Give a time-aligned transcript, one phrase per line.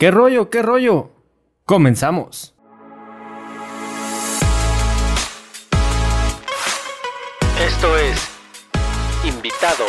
[0.00, 0.48] ¿Qué rollo?
[0.48, 1.10] ¿Qué rollo?
[1.64, 2.54] Comenzamos.
[7.60, 8.30] Esto es
[9.24, 9.84] Invitado.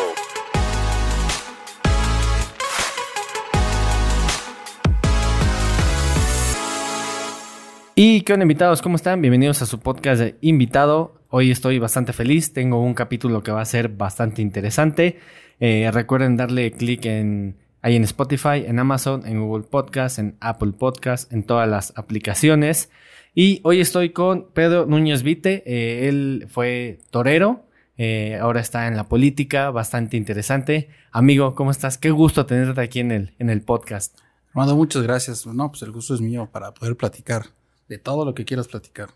[7.94, 9.22] Y qué onda invitados, ¿cómo están?
[9.22, 11.22] Bienvenidos a su podcast de Invitado.
[11.30, 15.20] Hoy estoy bastante feliz, tengo un capítulo que va a ser bastante interesante.
[15.60, 20.74] Eh, recuerden darle clic en ahí en Spotify, en Amazon, en Google Podcast, en Apple
[20.74, 22.90] Podcast, en todas las aplicaciones.
[23.36, 25.64] Y hoy estoy con Pedro Núñez Vite.
[25.66, 27.66] Eh, él fue torero,
[27.98, 30.90] eh, ahora está en la política, bastante interesante.
[31.12, 31.98] Amigo, ¿cómo estás?
[31.98, 34.18] Qué gusto tenerte aquí en el, en el podcast.
[34.50, 35.46] Armando, muchas gracias.
[35.46, 37.48] No, pues el gusto es mío para poder platicar
[37.88, 39.10] de todo lo que quieras platicar.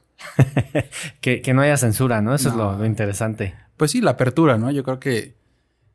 [1.22, 2.36] que, que, no haya censura, ¿no?
[2.36, 3.56] Eso es lo, lo, interesante.
[3.78, 4.72] Pues sí, la apertura, ¿no?
[4.72, 5.36] Yo creo que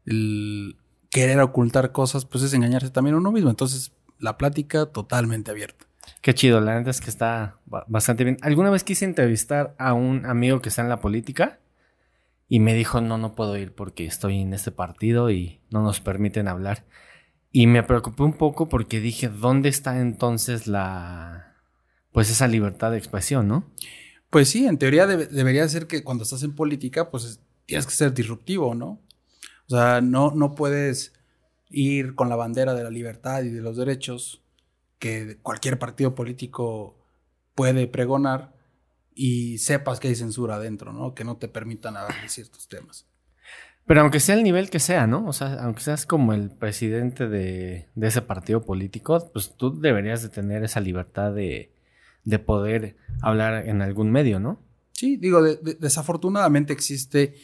[0.05, 0.77] el
[1.11, 3.51] querer ocultar cosas, pues es engañarse también a uno mismo.
[3.51, 5.87] Entonces, la plática totalmente abierta.
[6.21, 8.39] Qué chido, la neta es que está bastante bien.
[8.43, 11.61] ¿Alguna vez quise entrevistar a un amigo que está en la política?
[12.49, 16.01] Y me dijo, no, no puedo ir porque estoy en este partido y no nos
[16.01, 16.85] permiten hablar.
[17.53, 21.57] Y me preocupé un poco porque dije, ¿dónde está entonces la,
[22.13, 23.71] pues esa libertad de expresión, ¿no?
[24.31, 27.93] Pues sí, en teoría debe, debería ser que cuando estás en política, pues tienes que
[27.93, 29.01] ser disruptivo, ¿no?
[29.69, 31.13] O sea, no, no puedes
[31.71, 34.43] ir con la bandera de la libertad y de los derechos
[34.99, 36.97] que cualquier partido político
[37.55, 38.55] puede pregonar
[39.15, 41.15] y sepas que hay censura adentro, ¿no?
[41.15, 43.07] Que no te permitan hablar de ciertos temas.
[43.85, 45.27] Pero aunque sea el nivel que sea, ¿no?
[45.27, 50.23] O sea, aunque seas como el presidente de, de ese partido político, pues tú deberías
[50.23, 51.73] de tener esa libertad de,
[52.25, 54.61] de poder hablar en algún medio, ¿no?
[54.93, 57.35] Sí, digo, de, de, desafortunadamente existe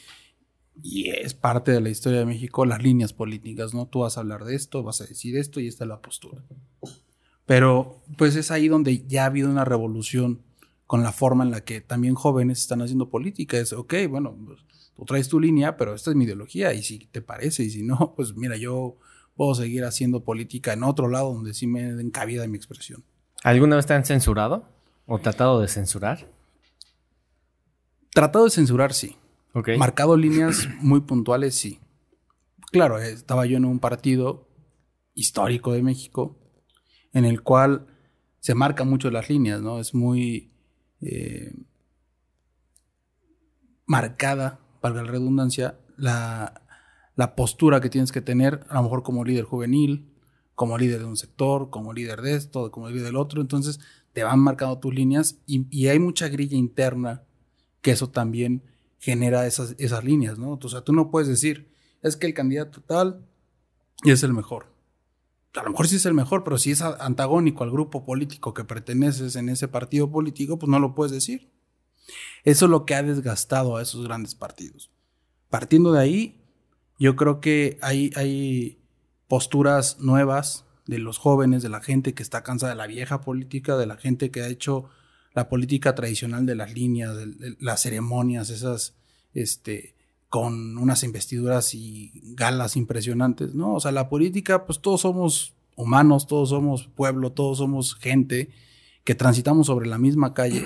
[0.82, 3.86] y es parte de la historia de México las líneas políticas, ¿no?
[3.86, 6.42] Tú vas a hablar de esto, vas a decir esto y esta es la postura.
[7.46, 10.42] Pero pues es ahí donde ya ha habido una revolución
[10.86, 13.58] con la forma en la que también jóvenes están haciendo política.
[13.58, 14.60] Es, ok, bueno, pues,
[14.94, 17.82] tú traes tu línea, pero esta es mi ideología y si te parece y si
[17.82, 18.96] no, pues mira, yo
[19.36, 23.04] puedo seguir haciendo política en otro lado donde sí me den cabida mi expresión.
[23.42, 24.68] ¿Alguna vez te han censurado
[25.06, 26.30] o tratado de censurar?
[28.10, 29.16] Tratado de censurar, sí.
[29.54, 29.78] Okay.
[29.78, 31.78] Marcado líneas muy puntuales, sí.
[32.72, 34.48] Claro, estaba yo en un partido
[35.14, 36.36] histórico de México
[37.12, 37.86] en el cual
[38.40, 39.78] se marcan mucho las líneas, ¿no?
[39.78, 40.50] Es muy
[41.00, 41.54] eh,
[43.86, 46.62] marcada, valga la redundancia, la,
[47.14, 50.12] la postura que tienes que tener, a lo mejor como líder juvenil,
[50.56, 53.40] como líder de un sector, como líder de esto, como líder del otro.
[53.40, 53.78] Entonces
[54.12, 57.22] te van marcando tus líneas y hay mucha grilla interna
[57.80, 58.73] que eso también
[59.04, 60.58] genera esas, esas líneas, ¿no?
[60.60, 61.70] O sea, tú no puedes decir,
[62.00, 63.28] es que el candidato tal
[64.02, 64.72] es el mejor.
[65.54, 68.64] A lo mejor sí es el mejor, pero si es antagónico al grupo político que
[68.64, 71.50] perteneces en ese partido político, pues no lo puedes decir.
[72.44, 74.90] Eso es lo que ha desgastado a esos grandes partidos.
[75.50, 76.42] Partiendo de ahí,
[76.98, 78.82] yo creo que hay, hay
[79.28, 83.76] posturas nuevas de los jóvenes, de la gente que está cansada de la vieja política,
[83.76, 84.88] de la gente que ha hecho
[85.34, 87.16] la política tradicional de las líneas,
[87.58, 88.94] las ceremonias, esas,
[89.34, 89.94] este,
[90.28, 93.74] con unas investiduras y galas impresionantes, ¿no?
[93.74, 98.50] O sea, la política, pues todos somos humanos, todos somos pueblo, todos somos gente
[99.02, 100.64] que transitamos sobre la misma calle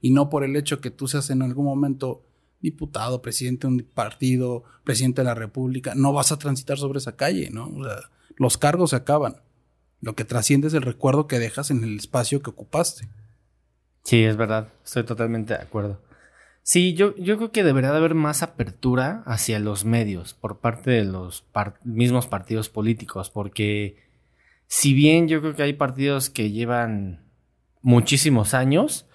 [0.00, 2.22] y no por el hecho que tú seas en algún momento
[2.60, 7.16] diputado, presidente de un partido, presidente de la república, no vas a transitar sobre esa
[7.16, 7.68] calle, ¿no?
[7.68, 7.96] O sea,
[8.36, 9.42] los cargos se acaban.
[10.00, 13.08] Lo que trasciende es el recuerdo que dejas en el espacio que ocupaste.
[14.04, 14.68] Sí, es verdad.
[14.84, 16.00] Estoy totalmente de acuerdo.
[16.62, 20.90] Sí, yo, yo creo que debería de haber más apertura hacia los medios por parte
[20.90, 21.44] de los
[21.84, 23.98] mismos partidos políticos, porque
[24.66, 27.30] si bien yo creo que hay partidos que llevan
[27.82, 29.06] muchísimos años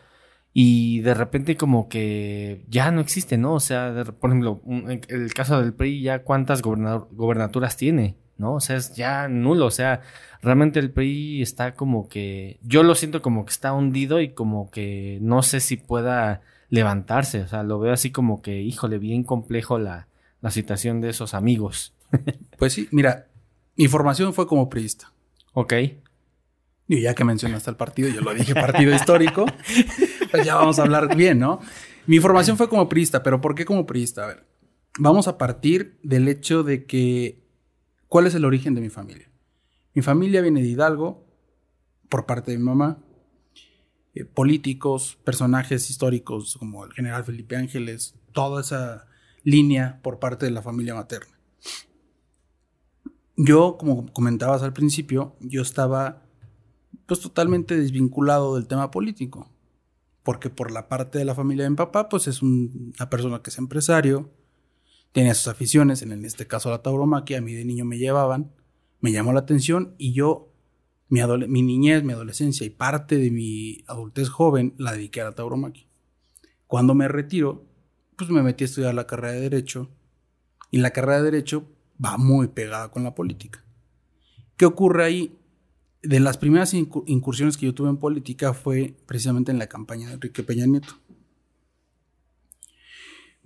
[0.53, 3.55] y de repente como que ya no existe, ¿no?
[3.55, 8.55] O sea, de, por ejemplo, un, el caso del PRI ya cuántas gobernaturas tiene, ¿no?
[8.55, 10.01] O sea, es ya nulo, o sea,
[10.41, 14.71] realmente el PRI está como que, yo lo siento como que está hundido y como
[14.71, 17.41] que no sé si pueda levantarse.
[17.41, 20.07] O sea, lo veo así como que, híjole, bien complejo la,
[20.41, 21.93] la situación de esos amigos.
[22.57, 23.27] pues sí, mira,
[23.75, 25.11] mi formación fue como priista.
[25.53, 25.73] Ok.
[26.87, 29.45] Y ya que mencionaste el partido, yo lo dije partido histórico,
[30.31, 31.59] pues ya vamos a hablar bien, ¿no?
[32.07, 34.23] Mi formación fue como priista, pero ¿por qué como priista?
[34.23, 34.45] A ver,
[34.97, 37.43] vamos a partir del hecho de que,
[38.09, 39.31] ¿cuál es el origen de mi familia?
[39.93, 41.25] Mi familia viene de Hidalgo,
[42.09, 42.99] por parte de mi mamá,
[44.13, 49.05] eh, políticos, personajes históricos como el general Felipe Ángeles, toda esa
[49.43, 51.39] línea por parte de la familia materna.
[53.37, 56.23] Yo, como comentabas al principio, yo estaba
[57.05, 59.49] pues totalmente desvinculado del tema político.
[60.23, 63.49] Porque por la parte de la familia de mi papá, pues es una persona que
[63.49, 64.29] es empresario,
[65.11, 68.51] tiene sus aficiones, en este caso la tauromaquia, a mí de niño me llevaban,
[69.01, 70.53] me llamó la atención y yo,
[71.07, 75.35] mi, mi niñez, mi adolescencia y parte de mi adultez joven la dediqué a la
[75.35, 75.87] tauromaquia.
[76.67, 77.65] Cuando me retiro,
[78.15, 79.89] pues me metí a estudiar la carrera de Derecho
[80.71, 81.67] y la carrera de Derecho
[82.03, 83.63] va muy pegada con la política.
[84.55, 85.35] ¿Qué ocurre ahí?
[86.01, 90.13] De las primeras incursiones que yo tuve en política fue precisamente en la campaña de
[90.13, 90.93] Enrique Peña Nieto.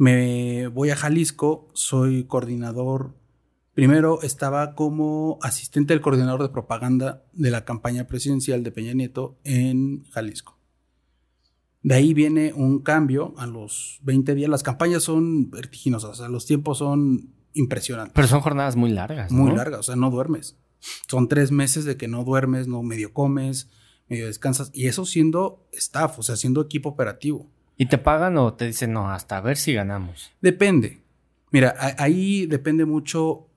[0.04, 3.16] Me voy a Jalisco, soy coordinador.
[3.74, 9.40] Primero estaba como asistente del coordinador de propaganda de la campaña presidencial de Peña Nieto
[9.46, 10.60] en Jalisco.
[11.84, 14.50] De ahí viene un cambio a los 20 días.
[14.50, 18.14] Las campañas son vertiginosas, o sea, los tiempos son impresionantes.
[18.14, 19.32] Pero son jornadas muy largas.
[19.32, 20.58] Muy largas, o sea, no duermes.
[21.08, 23.70] Son tres meses de que no duermes, no medio comes,
[24.10, 24.70] medio descansas.
[24.74, 27.50] Y eso siendo staff, o sea, siendo equipo operativo.
[27.78, 30.32] ¿Y te pagan o te dicen, no, hasta ver si ganamos?
[30.42, 31.02] Depende.
[31.52, 33.48] Mira, ahí depende mucho,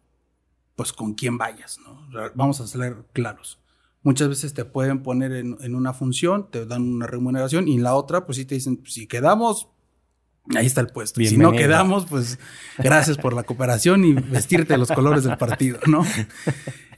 [0.75, 2.09] pues, con quién vayas, ¿no?
[2.35, 3.59] Vamos a ser claros.
[4.03, 7.95] Muchas veces te pueden poner en, una función, te dan una remuneración y en la
[7.95, 9.69] otra, pues sí te dicen, si quedamos,
[10.55, 11.21] ahí está el puesto.
[11.21, 12.39] Si no quedamos, pues
[12.79, 16.07] gracias por la cooperación y vestirte los colores del partido, ¿no?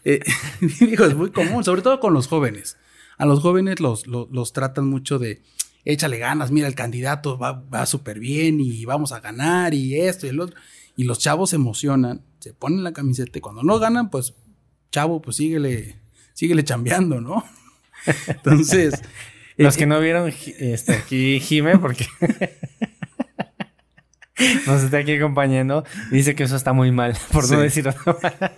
[0.05, 0.21] Eh,
[0.81, 2.77] digo, es muy común, sobre todo con los jóvenes.
[3.17, 5.43] A los jóvenes los, los, tratan mucho de,
[5.85, 10.27] échale ganas, mira, el candidato va, va súper bien y vamos a ganar y esto
[10.27, 10.57] y el otro.
[10.97, 14.35] Y los chavos se emocionan, se ponen la camiseta y cuando no ganan, pues,
[14.91, 15.97] chavo, pues síguele
[16.39, 17.45] síguele chambeando, ¿no?
[18.29, 19.03] Entonces.
[19.57, 22.07] Los que no vieron este, aquí Jime, porque
[24.69, 28.57] nos está aquí acompañando, dice que eso está muy mal, por no decir otra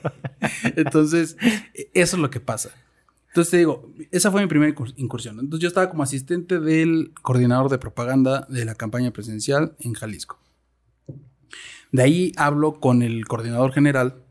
[0.77, 1.39] Entonces,
[1.95, 2.69] eso es lo que pasa.
[3.31, 5.39] Entonces te digo, esa fue mi primera incursión.
[5.39, 10.39] Entonces yo estaba como asistente del coordinador de propaganda de la campaña presidencial en Jalisco.
[11.93, 14.23] De ahí hablo con el coordinador general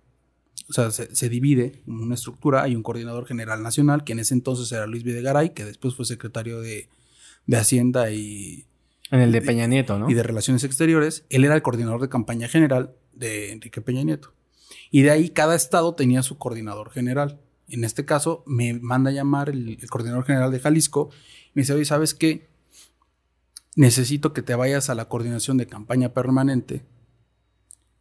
[0.69, 2.61] o sea, se, divide en una estructura.
[2.61, 6.05] Hay un coordinador general nacional, que en ese entonces era Luis Videgaray, que después fue
[6.05, 6.87] secretario de,
[7.51, 8.65] Hacienda y...
[9.09, 10.07] En el de Peña Nieto, ¿no?
[10.07, 11.25] Y de Relaciones Exteriores.
[11.29, 14.33] Él era el coordinador de campaña general de Enrique Peña Nieto.
[14.91, 17.39] Y de ahí cada estado tenía su coordinador general.
[17.69, 21.09] En este caso, me manda a llamar el, el coordinador general de Jalisco.
[21.53, 22.49] Me dice, oye, ¿sabes qué?
[23.75, 26.83] Necesito que te vayas a la coordinación de campaña permanente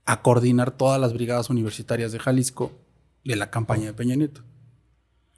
[0.08, 2.72] a coordinar todas las brigadas universitarias de Jalisco
[3.24, 4.42] de la campaña de Peña Nieto.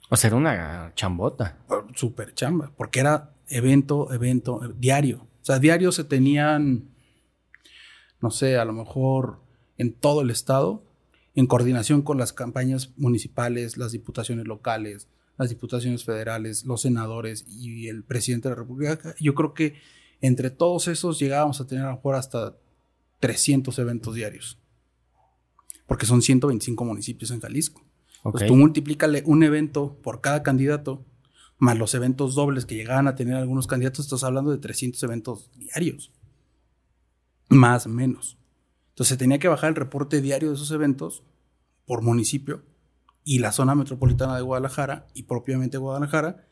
[0.09, 1.57] O sea, era una chambota.
[1.93, 5.27] Súper chamba, porque era evento, evento, eh, diario.
[5.41, 6.89] O sea, diario se tenían,
[8.21, 9.41] no sé, a lo mejor
[9.77, 10.83] en todo el estado,
[11.35, 15.07] en coordinación con las campañas municipales, las diputaciones locales,
[15.37, 19.15] las diputaciones federales, los senadores y el presidente de la República.
[19.19, 19.75] Yo creo que
[20.19, 22.57] entre todos esos llegábamos a tener a lo mejor hasta
[23.19, 24.61] 300 eventos diarios
[25.91, 27.83] porque son 125 municipios en Jalisco.
[28.23, 31.03] Pues tú multiplícale un evento por cada candidato,
[31.57, 35.49] más los eventos dobles que llegaban a tener algunos candidatos, estás hablando de 300 eventos
[35.53, 36.13] diarios.
[37.49, 38.37] Más o menos.
[39.01, 41.23] Entonces tenía que bajar el reporte diario de esos eventos
[41.87, 42.61] por municipio
[43.23, 46.45] y la zona metropolitana de Guadalajara y propiamente Guadalajara.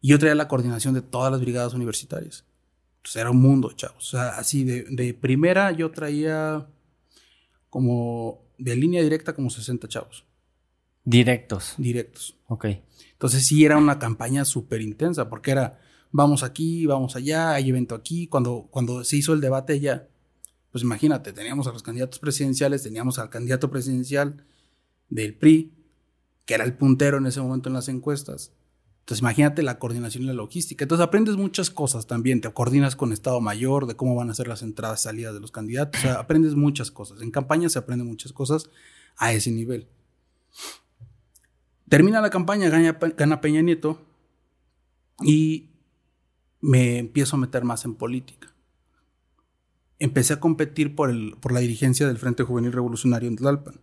[0.00, 2.44] Y yo traía la coordinación de todas las brigadas universitarias.
[2.96, 4.08] Entonces era un mundo, chavos.
[4.08, 6.66] O sea, así de, de primera yo traía
[7.68, 10.24] como de línea directa como 60 chavos.
[11.04, 11.74] Directos.
[11.78, 12.36] Directos.
[12.48, 12.64] Ok.
[13.12, 15.78] Entonces sí era una campaña súper intensa porque era
[16.10, 18.26] vamos aquí, vamos allá, hay evento aquí.
[18.26, 20.08] Cuando, cuando se hizo el debate ya,
[20.72, 24.44] pues imagínate, teníamos a los candidatos presidenciales, teníamos al candidato presidencial
[25.08, 25.72] del PRI,
[26.44, 28.52] que era el puntero en ese momento en las encuestas.
[29.00, 30.84] Entonces imagínate la coordinación y la logística.
[30.84, 32.40] Entonces aprendes muchas cosas también.
[32.40, 35.40] Te coordinas con Estado Mayor, de cómo van a ser las entradas y salidas de
[35.40, 36.00] los candidatos.
[36.00, 37.20] O sea, aprendes muchas cosas.
[37.20, 38.70] En campaña se aprende muchas cosas
[39.16, 39.88] a ese nivel.
[41.88, 44.00] Termina la campaña, gana, Peña Nieto
[45.24, 45.70] y
[46.60, 48.49] me empiezo a meter más en política.
[50.00, 53.80] Empecé a competir por, el, por la dirigencia del Frente Juvenil Revolucionario en Tlalpan.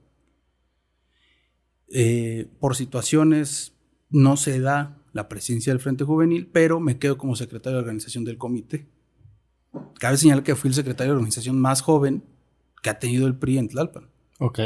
[1.90, 3.74] Eh, por situaciones
[4.10, 8.26] no se da la presencia del Frente Juvenil, pero me quedo como secretario de organización
[8.26, 8.88] del comité.
[10.00, 12.24] Cabe señalar que fui el secretario de organización más joven
[12.82, 14.10] que ha tenido el PRI en Tlalpan.
[14.40, 14.60] Ok.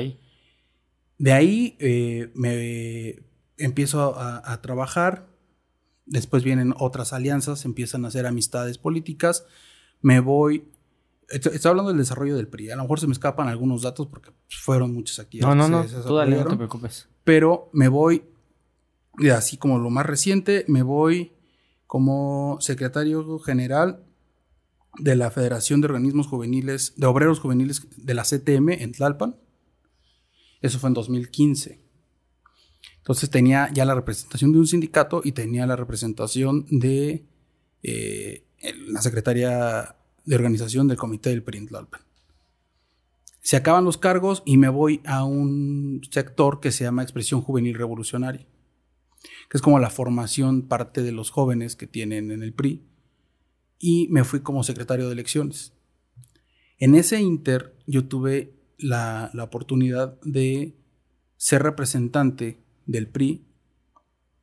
[1.18, 3.24] De ahí eh, me
[3.58, 5.28] empiezo a, trabajar,
[6.06, 9.46] después vienen otras alianzas, empiezan a hacer amistades políticas,
[10.02, 10.66] me voy...
[11.32, 12.72] Estoy, hablando del desarrollo del PRI.
[12.72, 15.56] A lo mejor se me escapan algunos datos porque fueron muchas actividades.
[15.56, 16.28] No, no, no.
[16.28, 17.08] no te preocupes.
[17.24, 18.24] Pero me voy
[19.36, 21.34] así como lo más reciente, me voy
[21.86, 24.06] como secretario general
[24.98, 29.36] de la Federación de Organismos Juveniles, de Obreros Juveniles de la CTM en Tlalpan.
[30.62, 31.82] Eso fue en 2015.
[32.98, 37.26] Entonces tenía ya la representación de un sindicato y tenía la representación de
[37.84, 38.46] eh,
[38.88, 42.02] la secretaria de organización del comité del PRI en Tlalpan.
[43.42, 47.76] Se acaban los cargos y me voy a un sector que se llama Expresión Juvenil
[47.76, 48.46] Revolucionaria,
[49.50, 52.84] que es como la formación parte de los jóvenes que tienen en el PRI,
[53.80, 55.74] y me fui como secretario de elecciones.
[56.78, 60.76] En ese inter yo tuve la, oportunidad de
[61.38, 63.44] ser representante del PRI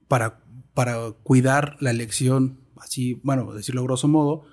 [0.08, 0.42] para,
[0.75, 4.44] para cuidar la elección, así, bueno, decirlo grosso modo,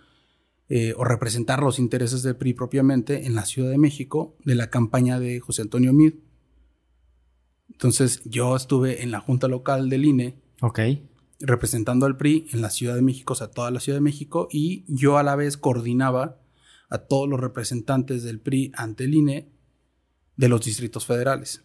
[0.67, 4.72] eh, o representar los intereses del PRI propiamente en la Ciudad de México de la
[4.72, 6.15] campaña de José Antonio Mid.
[7.69, 10.41] Entonces yo estuve en la Junta Local del INE.
[10.62, 10.79] Ok.
[11.39, 14.48] Representando al PRI en la Ciudad de México, o sea, toda la Ciudad de México,
[14.51, 16.39] y yo a la vez coordinaba
[16.89, 19.51] a todos los representantes del PRI ante el INE
[20.36, 21.63] de los distritos federales.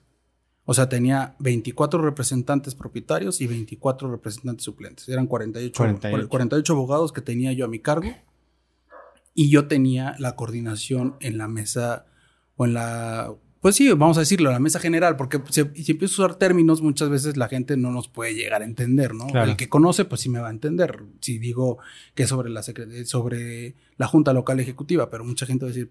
[0.67, 5.09] O sea, tenía 24 representantes propietarios y 24 representantes suplentes.
[5.09, 6.29] Eran 48, 48.
[6.29, 8.11] 48 abogados que tenía yo a mi cargo
[9.41, 12.05] y yo tenía la coordinación en la mesa
[12.57, 13.33] o en la,
[13.63, 17.09] pues sí, vamos a decirlo, la mesa general, porque si, empiezo a usar términos, muchas
[17.09, 19.29] veces la gente no nos puede llegar a entender, ¿no?
[19.43, 21.05] El que conoce, pues sí me va a entender.
[21.23, 21.79] Si digo
[22.15, 25.91] que es sobre la, sobre la Junta Local Ejecutiva, pero mucha gente va a decir,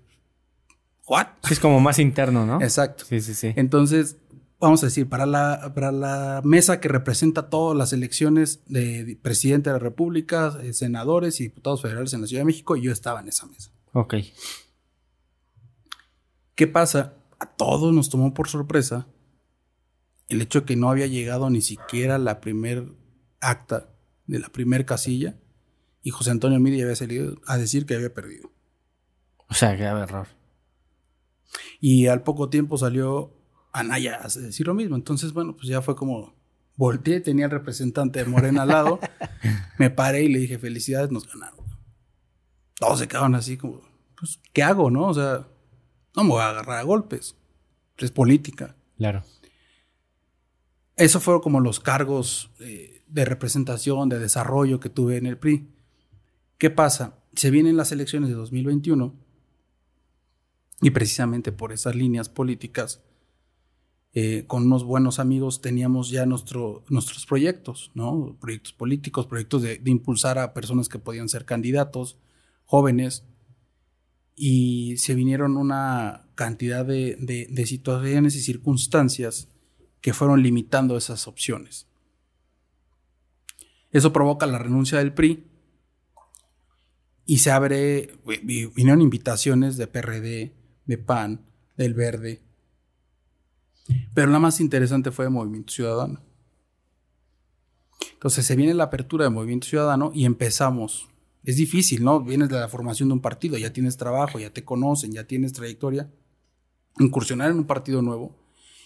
[1.08, 1.30] ¿what?
[1.50, 2.62] es como más interno, ¿no?
[2.62, 3.04] Exacto.
[3.06, 3.54] Sí, sí, sí.
[3.56, 4.18] Entonces,
[4.60, 9.70] vamos a decir, para la, para la mesa que representa todas las elecciones de presidente
[9.70, 13.22] de la República, eh, senadores y diputados federales en la Ciudad de México, yo estaba
[13.22, 13.72] en esa mesa.
[13.94, 14.16] Ok.
[16.56, 17.14] ¿Qué pasa?
[17.40, 19.08] A todos nos tomó por sorpresa
[20.28, 22.92] el hecho de que no había llegado ni siquiera la primer
[23.40, 23.90] acta
[24.28, 25.38] de la primer casilla
[26.04, 28.52] y José Antonio Midi había salido a decir que había perdido.
[29.48, 30.28] O sea, que había error.
[31.80, 33.39] Y al poco tiempo salió
[33.80, 34.96] Anaya hace decir lo mismo.
[34.96, 36.36] Entonces, bueno, pues ya fue como
[36.76, 39.00] volteé, tenía el representante de Morena al lado,
[39.78, 41.66] me paré y le dije, felicidades, nos ganaron.
[42.76, 43.82] Todos se quedaron así como,
[44.18, 45.08] pues, ¿qué hago, no?
[45.08, 45.46] O sea,
[46.16, 47.36] no me voy a agarrar a golpes.
[47.98, 48.78] Es política.
[48.98, 49.24] Claro.
[50.96, 55.68] Eso fueron como los cargos eh, de representación, de desarrollo que tuve en el PRI.
[56.58, 57.20] ¿Qué pasa?
[57.36, 59.14] Se vienen las elecciones de 2021
[60.82, 63.02] y precisamente por esas líneas políticas
[64.14, 68.36] eh, con unos buenos amigos teníamos ya nuestro, nuestros proyectos, ¿no?
[68.40, 72.18] Proyectos políticos, proyectos de, impulsar a personas que podían ser candidatos,
[72.66, 73.24] jóvenes,
[74.36, 79.50] y se vinieron una cantidad de, de situaciones y circunstancias
[80.02, 81.88] que fueron limitando esas opciones.
[83.92, 85.44] Eso provoca la renuncia del PRI
[87.26, 88.12] y se abre,
[88.44, 90.54] vinieron invitaciones de PRD,
[90.86, 91.46] de PAN,
[91.78, 92.42] del Verde,
[94.14, 96.22] pero la más interesante fue el Movimiento Ciudadano.
[98.14, 101.08] Entonces se viene la apertura del Movimiento Ciudadano y empezamos.
[101.44, 102.22] Es difícil, ¿no?
[102.22, 105.54] Vienes de la formación de un partido, ya tienes trabajo, ya te conocen, ya tienes
[105.54, 106.10] trayectoria.
[107.00, 108.36] Incursionar en un partido nuevo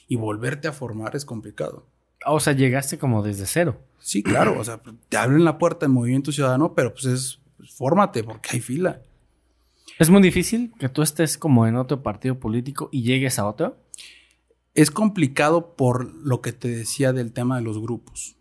[0.07, 1.88] y volverte a formar es complicado.
[2.25, 3.81] O sea, llegaste como desde cero.
[4.00, 4.60] Sí, claro.
[4.60, 8.50] O sea, te abren la puerta del Movimiento Ciudadano, pero pues es, pues, fórmate porque
[8.53, 9.01] hay fila.
[10.00, 13.77] ¿Es muy difícil que tú estés como en otro partido político y llegues a otro?
[14.74, 18.38] Es complicado por lo que te decía del tema de los grupos.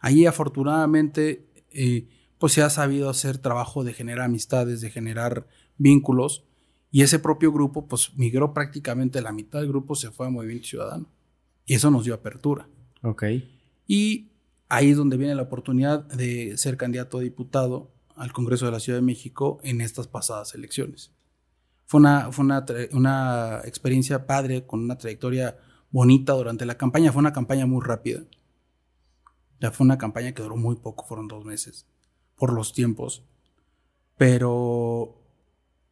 [0.00, 6.44] Ahí afortunadamente eh, pues se ha sabido hacer trabajo de generar amistades, de generar vínculos
[6.90, 10.68] y ese propio grupo pues migró prácticamente la mitad del grupo se fue a Movimiento
[10.68, 11.06] Ciudadano
[11.66, 12.68] y eso nos dio apertura.
[13.02, 13.24] Ok.
[13.86, 14.30] Y
[14.68, 18.80] ahí es donde viene la oportunidad de ser candidato a diputado al Congreso de la
[18.80, 21.12] Ciudad de México en estas pasadas elecciones.
[21.88, 22.44] Fue una, fue
[22.92, 25.56] una, experiencia padre, con una trayectoria
[25.90, 27.12] bonita durante la campaña.
[27.12, 28.20] Fue una campaña muy rápida.
[29.58, 31.86] Ya fue una campaña que duró muy poco, fueron dos meses,
[32.36, 33.24] por los tiempos.
[34.18, 35.18] Pero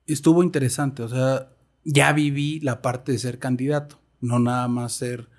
[0.05, 1.49] estuvo interesante, o sea,
[1.83, 5.31] ya viví la parte de ser candidato, no nada más ser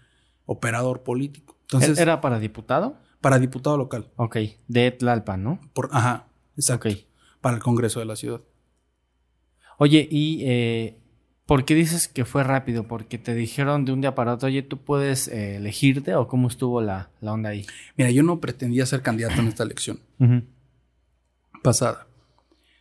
[0.47, 1.55] operador político.
[1.61, 2.97] Entonces, ¿Era para diputado?
[3.21, 4.09] Para diputado local.
[4.15, 4.37] Ok,
[4.67, 5.59] de Tlalpan, ¿no?
[5.73, 6.89] Por, ajá, exacto.
[7.41, 8.41] Para el Congreso de la ciudad.
[9.77, 10.97] Oye, ¿y eh,
[11.45, 12.87] por qué dices que fue rápido?
[12.87, 16.47] ¿Porque te dijeron de un día para otro, oye, tú puedes eh, elegirte o cómo
[16.47, 17.65] estuvo la, onda ahí?
[17.95, 19.99] Mira, yo no pretendía ser candidato en esta elección
[21.63, 22.07] pasada.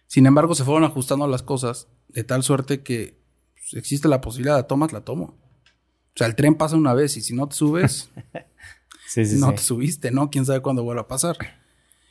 [0.06, 3.18] Sin embargo, se fueron ajustando las cosas de tal suerte que
[3.54, 5.24] pues, existe la posibilidad, de tomas, la tomo.
[5.24, 8.10] O sea, el tren pasa una vez y si no te subes,
[9.06, 9.54] Sí, sí, no sí.
[9.56, 10.30] te subiste, ¿no?
[10.30, 11.36] Quién sabe cuándo vuelva a pasar.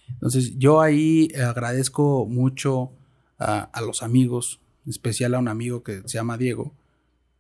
[0.10, 2.92] Entonces, yo ahí agradezco mucho
[3.38, 6.76] a, a los amigos, especial a un amigo que se llama Diego.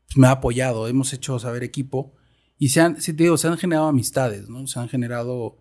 [0.07, 2.13] Pues me ha apoyado, hemos hecho saber equipo
[2.57, 4.65] y se han, te digo, se han generado amistades, ¿no?
[4.67, 5.57] Se han generado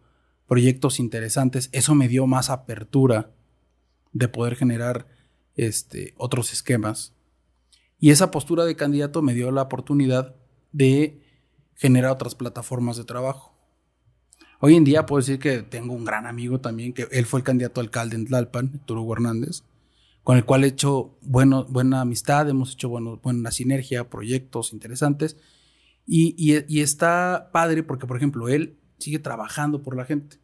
[0.46, 1.68] proyectos interesantes.
[1.72, 3.32] Eso me dio más apertura
[4.12, 5.08] de poder generar
[5.56, 7.14] este, otros esquemas.
[7.98, 10.36] Y esa postura de candidato me dio la oportunidad
[10.72, 11.20] de
[11.74, 13.54] generar otras plataformas de trabajo.
[14.60, 17.44] Hoy en día puedo decir que tengo un gran amigo también, que él fue el
[17.44, 19.62] candidato alcalde en Tlalpan, Héctor Hugo Hernández,
[20.24, 25.36] con el cual he hecho bueno, buena amistad, hemos hecho bueno, buena sinergia, proyectos interesantes.
[26.06, 30.36] Y, y- está padre porque, por ejemplo, él sigue trabajando por la gente.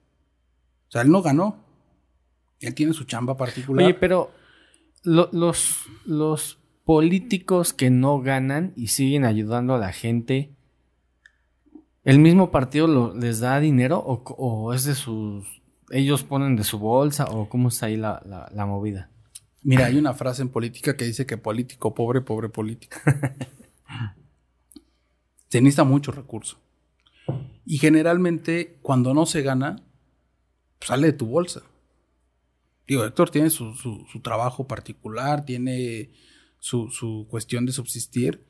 [0.88, 1.64] O sea, él no ganó.
[2.60, 3.84] Él tiene su chamba particular.
[3.84, 4.30] Oye, pero
[5.02, 10.54] lo- los, los políticos que no ganan y siguen ayudando a la gente,
[12.04, 15.62] ¿el mismo partido les da dinero o, o es de sus...
[15.90, 18.22] ellos ponen de su bolsa o cómo está ahí la-
[18.54, 19.09] la movida?
[19.62, 22.96] Mira, hay una frase en política que dice que político pobre, pobre político.
[25.48, 26.58] se necesita mucho recurso.
[27.66, 29.76] Y generalmente, cuando no se gana,
[30.80, 31.62] sale de tu bolsa.
[32.86, 36.10] Digo, Héctor tiene su, su- su trabajo particular, tiene
[36.58, 38.44] su, su cuestión de subsistir,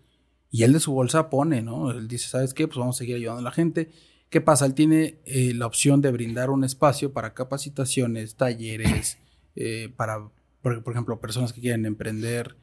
[0.51, 1.91] y él de su bolsa pone, ¿no?
[1.91, 2.67] Él dice, ¿sabes qué?
[2.67, 3.91] Pues vamos a seguir ayudando a la gente.
[4.31, 4.67] ¿Qué pasa?
[4.67, 9.19] Él tiene eh, la opción de brindar un espacio para capacitaciones, talleres,
[9.57, 10.31] eh, para,
[10.63, 12.57] por, por ejemplo, personas que quieren emprender,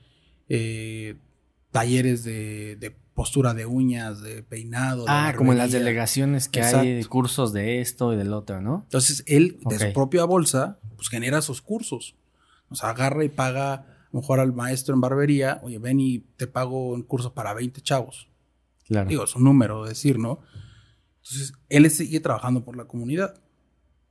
[0.50, 1.16] eh,
[1.72, 5.06] talleres de, de postura de uñas, de peinado.
[5.06, 7.10] de Ah, como en las delegaciones que hay Exacto.
[7.10, 8.82] cursos de esto y del otro, ¿no?
[8.84, 9.82] Entonces, él, de Ok.
[9.82, 12.16] su propia bolsa, pues genera esos cursos.
[12.70, 16.20] O sea, agarra y paga a lo mejor al maestro en barbería, oye, ven y
[16.38, 18.28] te pago un curso para 20 chavos.
[18.88, 19.10] Claro.
[19.10, 20.40] Digo, es un número decir, ¿no?
[21.24, 23.36] Entonces, él sigue trabajando por la comunidad.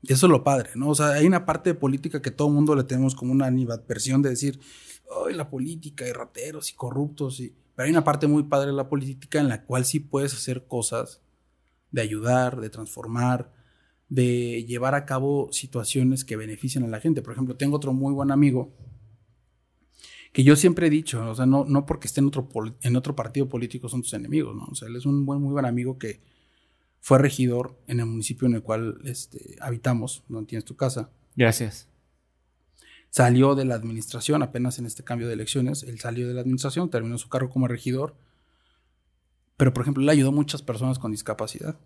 [0.09, 0.89] Eso es lo padre, ¿no?
[0.89, 3.47] O sea, hay una parte de política que todo el mundo le tenemos como una
[3.47, 4.61] animadversión de decir,
[5.27, 7.41] ay, la política y rateros y corruptos.
[7.41, 7.55] Y...
[7.75, 10.67] Pero hay una parte muy padre de la política en la cual sí puedes hacer
[10.67, 11.23] cosas
[11.91, 13.53] de ayudar, de transformar,
[14.09, 17.23] de llevar a cabo situaciones que beneficien a la gente.
[17.23, 18.73] Por ejemplo, tengo otro muy buen amigo
[20.37, 22.47] que yo siempre he dicho, o sea, no, no porque esté en otro,
[22.83, 24.67] en otro partido político son tus enemigos, ¿no?
[24.67, 26.21] O sea, él es un muy buen amigo que
[27.01, 31.11] fue regidor en el municipio en el cual este, habitamos, donde tienes tu casa.
[31.37, 31.89] Gracias.
[33.11, 36.91] Salió de la administración, apenas en este cambio de elecciones, él salió de la administración,
[36.91, 38.17] terminó su cargo como regidor,
[39.57, 41.79] pero por ejemplo, él ayudó a muchas personas con discapacidad.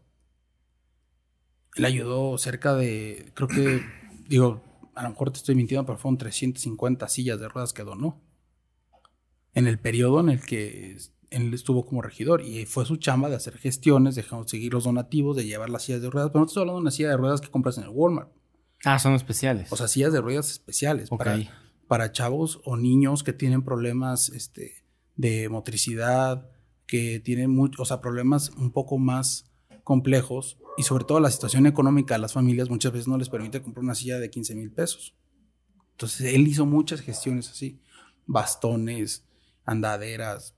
[1.76, 3.80] Él ayudó cerca de, creo que,
[4.28, 4.62] digo,
[4.94, 8.20] a lo mejor te estoy mintiendo, pero fueron 350 sillas de ruedas que donó.
[9.54, 10.96] En el periodo en el que
[11.30, 12.42] él estuvo como regidor.
[12.42, 16.02] Y fue su chamba de hacer gestiones, de conseguir los donativos, de llevar las sillas
[16.02, 16.30] de ruedas.
[16.30, 18.30] Pero no te estoy hablando de una silla de ruedas que compras en el Walmart.
[18.84, 19.70] Ah, son especiales.
[19.72, 21.38] O sea, sillas de ruedas especiales para,
[21.86, 24.84] para chavos o niños que tienen problemas este,
[25.16, 26.48] de motricidad,
[26.86, 29.50] que tienen mucho, o sea, problemas un poco más
[29.84, 33.62] complejos y sobre todo la situación económica de las familias muchas veces no les permite
[33.62, 35.14] comprar una silla de 15 mil pesos.
[35.92, 37.80] Entonces él hizo muchas gestiones así,
[38.26, 39.26] bastones,
[39.64, 40.54] andaderas.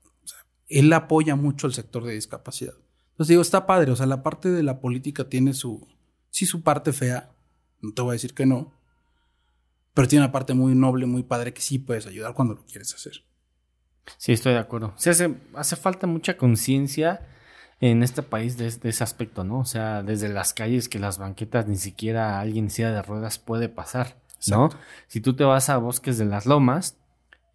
[0.67, 2.73] Él apoya mucho el sector de discapacidad.
[3.11, 5.87] Entonces digo, está padre, o sea, la parte de la política tiene su,
[6.29, 7.31] sí, su parte fea,
[7.81, 8.73] no te voy a decir que no,
[9.93, 12.93] pero tiene una parte muy noble, muy padre que sí puedes ayudar cuando lo quieres
[12.93, 13.23] hacer.
[14.17, 14.93] Sí, estoy de acuerdo.
[14.97, 17.27] Se hace, hace falta mucha conciencia
[17.79, 19.59] en este país de, de ese aspecto, ¿no?
[19.59, 23.39] O sea, desde las calles que las banquetas ni siquiera alguien en silla de ruedas
[23.39, 24.65] puede pasar, ¿no?
[24.65, 24.85] Exacto.
[25.07, 26.97] Si tú te vas a Bosques de las Lomas,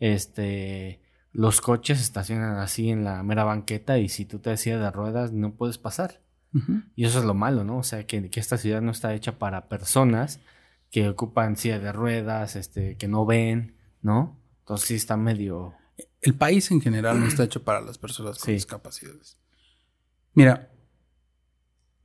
[0.00, 1.00] este,
[1.32, 5.32] los coches estacionan así en la mera banqueta y si tú te silla de ruedas
[5.32, 6.22] no puedes pasar.
[6.96, 7.76] Y eso es lo malo, ¿no?
[7.78, 10.40] O sea, que, que esta ciudad no está hecha para personas
[10.90, 14.40] que ocupan silla de ruedas, este, que no ven, ¿no?
[14.60, 15.74] Entonces sí está medio...
[16.22, 18.52] El país en general no está hecho para las personas con Sí.
[18.52, 19.38] discapacidades.
[20.32, 20.70] Mira,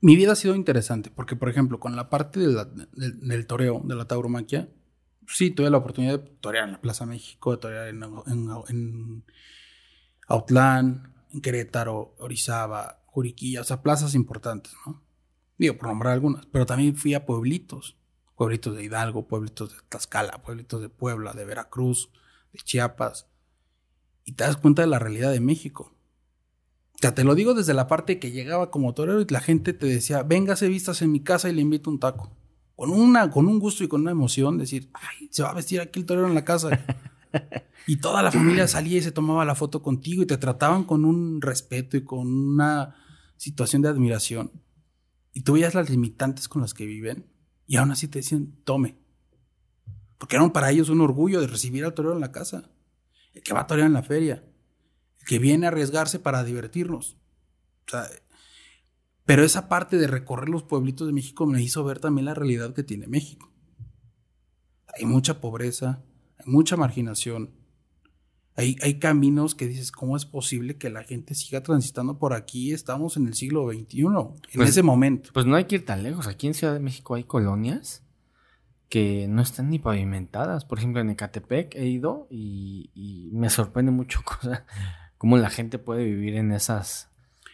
[0.01, 3.47] mi vida ha sido interesante porque, por ejemplo, con la parte de la- del, del
[3.47, 4.67] toreo, de la tauromaquia,
[5.27, 9.25] sí tuve la oportunidad de torear en la Plaza México, de torear en, en, en
[10.27, 15.01] Autlán, en Querétaro, Orizaba, Juriquilla, o sea, plazas importantes, ¿no?
[15.57, 17.97] Digo, por nombrar algunas, pero también fui a pueblitos,
[18.35, 22.09] pueblitos de Hidalgo, pueblitos de Tlaxcala, pueblitos de Puebla, de Veracruz,
[22.51, 23.27] de Chiapas,
[24.25, 25.95] y te das cuenta de la realidad de México.
[26.95, 29.73] O sea, te lo digo desde la parte que llegaba como torero y la gente
[29.73, 32.31] te decía, véngase vistas en mi casa y le invito un taco.
[32.75, 35.79] Con, una, con un gusto y con una emoción, decir, ay, se va a vestir
[35.79, 36.69] aquí el torero en la casa.
[37.87, 41.05] y toda la familia salía y se tomaba la foto contigo y te trataban con
[41.05, 42.95] un respeto y con una
[43.37, 44.51] situación de admiración.
[45.33, 47.27] Y tú veías las limitantes con las que viven
[47.65, 48.97] y aún así te decían, tome.
[50.17, 52.69] Porque era para ellos un orgullo de recibir al torero en la casa.
[53.33, 54.43] El que va a torear en la feria.
[55.19, 57.17] El que viene a arriesgarse para divertirnos.
[57.87, 58.07] O sea,
[59.25, 62.73] pero esa parte de recorrer los pueblitos de México me hizo ver también la realidad
[62.73, 63.51] que tiene México.
[64.97, 66.03] Hay mucha pobreza,
[66.37, 67.51] hay mucha marginación.
[68.55, 72.71] Hay, hay caminos que dices, ¿cómo es posible que la gente siga transitando por aquí?
[72.71, 74.13] Estamos en el siglo XXI, en
[74.55, 75.31] Pues- ese momento.
[75.33, 76.27] Pues no hay que ir tan lejos.
[76.27, 78.03] Aquí en Ciudad de México hay colonias
[78.89, 80.65] que no están ni pavimentadas.
[80.65, 84.67] Por ejemplo, en Ecatepec he ido y, y me sorprende mucho cosa,
[85.17, 87.09] cómo la gente puede vivir en esas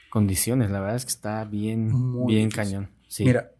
[0.10, 0.70] condiciones.
[0.72, 2.72] La verdad es que está bien, Muy bien difícil.
[2.74, 2.90] cañón.
[3.08, 3.26] Sí.
[3.26, 3.52] Mira,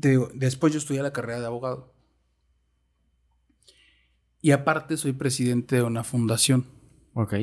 [0.00, 1.92] te digo, después yo estudié la carrera de abogado.
[4.40, 6.66] Y aparte soy presidente de una fundación.
[7.14, 7.34] Ok.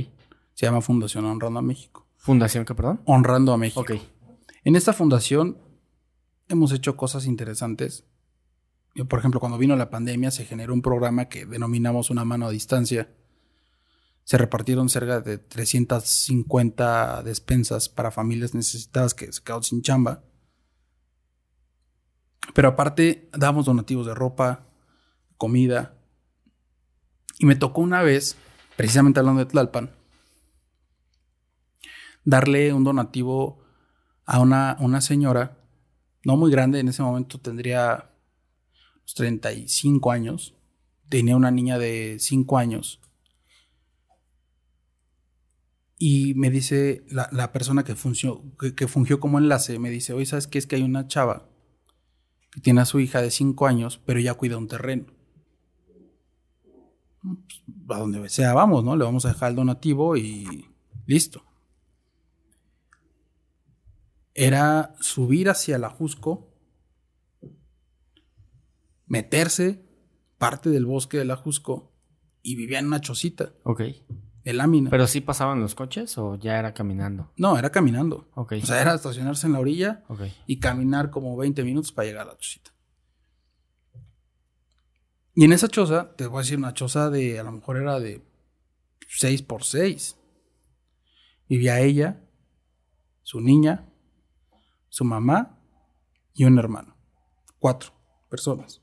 [0.54, 2.08] Se llama Fundación Honrando a México.
[2.17, 3.02] ¿Fundación qué, perdón?
[3.06, 3.82] Honrando a México.
[3.82, 3.91] Ok.
[4.63, 5.58] En esta fundación
[6.48, 8.06] hemos hecho cosas interesantes.
[9.10, 12.52] Por ejemplo, cuando vino la pandemia se generó un programa que denominamos una mano a
[12.52, 13.10] distancia.
[14.26, 20.24] Se repartieron cerca de 350 despensas para familias necesitadas que se quedaron sin chamba.
[22.54, 24.66] Pero aparte damos donativos de ropa,
[25.38, 25.96] comida.
[27.38, 28.36] Y me tocó una vez,
[28.76, 29.92] precisamente hablando de Tlalpan,
[32.24, 33.64] darle un donativo
[34.26, 35.60] a una, una señora,
[36.24, 38.10] no muy grande, en ese momento tendría
[38.98, 40.56] unos 35 años,
[41.10, 43.00] tenía una niña de 5 años.
[45.97, 50.13] Y me dice la, la persona que, funcionó, que, que fungió como enlace, me dice,
[50.13, 50.58] oye, ¿sabes qué?
[50.58, 51.49] Es que hay una chava
[52.51, 55.05] que tiene a su hija de 5 años, pero ya cuida un terreno.
[57.21, 58.95] Pues, a donde sea vamos, ¿no?
[58.95, 60.67] Le vamos a dejar el donativo y
[61.05, 61.43] listo
[64.36, 66.53] era subir hacia la Jusco,
[69.08, 69.88] meterse
[70.38, 71.93] parte del bosque de la Jusco
[72.43, 73.81] y vivía en una chocita Ok.
[74.45, 74.91] De lámina.
[74.91, 77.31] ¿Pero sí pasaban los coches o ya era caminando?
[77.36, 78.29] no, era caminando.
[78.36, 78.53] Ok.
[78.62, 80.21] O sea, era estacionarse en la orilla ok.
[80.45, 82.71] y caminar como 20 minutos para llegar a la chocita.
[85.34, 87.99] Y en esa choza, te voy a decir una choza de, a lo mejor era
[87.99, 88.23] de
[89.10, 90.15] 6 por 6.
[91.49, 92.21] Vivía ella,
[93.23, 93.89] su niña,
[94.89, 95.60] su mamá
[96.36, 96.95] y un hermano.
[97.58, 97.91] Cuatro
[98.29, 98.81] personas.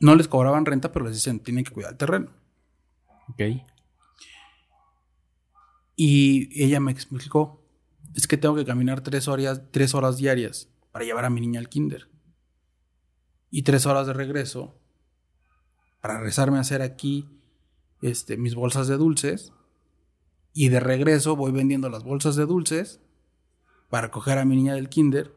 [0.00, 2.30] No les cobraban renta, pero les decían, tienen que cuidar el terreno.
[3.28, 3.42] Ok.
[5.96, 7.62] Y ella me explicó,
[8.14, 11.60] es que tengo que caminar tres horas, tres horas diarias para llevar a mi niña
[11.60, 12.08] al kinder.
[13.50, 14.78] Y tres horas de regreso
[16.00, 17.28] para regresarme a hacer aquí
[18.02, 19.52] este, mis bolsas de dulces.
[20.52, 23.00] Y de regreso voy vendiendo las bolsas de dulces
[23.88, 25.34] para recoger a mi niña del kinder.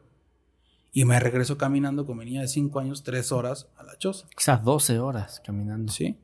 [0.92, 4.26] Y me regreso caminando con mi niña de 5 años tres horas a la choza.
[4.34, 5.92] Quizás 12 horas caminando.
[5.92, 6.18] ¿Sí?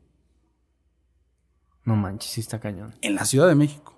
[1.84, 2.94] No manches, sí está cañón.
[3.02, 3.91] en la Ciudad de México.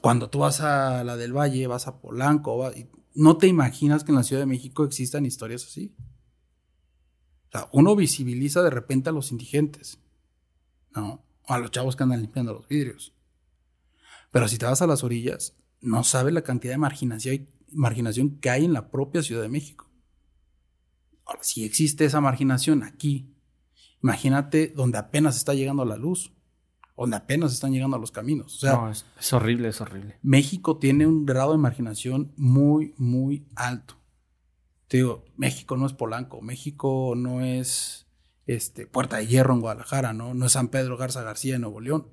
[0.00, 4.12] Cuando tú vas a la del Valle, vas a Polanco, y no te imaginas que
[4.12, 5.94] en la Ciudad de México existan historias así.
[7.48, 9.98] O sea, uno visibiliza de repente a los indigentes,
[10.94, 11.24] ¿no?
[11.46, 13.14] O a los chavos que andan limpiando los vidrios.
[14.30, 18.50] Pero si te vas a las orillas, no sabes la cantidad de marginación, marginación que
[18.50, 19.90] hay en la propia Ciudad de México.
[21.24, 23.34] Ahora, si existe esa marginación aquí,
[24.02, 26.32] imagínate donde apenas está llegando la luz,
[27.02, 28.56] donde apenas están llegando a los caminos.
[28.56, 30.18] O sea, no, es, es horrible, es horrible.
[30.22, 33.94] México tiene un grado de marginación muy, muy alto.
[34.88, 38.06] Te digo, México no es Polanco, México no es
[38.46, 40.34] este, Puerta de Hierro en Guadalajara, ¿no?
[40.34, 42.08] no es San Pedro Garza García en Nuevo León.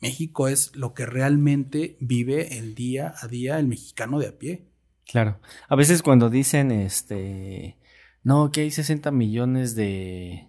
[0.00, 4.66] México es lo que realmente vive el día a día el mexicano de a pie.
[5.06, 5.40] Claro.
[5.68, 7.78] A veces cuando dicen, este,
[8.22, 10.48] no, que hay 60 millones de,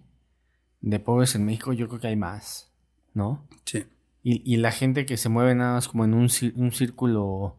[0.80, 2.67] de pobres en México, yo creo que hay más,
[3.14, 3.46] ¿no?
[3.64, 3.84] Sí.
[4.22, 7.56] Y, y la gente que se mueve nada más como en un, un círculo,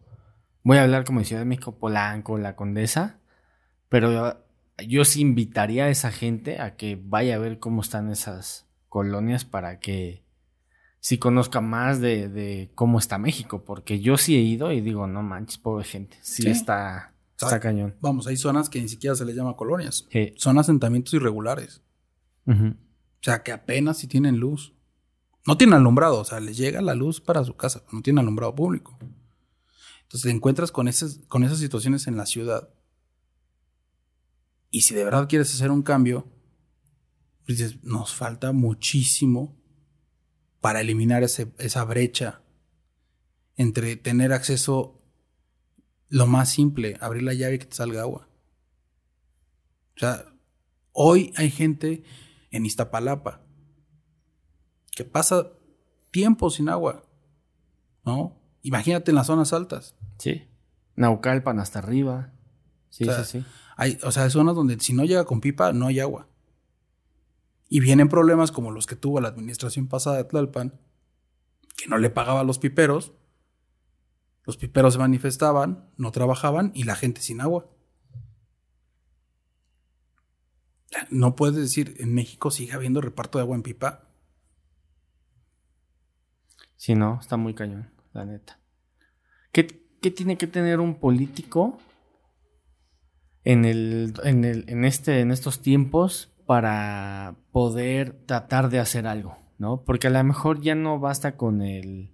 [0.63, 3.19] voy a hablar como de Ciudad de México, Polanco, La Condesa,
[3.87, 4.37] pero yo,
[4.87, 9.45] yo sí invitaría a esa gente a que vaya a ver cómo están esas colonias
[9.45, 10.23] para que
[10.99, 15.07] sí conozca más de, de cómo está México, porque yo sí he ido y digo,
[15.07, 16.49] no manches, pobre gente, sí, Sí.
[16.49, 17.95] está, está cañón.
[18.01, 20.05] Vamos, hay zonas que ni siquiera se les llama colonias.
[20.11, 20.33] Sí.
[20.35, 21.81] Son asentamientos irregulares.
[22.45, 22.73] O
[23.21, 24.73] sea, que apenas si tienen luz.
[25.49, 28.55] No tienen alumbrado, o sea, les llega la luz para su casa, no tienen alumbrado
[28.55, 28.97] público.
[30.03, 32.69] Entonces te encuentras con esas, con esas situaciones en la ciudad.
[34.69, 36.27] Y si de verdad quieres hacer un cambio,
[37.45, 39.59] pues dices, nos falta muchísimo
[40.61, 42.41] para eliminar ese- esa brecha
[43.55, 45.01] entre tener acceso
[46.09, 48.29] lo más simple, abrir la llave y que te salga agua.
[49.95, 50.25] O sea,
[50.91, 52.03] hoy hay gente
[52.51, 53.45] en Iztapalapa
[54.99, 55.53] que pasa
[56.11, 57.05] tiempo sin agua,
[58.03, 58.37] ¿no?
[58.63, 59.95] Imagínate en las zonas altas.
[60.17, 60.45] Sí.
[60.97, 62.33] Naucalpan hasta arriba.
[62.89, 63.45] Sí, O sea, sí, sí.
[63.77, 66.27] Hay, o sea, hay zonas donde si no llega con pipa, no hay agua.
[67.69, 70.77] Y vienen problemas como los que tuvo la administración pasada de Tlalpan,
[71.77, 73.13] que no le pagaba a los piperos.
[74.43, 77.69] Los piperos se manifestaban, no trabajaban y la gente sin agua.
[81.09, 84.08] No puedes decir, en México sigue habiendo reparto de agua en pipa.
[86.79, 88.57] Sí, no, está muy cañón, la neta.
[89.51, 89.67] ¿Qué,
[90.01, 91.77] qué tiene que tener un político
[93.43, 99.35] en, el, en, el, en, este, en estos tiempos para poder tratar de hacer algo?
[99.57, 99.83] ¿No?
[99.83, 102.13] Porque a lo mejor ya no basta con el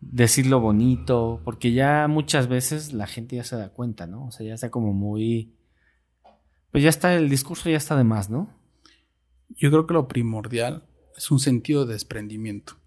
[0.00, 4.24] decirlo bonito, porque ya muchas veces la gente ya se da cuenta, ¿no?
[4.24, 5.54] O sea, ya está como muy...
[6.70, 8.58] Pues ya está, el discurso ya está de más, ¿no?
[9.50, 12.80] Yo creo que lo primordial es un sentido de desprendimiento.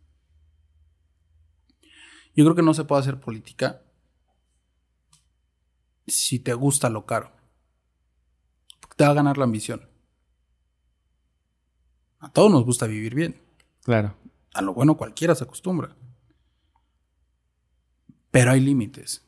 [2.36, 3.82] Yo creo que no se puede hacer política
[6.06, 7.32] si te gusta lo caro.
[8.96, 9.90] Te va a ganar la ambición.
[12.20, 13.42] A todos nos gusta vivir bien.
[13.84, 14.16] Claro.
[14.54, 15.96] A lo bueno cualquiera se acostumbra.
[18.32, 19.24] Pero hay límites.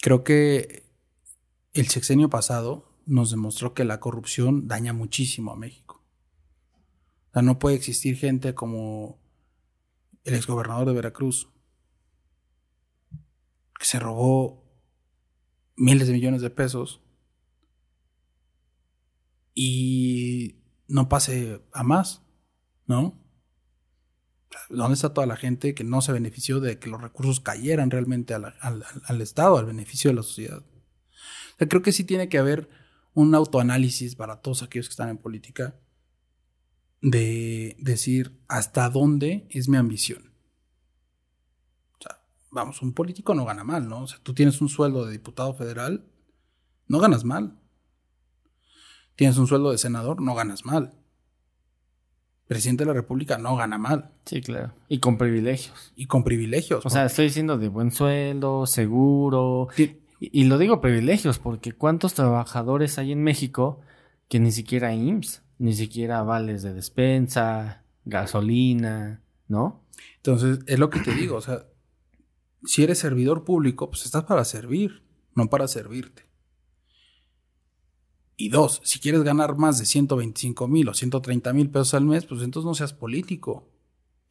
[0.00, 0.84] Creo que
[1.72, 6.02] el sexenio pasado nos demostró que la corrupción daña muchísimo a México.
[7.30, 9.21] O sea, no puede existir gente como
[10.24, 11.48] el exgobernador de Veracruz,
[13.78, 14.62] que se robó
[15.76, 17.00] miles de millones de pesos
[19.54, 22.22] y no pase a más,
[22.86, 23.20] ¿no?
[24.68, 28.34] ¿Dónde está toda la gente que no se benefició de que los recursos cayeran realmente
[28.34, 30.62] al, al, Estado, al beneficio de la sociedad?
[31.56, 32.68] Creo que sí tiene que haber
[33.14, 35.74] un autoanálisis para todos aquellos que están en política
[37.02, 40.32] de decir hasta dónde es mi ambición.
[41.98, 44.04] O sea, vamos, un político no gana mal, ¿no?
[44.04, 46.06] O sea, tú tienes un sueldo de diputado federal,
[46.86, 47.58] no ganas mal.
[49.16, 50.94] Tienes un sueldo de senador, no ganas mal.
[52.46, 54.12] Presidente de la República no gana mal.
[54.24, 54.72] Sí, claro.
[54.88, 55.92] Y con privilegios.
[55.96, 56.86] Y con privilegios.
[56.86, 59.68] O sea, estoy diciendo de buen sueldo, seguro.
[59.74, 59.98] Sí.
[60.20, 63.80] Y, y, lo digo privilegios porque ¿cuántos trabajadores hay en México
[64.28, 69.84] que ni siquiera IMSS, ni siquiera vales de despensa, gasolina, ¿no?
[70.16, 71.68] Entonces, es lo que te digo, o sea,
[72.64, 75.04] si eres servidor público, pues estás para servir,
[75.36, 76.26] no para servirte.
[78.36, 82.26] Y dos, si quieres ganar más de 125 mil o 130 mil pesos al mes,
[82.26, 83.70] pues entonces no seas político.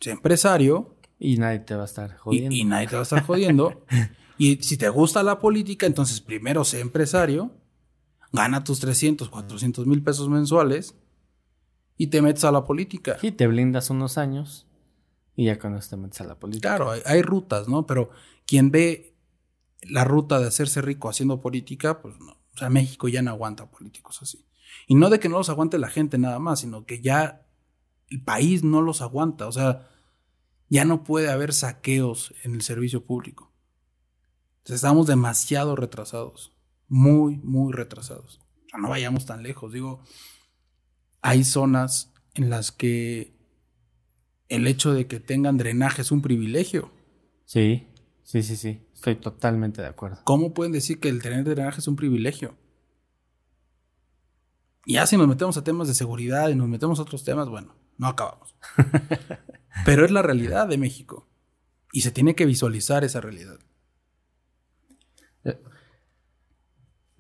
[0.02, 0.98] Sea empresario.
[1.18, 2.54] Y nadie te va a estar jodiendo.
[2.54, 3.86] Y, y nadie te va a estar jodiendo.
[4.38, 7.56] y si te gusta la política, entonces primero sé empresario,
[8.34, 10.98] gana tus 300, 400 mil pesos mensuales
[11.98, 13.18] y te metes a la política.
[13.22, 14.68] Y te blindas unos años
[15.36, 16.70] y ya con eso te metes a la política.
[16.70, 17.86] Claro, hay, hay rutas, ¿no?
[17.88, 18.10] Pero
[18.46, 19.16] quien ve
[19.82, 22.34] la ruta de hacerse rico haciendo política, pues no.
[22.54, 24.46] O sea, México ya no aguanta políticos así.
[24.88, 27.46] Y no de que no los aguante la gente nada más, sino que ya
[28.10, 29.48] el país no los aguanta.
[29.48, 29.90] O sea,
[30.70, 33.52] ya no puede haber saqueos en el servicio público.
[34.66, 36.54] Estamos demasiado retrasados.
[36.88, 38.42] Muy, muy retrasados.
[38.66, 39.72] O sea, no vayamos tan lejos.
[39.72, 40.04] Digo,
[41.22, 43.36] hay zonas en las que
[44.50, 46.92] el hecho de que tengan drenaje es un privilegio.
[47.46, 47.88] Sí,
[48.24, 48.82] sí, sí, sí.
[48.94, 50.20] Estoy totalmente de acuerdo.
[50.24, 52.58] ¿Cómo pueden decir que el tener drenaje es un privilegio?
[54.86, 57.48] Y ya si nos metemos a temas de seguridad y nos metemos a otros temas,
[57.50, 58.56] bueno, no acabamos.
[59.86, 61.28] Pero es la realidad de México.
[61.94, 63.60] Y se tiene que visualizar esa realidad.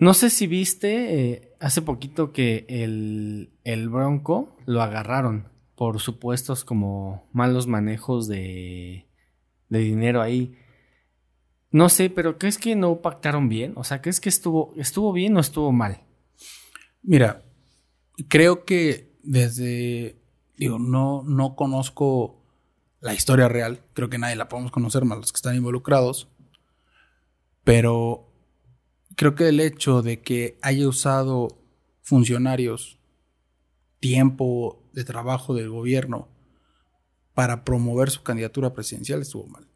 [0.01, 6.65] No sé si viste eh, hace poquito que el, el, Bronco lo agarraron por supuestos
[6.65, 9.05] como malos manejos de,
[9.69, 10.57] de dinero ahí.
[11.69, 13.73] No sé, pero ¿crees que no pactaron bien?
[13.75, 16.01] O sea, ¿crees que estuvo, estuvo bien o estuvo mal?
[17.03, 17.43] Mira,
[18.27, 20.19] creo que desde,
[20.57, 22.41] digo, no, no conozco
[23.01, 26.27] la historia real, creo que nadie la podemos conocer más los que están involucrados,
[27.63, 28.30] pero
[29.21, 31.49] creo que el hecho de que haya usado
[32.01, 32.97] funcionarios
[33.99, 36.27] tiempo de trabajo del gobierno
[37.35, 39.67] para promover su candidatura presidencial estuvo mal.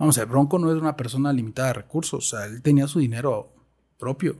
[0.00, 2.98] Vamos, el Bronco no es una persona limitada de recursos, o sea, él tenía su
[2.98, 3.54] dinero
[4.00, 4.34] propio.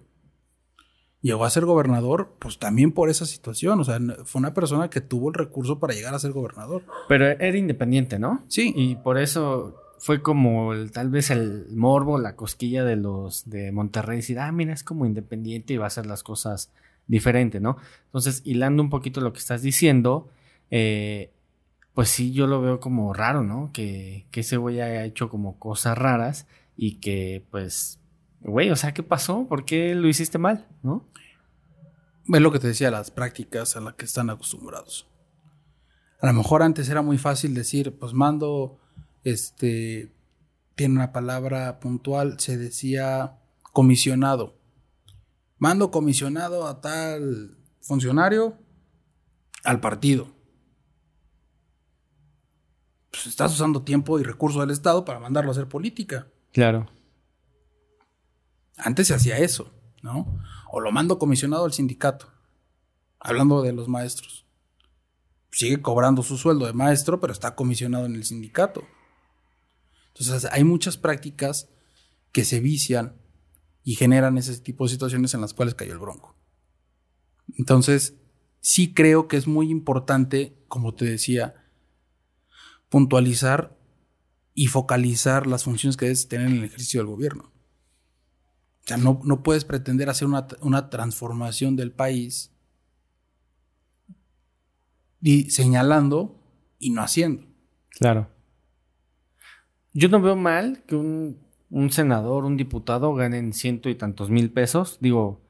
[1.20, 5.00] Llegó a ser gobernador, pues también por esa situación, o sea, fue una persona que
[5.00, 6.82] tuvo el recurso para llegar a ser gobernador.
[7.06, 8.42] Pero era independiente, ¿no?
[8.48, 8.72] Sí.
[8.74, 13.70] Y por eso fue como el- tal vez el morbo, la cosquilla de los de
[13.70, 16.72] Monterrey, decir, ah, mira, es como independiente y va a hacer las cosas
[17.06, 17.76] diferente, ¿no?
[18.06, 20.28] Entonces, hilando un poquito lo que estás diciendo,
[20.72, 21.30] eh,
[21.94, 23.70] pues sí, yo lo veo como raro, ¿no?
[23.72, 28.00] Que, que ese güey haya hecho como cosas raras y que, pues,
[28.40, 29.46] güey, o sea, ¿qué pasó?
[29.46, 31.06] ¿Por qué lo hiciste mal, no?
[32.32, 35.06] Es lo que te decía, las prácticas a las que están acostumbrados.
[36.20, 38.78] A lo mejor antes era muy fácil decir, pues mando,
[39.24, 40.12] este,
[40.74, 43.38] tiene una palabra puntual, se decía
[43.72, 44.58] comisionado.
[45.58, 48.58] Mando comisionado a tal funcionario
[49.64, 50.28] al partido.
[53.10, 56.28] Pues estás usando tiempo y recursos del Estado para mandarlo a hacer política.
[56.52, 56.90] Claro.
[58.76, 60.38] Antes se hacía eso, ¿no?
[60.70, 62.28] O lo mando comisionado al sindicato.
[63.20, 64.46] Hablando de los maestros.
[65.50, 68.82] Sigue cobrando su sueldo de maestro, pero está comisionado en el sindicato.
[70.14, 71.68] Entonces hay muchas prácticas
[72.32, 73.16] que se vician
[73.84, 76.36] y generan ese tipo de situaciones en las cuales cayó el bronco.
[77.58, 78.14] Entonces,
[78.60, 81.54] sí creo que es muy importante, como te decía,
[82.88, 83.76] puntualizar
[84.54, 87.52] y focalizar las funciones que debes tener en el ejercicio del gobierno.
[88.84, 92.50] O sea, no, no puedes pretender hacer una, una transformación del país
[95.20, 96.40] y señalando
[96.78, 97.46] y no haciendo.
[97.90, 98.31] Claro.
[99.92, 101.38] Yo no veo mal que un,
[101.70, 104.98] un senador, un diputado ganen ciento y tantos mil pesos.
[105.00, 105.40] Digo,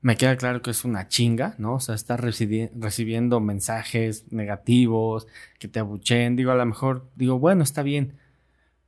[0.00, 1.74] me queda claro que es una chinga, ¿no?
[1.74, 5.26] O sea, recibi- recibiendo mensajes negativos,
[5.58, 6.36] que te abucheen.
[6.36, 8.14] Digo, a lo mejor, digo, bueno, está bien.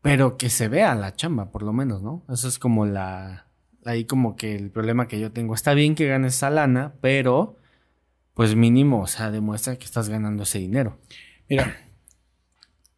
[0.01, 2.25] Pero que se vea la chamba, por lo menos, ¿no?
[2.29, 3.47] Eso es como la.
[3.85, 5.55] Ahí como que el problema que yo tengo.
[5.55, 7.59] Está bien que ganes esa lana, pero.
[8.35, 10.97] Pues mínimo, o sea, demuestra que estás ganando ese dinero.
[11.51, 11.77] Mira,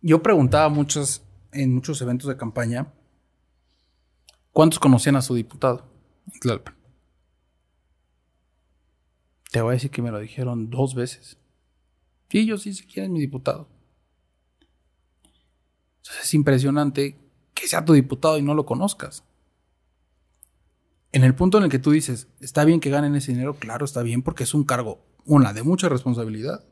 [0.00, 1.23] yo preguntaba muchos,
[1.54, 2.92] en muchos eventos de campaña
[4.52, 5.84] cuántos conocían a su diputado
[6.32, 6.76] en Tlalpan.
[9.50, 11.38] Te voy a decir que me lo dijeron dos veces.
[12.28, 13.68] Sí, yo sí sé quién es mi diputado.
[15.98, 17.18] Entonces es impresionante
[17.54, 19.24] que sea tu diputado y no lo conozcas.
[21.12, 23.84] En el punto en el que tú dices, está bien que ganen ese dinero, claro,
[23.84, 26.64] está bien porque es un cargo, una, de mucha responsabilidad.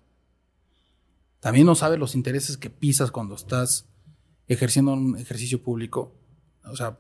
[1.39, 3.87] También no sabes los intereses que pisas cuando estás
[4.53, 6.15] ejerciendo un ejercicio público.
[6.65, 6.99] O sea,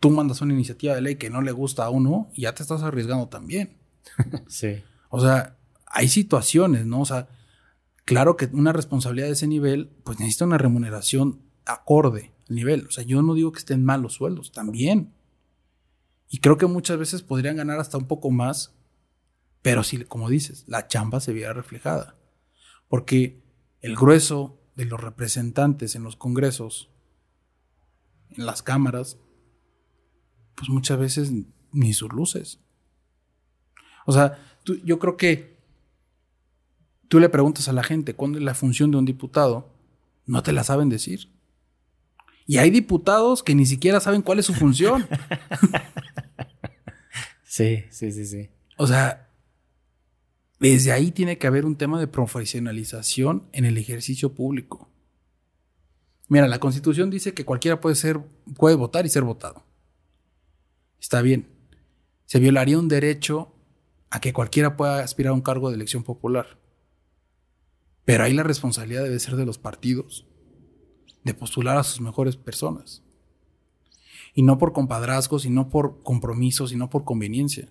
[0.00, 2.62] tú mandas una iniciativa de ley que no le gusta a uno y ya te
[2.62, 3.78] estás arriesgando también.
[4.48, 4.82] Sí.
[5.08, 5.56] O sea,
[5.86, 7.00] hay situaciones, ¿no?
[7.00, 7.28] O sea,
[8.04, 12.86] claro que una responsabilidad de ese nivel, pues necesita una remuneración acorde al nivel.
[12.86, 15.14] O sea, yo no digo que estén mal los sueldos, también.
[16.28, 18.74] Y creo que muchas veces podrían ganar hasta un poco más,
[19.62, 22.16] pero si, como dices, la chamba se viera reflejada.
[22.88, 23.40] Porque
[23.80, 26.88] el grueso de los representantes en los congresos,
[28.36, 29.18] en las cámaras,
[30.56, 31.32] pues muchas veces
[31.72, 32.60] ni sus luces.
[34.06, 35.56] O sea, tú- yo creo que
[37.08, 39.70] tú le preguntas a la gente cuál es la función de un diputado,
[40.26, 41.28] no te la saben decir.
[42.46, 45.06] Y hay diputados que ni siquiera saben cuál es su función.
[47.44, 48.50] Sí, sí, sí, sí.
[48.78, 49.28] O sea,
[50.60, 54.88] desde ahí tiene que haber un tema de profesionalización en el ejercicio público.
[56.28, 58.20] Mira, la Constitución dice que cualquiera puede ser,
[58.56, 59.64] puede votar y ser votado.
[61.00, 61.48] Está bien.
[62.24, 63.52] Se violaría un derecho
[64.10, 66.58] a que cualquiera pueda aspirar a un cargo de elección popular.
[68.04, 70.26] Pero ahí la responsabilidad debe ser de los partidos,
[71.24, 73.02] de postular a sus mejores personas.
[74.34, 77.68] Y no por compadrazgos, y no por compromisos, y no por conveniencia.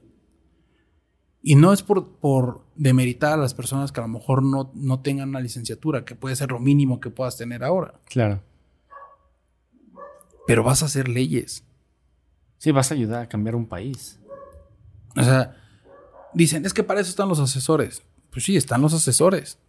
[1.46, 5.02] Y no es por, por demeritar a las personas que a lo mejor no, no
[5.02, 8.00] tengan una licenciatura, que puede ser lo mínimo que puedas tener ahora.
[8.06, 8.42] Claro.
[10.48, 11.66] Pero vas a hacer leyes.
[12.60, 14.22] Sí, vas a ayudar a cambiar un país.
[15.18, 15.58] O sea,
[16.34, 18.04] dicen, es que para eso están los asesores.
[18.32, 19.60] Pues sí, están los asesores.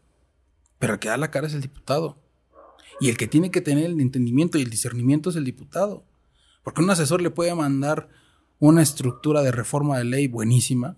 [0.78, 2.18] Pero el que da la cara es el diputado.
[3.00, 6.04] Y el que tiene que tener el entendimiento y el discernimiento es el diputado.
[6.62, 8.08] Porque un asesor le puede mandar
[8.60, 10.96] una estructura de reforma de ley buenísima,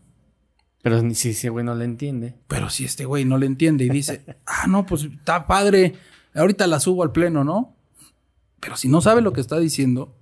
[0.87, 2.39] Pero si ese güey no le entiende.
[2.47, 5.95] pero si este güey no le entiende y dice, ah, no, pues está padre,
[6.33, 7.75] ahorita la subo al pleno, ¿no?
[8.61, 10.17] Pero si no sabe lo que está diciendo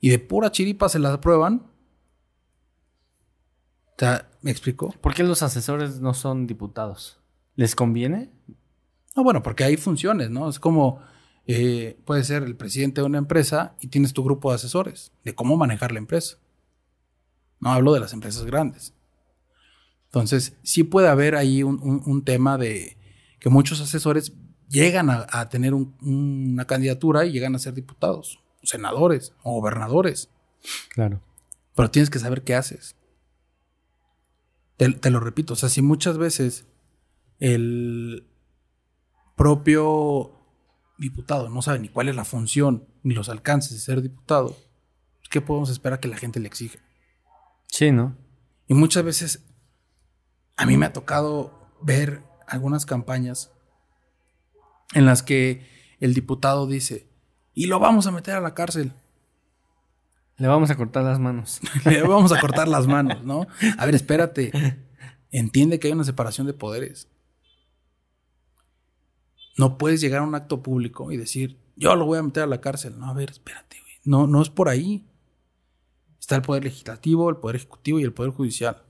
[0.00, 1.66] y de pura chiripa se la aprueban,
[3.88, 4.88] o sea, ¿me explico?
[5.02, 7.20] ¿Por qué los asesores no son diputados?
[7.56, 8.30] ¿Les conviene?
[9.14, 10.48] No, bueno, porque hay funciones, ¿no?
[10.48, 11.02] Es como,
[11.46, 15.34] eh, puede ser el presidente de una empresa y tienes tu grupo de asesores de
[15.34, 16.38] cómo manejar la empresa.
[17.58, 18.94] No hablo de las empresas grandes.
[20.10, 22.96] Entonces, sí puede haber ahí un, un- un tema de
[23.38, 24.32] que muchos asesores
[24.68, 30.28] llegan a, a tener un- una candidatura y llegan a ser diputados, senadores o gobernadores.
[30.90, 31.20] Claro.
[31.76, 32.96] Pero tienes que saber qué haces.
[34.76, 36.66] Te, te lo repito, o sea, si muchas veces
[37.38, 38.26] el
[39.36, 40.32] propio
[40.98, 44.56] diputado no sabe ni cuál es la función ni los alcances de ser diputado,
[45.30, 46.78] ¿qué podemos esperar que la gente le exige?
[47.68, 48.16] Sí, ¿no?
[48.68, 49.46] Y muchas veces
[50.60, 53.50] a mí me ha tocado ver algunas campañas
[54.92, 55.66] en las que
[56.00, 57.08] el diputado dice,
[57.54, 58.92] y lo vamos a meter a la cárcel.
[60.36, 61.62] Le vamos a cortar las manos.
[61.86, 63.46] Le vamos a cortar las manos, ¿no?
[63.78, 64.52] A ver, espérate.
[65.30, 67.08] Entiende que hay una separación de poderes.
[69.56, 72.46] No puedes llegar a un acto público y decir, yo lo voy a meter a
[72.46, 72.98] la cárcel.
[72.98, 73.94] No, a ver, espérate, güey.
[74.04, 75.06] No, no es por ahí.
[76.18, 78.89] Está el poder legislativo, el poder ejecutivo y el poder judicial.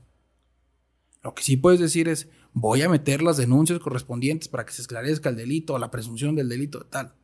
[1.22, 4.82] Lo que sí puedes decir es, voy a meter las denuncias correspondientes para que se
[4.82, 7.14] esclarezca el delito o la presunción del delito tal.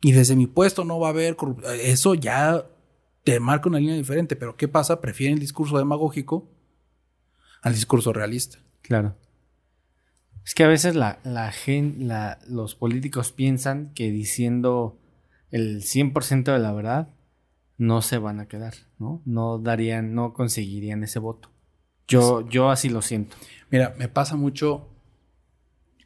[0.00, 2.66] Y desde mi puesto no va a haber corrup- Eso ya
[3.24, 5.00] te marca una línea diferente, pero ¿qué pasa?
[5.00, 6.50] Prefieren el discurso demagógico
[7.62, 8.58] al discurso realista.
[8.82, 9.16] Claro.
[10.44, 14.98] Es que a veces la, la gen- la- los políticos piensan que diciendo
[15.52, 17.14] el 100% de la verdad
[17.78, 19.22] no se van a quedar, ¿no?
[19.24, 21.50] No darían, no conseguirían ese voto.
[22.08, 23.36] Yo, yo así lo siento.
[23.70, 24.88] Mira, me pasa mucho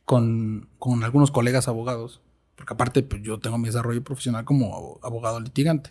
[0.05, 2.21] con, con algunos colegas abogados,
[2.55, 5.91] porque aparte pues, yo tengo mi desarrollo profesional como abo- abogado litigante.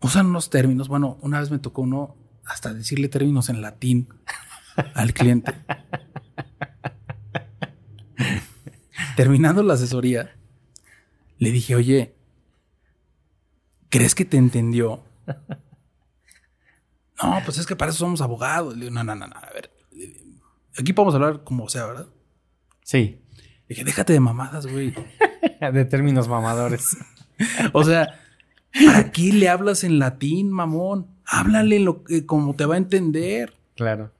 [0.00, 2.16] Usan unos términos, bueno, una vez me tocó uno
[2.46, 4.08] hasta decirle términos en latín
[4.94, 5.52] al cliente.
[9.16, 10.34] Terminando la asesoría,
[11.38, 12.14] le dije, oye,
[13.88, 15.00] ¿crees que te entendió?
[17.22, 18.74] No, pues es que para eso somos abogados.
[18.74, 19.70] Le digo, no, no, no, no, a ver.
[20.78, 22.06] Aquí podemos hablar como sea, ¿verdad?
[22.82, 23.20] Sí.
[23.36, 24.94] Le dije, déjate de mamadas, güey.
[25.72, 26.96] De términos mamadores.
[27.72, 28.20] O sea,
[28.84, 31.06] ¿para qué le hablas en latín, mamón?
[31.24, 33.54] Háblale lo que, como te va a entender.
[33.76, 34.12] Claro.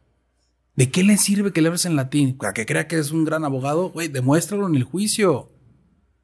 [0.74, 2.38] ¿De qué le sirve que le hables en latín?
[2.38, 5.52] Para que crea que es un gran abogado, güey, demuéstralo en el juicio.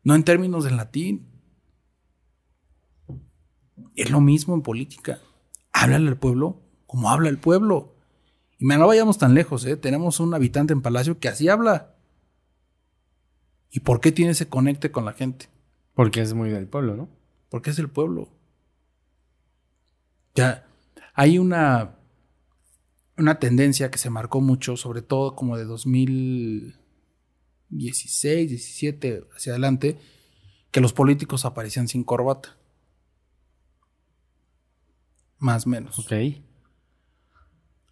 [0.04, 1.26] No en términos en latín.
[3.94, 5.18] Es lo mismo en política.
[5.74, 7.94] Háblale al pueblo como habla el pueblo.
[8.58, 9.76] Y no vayamos tan lejos, ¿eh?
[9.76, 11.94] Tenemos un habitante en Palacio que así habla.
[13.70, 15.48] ¿Y por qué tiene ese conecte con la gente?
[15.94, 17.10] Porque es muy del pueblo, ¿no?
[17.50, 18.30] Porque es el pueblo.
[20.34, 20.66] Ya,
[21.14, 21.96] hay una,
[23.16, 29.98] una tendencia que se marcó mucho, sobre todo como de 2016, 17 hacia adelante,
[30.70, 32.56] que los políticos aparecían sin corbata.
[35.38, 35.98] Más o menos.
[35.98, 36.12] Ok.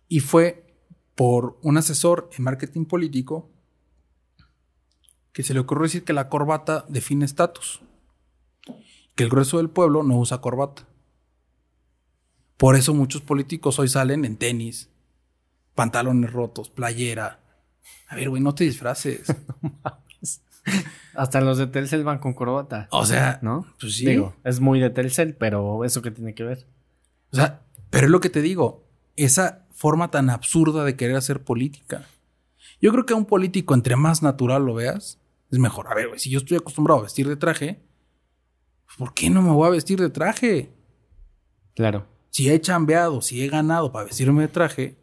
[0.09, 0.65] Y fue
[1.15, 3.51] por un asesor en marketing político
[5.33, 7.81] que se le ocurrió decir que la corbata define estatus.
[9.15, 10.87] Que el grueso del pueblo no usa corbata.
[12.57, 14.91] Por eso muchos políticos hoy salen en tenis,
[15.75, 17.41] pantalones rotos, playera.
[18.09, 19.27] A ver, güey, no te disfraces.
[21.15, 22.89] Hasta los de Telcel van con corbata.
[22.91, 23.67] O sea, ¿No?
[23.81, 24.07] pues sí.
[24.07, 26.67] Digo, es muy de Telcel, pero ¿eso qué tiene que ver?
[27.33, 28.85] O sea, pero es lo que te digo,
[29.17, 32.07] esa forma tan absurda de querer hacer política.
[32.81, 35.19] Yo creo que a un político, entre más natural lo veas,
[35.51, 35.89] es mejor.
[35.89, 37.83] A ver, si yo estoy acostumbrado a vestir de traje,
[38.97, 40.73] ¿por qué no me voy a vestir de traje?
[41.75, 42.07] Claro.
[42.31, 44.97] Si he chambeado, si he ganado para vestirme de traje,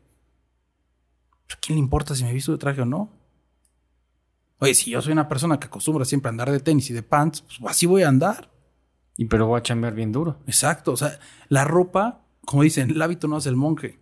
[1.49, 3.11] ¿a quién le importa si me visto de traje o no?
[4.59, 7.03] Oye, si yo soy una persona que acostumbra siempre a andar de tenis y de
[7.03, 8.51] pants, pues así voy a andar.
[9.17, 10.37] Y pero voy a chambear bien duro.
[10.45, 10.91] Exacto.
[10.91, 11.19] O sea,
[11.49, 14.00] la ropa, como dicen, el hábito no hace el monje.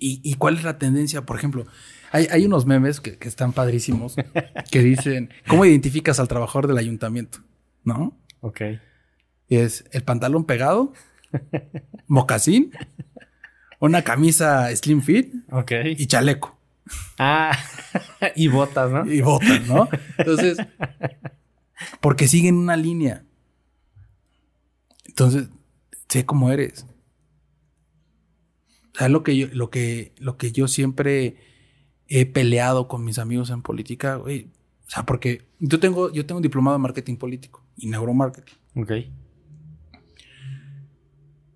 [0.00, 1.26] ¿Y, y cuál es la tendencia?
[1.26, 1.66] Por ejemplo,
[2.12, 4.14] hay, hay unos memes que, que están padrísimos
[4.70, 7.40] que dicen, ¿cómo identificas al trabajador del ayuntamiento?
[7.84, 8.16] ¿No?
[8.40, 8.60] Ok.
[9.48, 10.92] Es el pantalón pegado,
[12.06, 12.70] mocasín,
[13.80, 15.72] una camisa slim fit Ok.
[15.96, 16.56] y chaleco.
[17.18, 17.58] Ah,
[18.36, 19.04] y botas, ¿no?
[19.12, 19.88] Y botas, ¿no?
[20.16, 20.58] Entonces,
[22.00, 23.24] porque siguen una línea.
[25.04, 25.48] Entonces,
[26.08, 26.86] sé cómo eres.
[28.98, 31.36] O sea, lo que yo, lo que, lo que yo siempre
[32.08, 34.50] he peleado con mis amigos en política, güey.
[34.88, 38.56] O sea, porque yo tengo, yo tengo un diplomado en marketing político y neuromarketing.
[38.74, 38.92] Ok.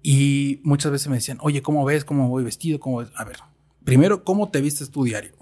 [0.03, 2.05] Y muchas veces me decían, oye, ¿cómo ves?
[2.05, 2.79] ¿Cómo voy vestido?
[2.79, 3.09] ¿Cómo ves?
[3.17, 3.39] A ver,
[3.83, 5.33] primero, ¿cómo te vistes tu diario?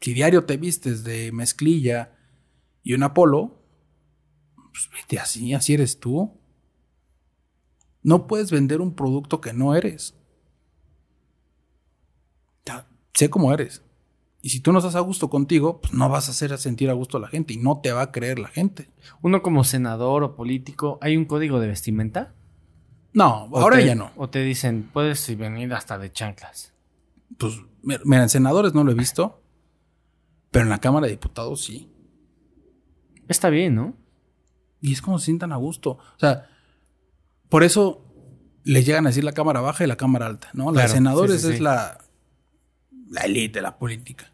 [0.00, 2.16] Si diario te vistes de mezclilla
[2.82, 3.62] y un apolo,
[4.54, 6.32] pues vete así, así eres tú.
[8.02, 10.14] No puedes vender un producto que no eres.
[12.66, 13.82] Ya, sé cómo eres.
[14.42, 16.92] Y si tú no estás a gusto contigo, pues no vas a hacer sentir a
[16.92, 18.88] gusto a la gente y no te va a creer la gente.
[19.22, 22.32] Uno como senador o político, ¿hay un código de vestimenta?
[23.12, 24.12] No, ¿O ahora te- ya no.
[24.16, 26.72] O te dicen, puedes venir hasta de chanclas.
[27.38, 29.42] Pues, mi- mira, en senadores no lo he visto,
[30.52, 31.90] pero en la Cámara de Diputados sí.
[33.28, 33.94] Está bien, ¿no?
[34.80, 35.92] Y es como se sientan a gusto.
[35.92, 36.48] O sea,
[37.48, 38.04] por eso
[38.62, 40.66] les llegan a decir la Cámara Baja y la Cámara Alta, ¿no?
[40.66, 41.62] La Claro, de senadores sí, sí, es sí.
[41.62, 41.98] la,
[43.08, 44.32] la élite de la política.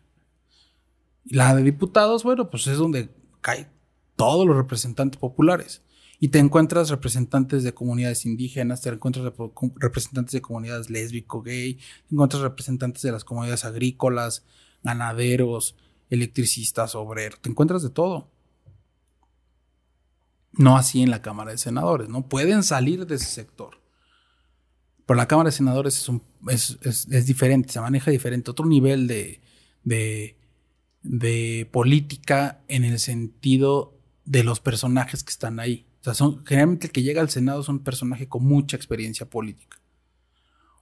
[1.25, 3.11] Y la de diputados, bueno, pues es donde
[3.41, 3.69] caen
[4.17, 5.83] todos los representantes populares.
[6.19, 9.33] Y te encuentras representantes de comunidades indígenas, te encuentras
[9.77, 14.45] representantes de comunidades lésbico, gay, te encuentras representantes de las comunidades agrícolas,
[14.85, 15.77] ganaderos,
[16.11, 18.31] electricistas, obreros, te encuentras de todo.
[20.53, 22.29] No así en la Cámara de Senadores, ¿no?
[22.29, 23.82] Pueden salir de ese sector.
[25.13, 26.11] Pero la Cámara de Senadores
[26.49, 29.43] es, diferente, se maneja diferente, otro nivel de,
[29.85, 30.39] de,
[31.03, 35.87] de política en el sentido de los personajes que están ahí.
[36.01, 39.29] O sea, son, generalmente el que llega al Senado es un personaje con mucha experiencia
[39.29, 39.77] política.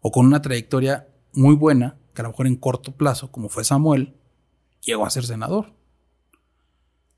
[0.00, 3.64] O con una trayectoria muy buena, que a lo mejor en corto plazo, como fue
[3.64, 4.14] Samuel,
[4.80, 5.74] llegó a ser senador.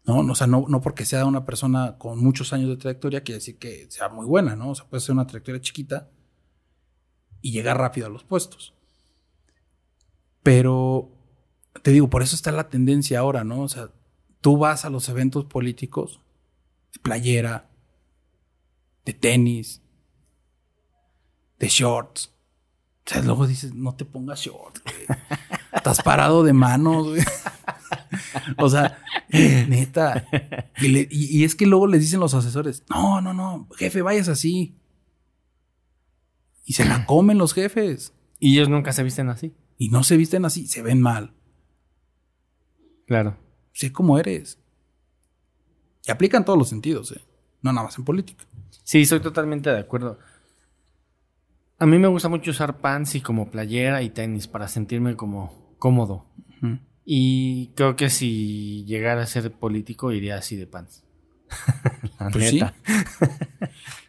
[0.06, 0.20] ¿no?
[0.20, 3.58] O sea, no, no porque sea una persona con muchos años de trayectoria quiere decir
[3.58, 4.70] que sea muy buena, ¿no?
[4.70, 6.08] O sea, puede ser una trayectoria chiquita
[7.42, 8.72] y llegar rápido a los puestos.
[10.42, 11.10] Pero,
[11.82, 13.60] te digo, por eso está la tendencia ahora, ¿no?
[13.62, 13.90] O sea,
[14.40, 16.20] tú vas a los eventos políticos
[16.94, 17.68] de playera,
[19.04, 19.82] de tenis,
[21.58, 22.32] de shorts.
[23.06, 25.18] O sea, luego dices, no te pongas shorts, güey.
[25.72, 27.22] Estás parado de manos, güey.
[28.58, 28.98] O sea,
[29.30, 30.26] neta.
[30.80, 34.02] Y, le- y- y es que luego les dicen los asesores, no, no, no, jefe,
[34.02, 34.76] vayas así.
[36.64, 38.12] Y se la comen los jefes.
[38.38, 39.54] Y ellos nunca se visten así.
[39.78, 41.34] Y no se visten así, se ven mal.
[43.06, 43.36] Claro.
[43.72, 44.58] Sé cómo eres.
[46.06, 47.20] Y aplica en todos los sentidos, ¿eh?
[47.62, 48.44] No nada más en política.
[48.84, 50.18] Sí, soy totalmente de acuerdo.
[51.78, 55.74] A mí me gusta mucho usar pants y como playera y tenis para sentirme como
[55.78, 56.26] cómodo.
[57.04, 61.02] Y creo que si llegara a ser político iría así de pants.
[62.20, 62.74] La Pues neta.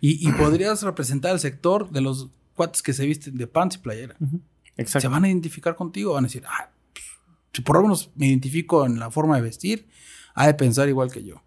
[0.01, 3.79] Y, y podrías representar el sector de los cuates que se visten de pants y
[3.79, 4.15] playera.
[4.77, 5.01] Exacto.
[5.01, 7.05] Se van a identificar contigo, van a decir, ah, pues,
[7.53, 9.87] si por lo menos me identifico en la forma de vestir,
[10.33, 11.43] ha de pensar igual que yo.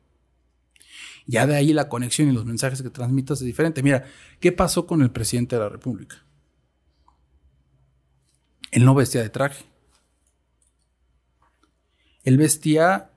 [1.27, 3.83] Ya de ahí la conexión y los mensajes que transmitas es diferente.
[3.83, 4.05] Mira,
[4.39, 6.25] ¿qué pasó con el presidente de la República?
[8.71, 9.65] Él no vestía de traje.
[12.23, 13.11] Él vestía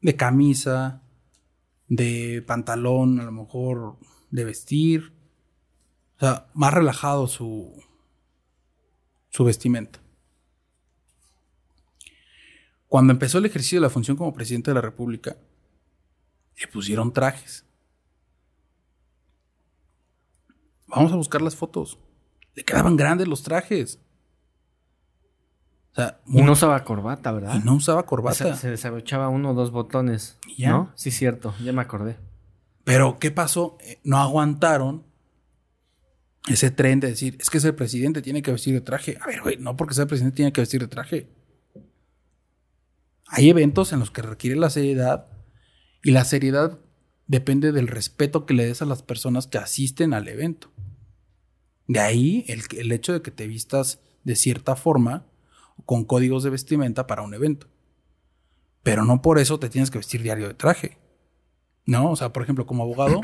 [0.00, 1.02] de camisa,
[1.88, 3.96] de pantalón, a lo mejor
[4.30, 5.12] de vestir.
[6.20, 7.82] O sea, más relajado su,
[9.30, 10.00] su vestimenta.
[12.88, 15.36] Cuando empezó el ejercicio de la función como presidente de la República,
[16.58, 17.64] le pusieron trajes.
[20.88, 21.98] Vamos a buscar las fotos.
[22.54, 23.98] Le quedaban grandes los trajes.
[25.92, 27.54] O sea, Y no usaba corbata, ¿verdad?
[27.56, 28.54] y no usaba corbata.
[28.56, 30.36] se desabrochaba uno o dos botones.
[30.58, 30.70] Ya.
[30.70, 30.92] ¿No?
[30.96, 31.54] Sí, cierto.
[31.64, 32.18] Ya me acordé.
[32.84, 33.78] Pero, ¿qué pasó?
[33.80, 35.04] Eh, No aguantaron
[36.48, 39.18] ese tren de decir, es que es el presidente, tiene que vestir de traje.
[39.20, 41.28] A ver, güey, no porque sea el presidente tiene que vestir de traje.
[43.26, 45.28] Hay eventos en los que requiere la seriedad
[46.02, 46.80] y la seriedad
[47.26, 50.72] depende del respeto que le des a las personas que asisten al evento.
[51.86, 55.26] De ahí el, el hecho de que te vistas de cierta forma
[55.84, 57.68] con códigos de vestimenta para un evento.
[58.82, 60.98] Pero no por eso te tienes que vestir diario de traje.
[61.86, 62.10] ¿No?
[62.10, 63.20] O sea, por ejemplo, como abogado,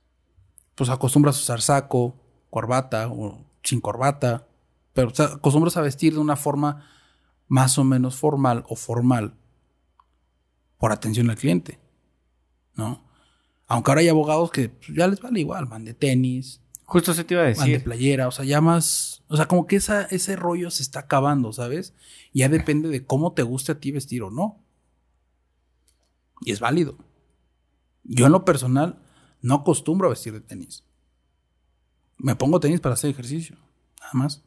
[0.74, 2.19] pues acostumbras a usar saco,
[2.50, 4.46] corbata o sin corbata,
[4.92, 6.86] pero o sea, acostumbras a vestir de una forma
[7.48, 9.34] más o menos formal o formal
[10.78, 11.78] por atención al cliente,
[12.74, 13.04] ¿no?
[13.66, 17.22] Aunque ahora hay abogados que pues, ya les vale igual, van de tenis, Justo se
[17.22, 17.84] te iba a van de decir.
[17.84, 21.52] playera, o sea, ya más, o sea, como que esa, ese rollo se está acabando,
[21.52, 21.94] ¿sabes?
[22.34, 24.58] Ya depende de cómo te guste a ti vestir o no.
[26.40, 26.98] Y es válido.
[28.02, 28.98] Yo en lo personal
[29.40, 30.82] no acostumbro a vestir de tenis.
[32.22, 33.56] Me pongo tenis para hacer ejercicio,
[34.00, 34.42] nada más.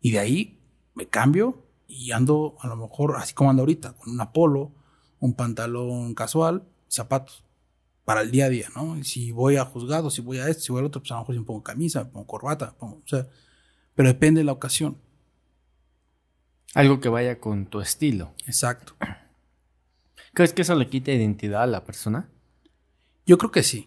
[0.00, 0.60] Y de ahí
[0.94, 4.72] me cambio y ando a lo mejor así como ando ahorita, con un polo,
[5.18, 7.44] un pantalón casual, zapatos
[8.04, 8.98] para el día a día, ¿no?
[8.98, 11.14] Y si voy a juzgado, si voy a esto, si voy al otro, pues a
[11.14, 13.26] lo mejor si me pongo camisa, me pongo corbata, me pongo, o sea,
[13.94, 14.98] pero depende de la ocasión.
[16.74, 18.34] Algo que vaya con tu estilo.
[18.46, 18.94] Exacto.
[20.34, 22.28] ¿Crees que eso le quita identidad a la persona?
[23.24, 23.86] Yo creo que sí.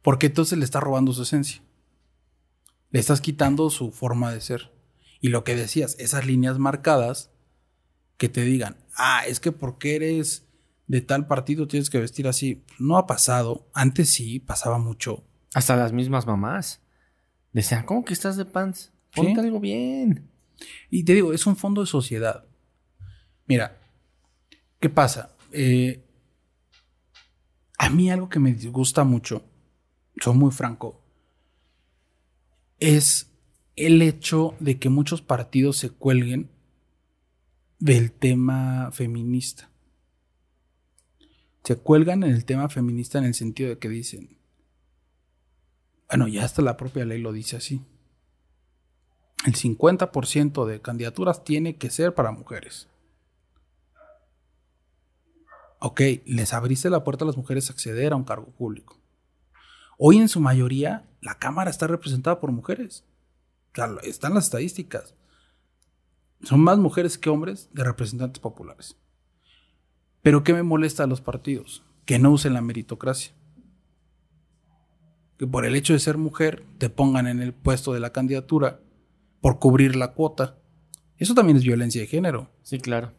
[0.00, 1.62] Porque entonces le estás robando su esencia.
[2.92, 4.70] Le estás quitando su forma de ser.
[5.20, 7.30] Y lo que decías, esas líneas marcadas
[8.16, 10.46] que te digan, ah, es que porque eres
[10.86, 12.64] de tal partido tienes que vestir así.
[12.78, 13.68] No ha pasado.
[13.72, 15.24] Antes sí, pasaba mucho.
[15.54, 16.80] Hasta las mismas mamás.
[17.52, 18.92] Decían, ¿cómo que estás de pants?
[19.14, 20.30] Ponte algo bien.
[20.90, 22.44] Y te digo, es un fondo de sociedad.
[23.46, 23.78] Mira,
[24.80, 25.34] ¿qué pasa?
[25.50, 26.04] Eh,
[27.78, 29.44] a mí algo que me disgusta mucho,
[30.20, 31.01] soy muy franco,
[32.82, 33.30] es
[33.76, 36.50] el hecho de que muchos partidos se cuelguen
[37.78, 39.70] del tema feminista.
[41.62, 44.36] Se cuelgan en el tema feminista en el sentido de que dicen,
[46.08, 47.80] bueno, ya hasta la propia ley lo dice así.
[49.46, 52.88] El 50% de candidaturas tiene que ser para mujeres.
[55.78, 59.01] Ok, les abriste la puerta a las mujeres a acceder a un cargo público.
[60.04, 63.04] Hoy en su mayoría la Cámara está representada por mujeres.
[64.02, 65.14] están las estadísticas.
[66.42, 68.96] Son más mujeres que hombres de representantes populares.
[70.20, 71.84] Pero ¿qué me molesta a los partidos?
[72.04, 73.32] Que no usen la meritocracia.
[75.38, 78.80] Que por el hecho de ser mujer te pongan en el puesto de la candidatura
[79.40, 80.58] por cubrir la cuota.
[81.16, 82.50] Eso también es violencia de género.
[82.64, 83.12] Sí, claro.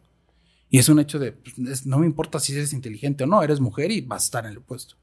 [0.68, 3.60] Y es un hecho de, pues, no me importa si eres inteligente o no, eres
[3.60, 4.96] mujer y vas a estar en el puesto.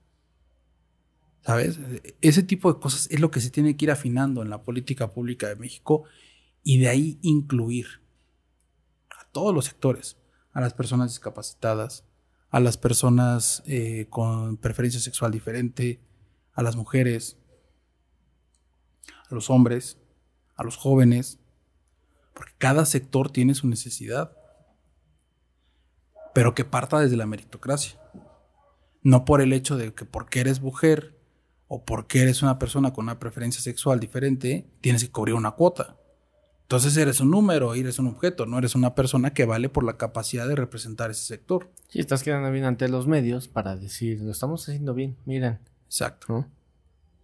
[1.46, 1.80] ¿Sabes?
[2.22, 5.12] Ese tipo de cosas es lo que se tiene que ir afinando en la política
[5.12, 6.04] pública de México
[6.64, 7.88] y de ahí incluir
[9.10, 10.18] a todos los sectores,
[10.54, 12.06] a las personas discapacitadas,
[12.50, 16.00] a las personas eh, con preferencia sexual diferente,
[16.54, 17.38] a las mujeres,
[19.30, 19.98] a los hombres,
[20.56, 21.40] a los jóvenes,
[22.36, 24.38] porque cada sector tiene su necesidad
[26.34, 28.00] pero que parta desde la meritocracia.
[29.04, 31.20] No por el hecho de que porque eres mujer
[31.74, 35.96] o porque eres una persona con una preferencia sexual diferente, tienes que cubrir una cuota.
[36.64, 39.96] Entonces eres un número, eres un objeto, no eres una persona que vale por la
[39.96, 41.72] capacidad de representar ese sector.
[41.88, 45.60] Sí, estás quedando bien ante los medios para decir, lo estamos haciendo bien, miren.
[45.86, 46.46] Exacto.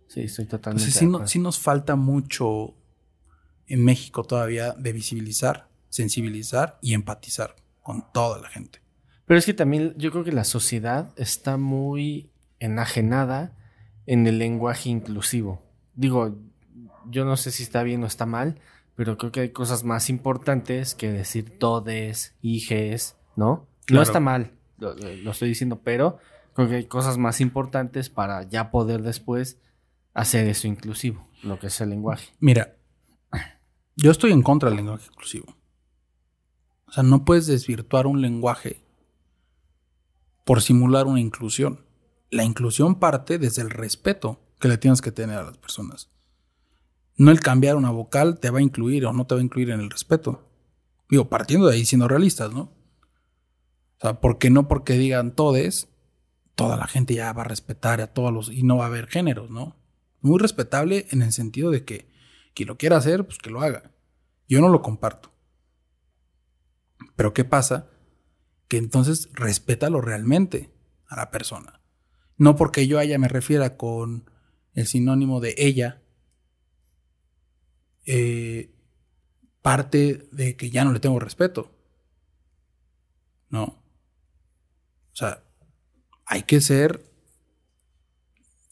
[0.08, 0.90] Sí, estoy totalmente.
[0.98, 2.74] Entonces sí, sí nos falta mucho
[3.66, 8.80] en México todavía de visibilizar, sensibilizar y empatizar con toda la gente.
[9.26, 13.57] Pero es que también yo creo que la sociedad está muy enajenada
[14.08, 15.62] en el lenguaje inclusivo.
[15.94, 16.36] Digo,
[17.06, 18.60] yo no sé si está bien o está mal,
[18.96, 23.68] pero creo que hay cosas más importantes que decir todes, hijes, ¿no?
[23.90, 26.18] No está mal, lo, lo, estoy diciendo, pero
[26.54, 29.60] creo que hay cosas más importantes para ya poder después
[30.14, 32.34] hacer eso inclusivo, lo que es el lenguaje.
[32.40, 32.76] Mira,
[33.96, 35.56] yo estoy en contra del lenguaje inclusivo.
[36.88, 38.82] O sea, no puedes desvirtuar un lenguaje
[40.46, 41.86] por simular una inclusión.
[42.30, 46.10] La inclusión parte desde el respeto que le tienes que tener a las personas.
[47.16, 49.70] No el cambiar una vocal te va a incluir o no te va a incluir
[49.70, 50.48] en el respeto.
[51.10, 52.74] Digo, partiendo de ahí siendo realistas, ¿no?
[53.98, 55.90] O sea, porque no porque digan todes,
[56.56, 59.08] toda la gente ya va a respetar a todos los y no va a haber
[59.08, 59.76] géneros, ¿no?
[60.22, 62.10] Muy respetable en el sentido de que
[62.54, 63.92] quien lo quiera hacer, pues que lo haga.
[64.48, 65.32] Yo no lo comparto.
[67.16, 67.90] Pero ¿qué pasa?
[68.68, 70.72] que entonces respétalo realmente
[71.08, 71.82] a la persona.
[72.38, 74.30] No porque yo a ella me refiera con
[74.74, 76.02] el sinónimo de ella,
[78.06, 78.74] eh,
[79.62, 81.72] parte de que ya no le tengo respeto.
[83.50, 83.64] No.
[83.64, 85.44] O sea,
[86.26, 87.12] hay que ser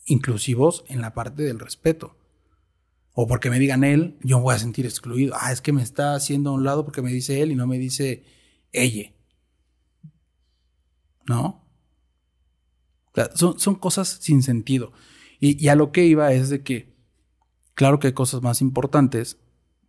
[0.05, 2.17] inclusivos en la parte del respeto.
[3.13, 5.35] O porque me digan él, yo me voy a sentir excluido.
[5.39, 7.65] Ah, es que me está haciendo a un lado porque me dice él y no
[7.65, 8.23] me dice
[8.71, 9.15] ella.
[11.27, 11.64] ¿no?
[13.33, 14.91] Son, cosas sin sentido.
[15.39, 16.93] Y, a lo que iba es de que,
[17.73, 19.37] claro que hay cosas más importantes,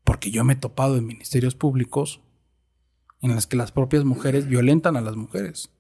[0.04, 2.20] porque yo me he topado en ministerios públicos
[3.22, 5.70] en las que las propias mujeres violentan a las mujeres.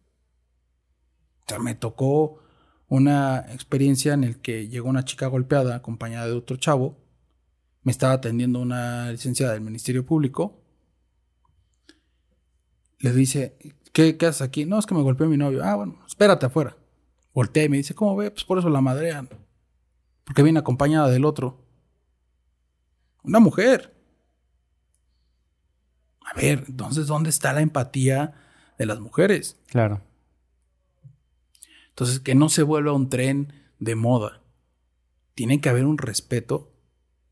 [1.42, 2.42] O sea, me tocó
[2.88, 6.98] una experiencia en el que llegó una chica golpeada acompañada de otro chavo.
[7.82, 10.60] Me estaba atendiendo una licenciada del Ministerio Público.
[12.98, 13.56] Le dice,
[13.96, 14.66] ¿Qué, haces aquí?
[14.66, 15.64] No, es que me golpeó mi novio.
[15.64, 16.76] Ah, bueno, espérate afuera.
[17.36, 18.30] Voltea y me dice, ¿cómo ve?
[18.30, 19.28] Pues por eso la madrean.
[20.24, 21.62] Porque viene acompañada del otro.
[23.22, 23.94] Una mujer.
[26.22, 28.32] A ver, entonces, ¿dónde está la empatía
[28.78, 29.58] de las mujeres?
[29.66, 30.00] Claro.
[31.90, 34.40] Entonces, que no se vuelva un tren de moda.
[35.34, 36.72] Tiene que haber un respeto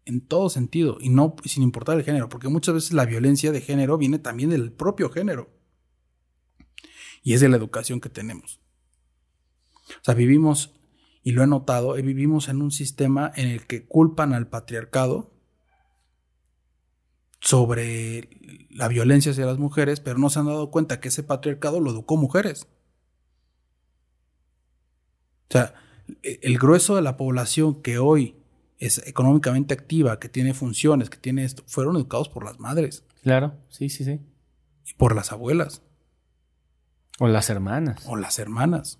[0.04, 3.62] en todo sentido y no sin importar el género, porque muchas veces la violencia de
[3.62, 5.48] género viene también del propio género.
[7.22, 8.60] Y es de la educación que tenemos.
[9.88, 10.74] O sea, vivimos,
[11.22, 15.32] y lo he notado, eh, vivimos en un sistema en el que culpan al patriarcado
[17.40, 18.28] sobre
[18.70, 21.90] la violencia hacia las mujeres, pero no se han dado cuenta que ese patriarcado lo
[21.90, 22.66] educó mujeres.
[25.50, 25.74] O sea,
[26.22, 28.36] e, el grueso de la población que hoy
[28.78, 33.04] es económicamente activa, que tiene funciones, que tiene esto, fueron educados por las madres.
[33.22, 34.20] Claro, sí, sí, sí.
[34.86, 35.82] Y por las abuelas.
[37.18, 38.04] O las hermanas.
[38.06, 38.98] O las hermanas.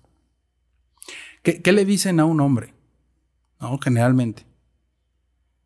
[1.43, 2.73] ¿Qué, le dicen a un hombre?
[3.59, 3.77] ¿No?
[3.77, 4.45] Generalmente.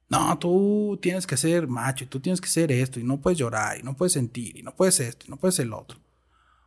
[0.10, 3.38] No, tú tienes que ser macho y tú tienes que ser esto y no puedes
[3.38, 6.00] llorar y no puedes sentir y no puedes esto y no puedes el otro.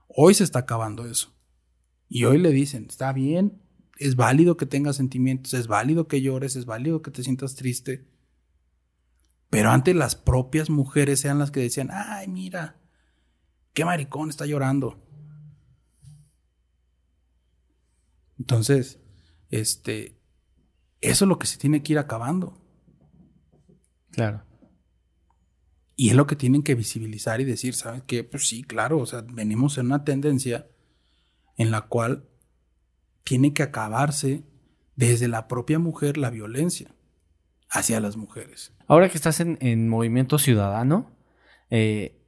[0.09, 1.35] Hoy se está acabando eso.
[2.09, 3.61] Y hoy le dicen, está bien,
[3.99, 8.07] es válido que tengas sentimientos, es válido que llores, es válido que te sientas triste.
[9.51, 12.81] Pero antes las propias mujeres sean las que decían, ay, mira,
[13.75, 14.99] qué maricón está llorando.
[18.43, 18.99] Entonces,
[19.51, 20.19] este,
[21.01, 22.61] eso es lo que se tiene que ir acabando.
[24.11, 24.43] Claro.
[25.95, 28.25] Y es lo que tienen que visibilizar y decir, ¿sabes qué?
[28.25, 30.67] Pues sí, claro, o sea, venimos en una tendencia
[31.57, 32.29] en la cual
[33.23, 34.43] tiene que acabarse
[34.97, 36.93] desde la propia mujer la violencia
[37.71, 38.73] hacia las mujeres.
[38.89, 41.13] Ahora que estás en, Movimiento Ciudadano,
[41.71, 42.21] eh,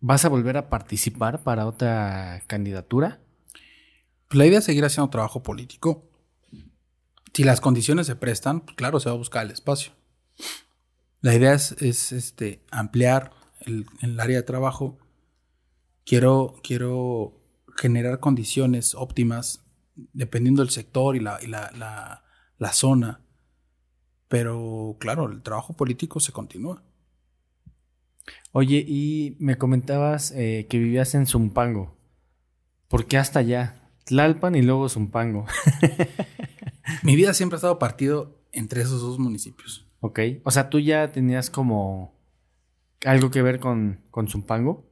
[0.00, 3.20] ¿vas a volver a participar para otra candidatura?
[4.28, 6.10] Pues la idea es seguir haciendo trabajo político.
[7.32, 9.92] Si las condiciones se prestan, pues claro, se va a buscar el espacio.
[11.20, 14.98] La idea es, este, ampliar el, área de trabajo.
[16.04, 17.40] Quiero, quiero
[17.76, 19.64] generar condiciones óptimas
[20.12, 22.22] dependiendo del sector y la,
[22.72, 23.20] zona.
[24.28, 26.82] Pero claro, el trabajo político se continúa.
[28.52, 31.96] Oye, y me comentabas eh, que vivías en Zumpango.
[32.88, 33.85] ¿Por qué hasta allá?
[34.06, 35.46] Tlalpan y luego Zumpango.
[37.02, 39.86] Mi vida siempre ha estado partido entre esos dos municipios.
[40.00, 40.20] Ok.
[40.44, 42.18] O sea, tú ya tenías como
[43.04, 44.88] algo que ver con, con Zumpango.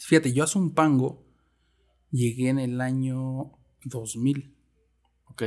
[0.00, 1.24] Fíjate, yo a Zumpango
[2.10, 3.52] llegué en el año
[3.84, 4.54] 2000.
[5.26, 5.42] Ok.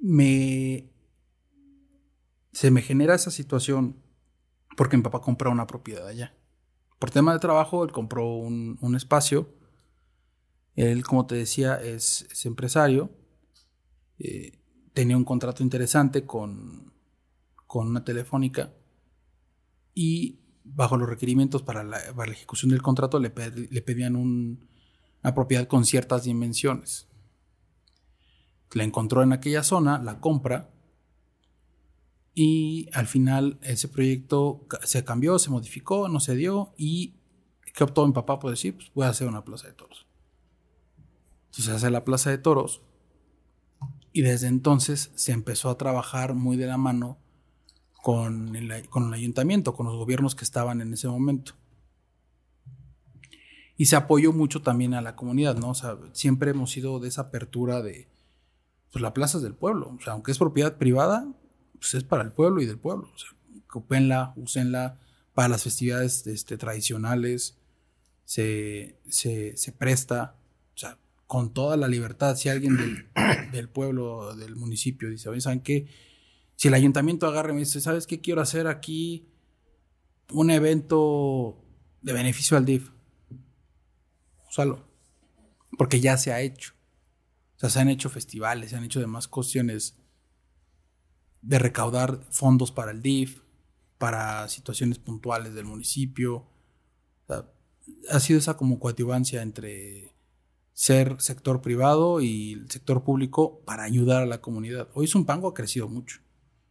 [0.00, 0.90] Me.
[2.52, 4.02] Se me genera esa situación
[4.76, 6.34] porque mi papá compró una propiedad allá.
[6.98, 9.54] Por tema de trabajo, él compró un, espacio.
[10.76, 13.10] Él, como te decía, es, empresario.
[14.18, 14.58] Eh,
[14.92, 16.92] tenía un contrato interesante con,
[17.66, 18.72] con una telefónica.
[19.94, 23.32] Y bajo los requerimientos para la, ejecución del contrato le,
[23.70, 24.68] le pedían un,
[25.22, 27.08] una propiedad con ciertas dimensiones.
[28.72, 30.70] La encontró en aquella zona, la compra
[32.32, 37.16] y al final ese proyecto se cambió, se modificó, no se dio y
[37.74, 38.38] ¿qué optó mi papá?
[38.38, 40.05] Pues decir, pues voy a hacer una plaza de toros.
[41.56, 42.82] Entonces hace la plaza de toros
[44.12, 47.18] y desde entonces se empezó a trabajar muy de la mano
[48.02, 48.54] con
[48.90, 51.54] con el ayuntamiento, con los gobiernos que estaban en ese momento.
[53.76, 55.70] Y se apoyó mucho también a la comunidad, ¿no?
[55.70, 58.08] O sea, siempre hemos sido de esa apertura de,
[58.92, 61.26] pues la plaza es del pueblo, o sea, aunque es propiedad privada,
[61.78, 63.30] pues es para el pueblo y del pueblo, o sea,
[63.68, 64.98] ocupenla, úsenla
[65.34, 67.58] para las festividades este, tradicionales,
[68.24, 70.36] se, se, se, presta,
[70.74, 73.08] o sea, con toda la libertad, si alguien
[73.52, 75.88] del, pueblo, del municipio dice, oye, ¿saben qué?
[76.56, 79.28] Si el ayuntamiento agarra y me dice, ¿sabes qué quiero hacer aquí?
[80.32, 81.62] Un evento
[82.02, 82.90] de beneficio al DIF
[84.56, 84.86] úsalo.
[85.76, 86.72] Porque ya se ha hecho.
[87.56, 89.96] O sea, se han hecho festivales, se han hecho demás cuestiones
[91.42, 93.40] de recaudar fondos para el DIF,
[93.98, 96.48] para situaciones puntuales del municipio.
[98.10, 100.15] ha sido esa como coadyuvancia entre
[100.76, 104.88] ser sector privado y el sector público para ayudar a la comunidad.
[104.92, 106.20] Hoy Zumpango ha crecido mucho.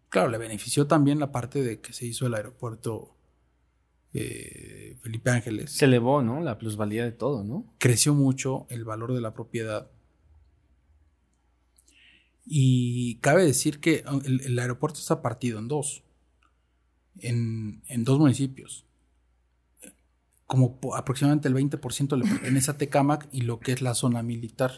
[0.09, 3.15] Claro, le benefició también la parte de que se hizo el aeropuerto
[4.13, 5.71] eh, Felipe Ángeles.
[5.71, 6.39] Se elevó, ¿no?
[6.39, 7.65] La plusvalía de todo, ¿no?
[7.79, 9.89] Creció mucho el valor de la propiedad.
[12.45, 16.03] Y cabe decir que el, aeropuerto está partido en dos,
[17.17, 18.85] en, dos municipios.
[20.47, 24.71] Como aproximadamente el 20% le pertenece a Tecamac y lo que es la zona militar.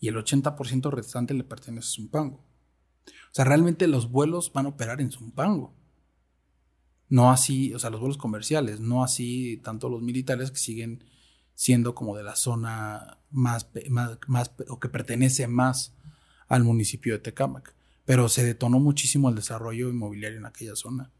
[0.00, 2.44] Y el 80% restante le pertenece a Zumpango.
[3.06, 5.74] O sea, realmente los vuelos van a operar en Zumpango.
[7.08, 11.04] No así, o sea, los vuelos comerciales, no así tanto los militares que siguen
[11.54, 13.68] siendo como de la zona más,
[14.26, 15.94] más, o que pertenece más
[16.48, 17.74] al municipio de Tecámac.
[18.04, 21.12] Pero se detonó muchísimo el desarrollo inmobiliario en aquella zona.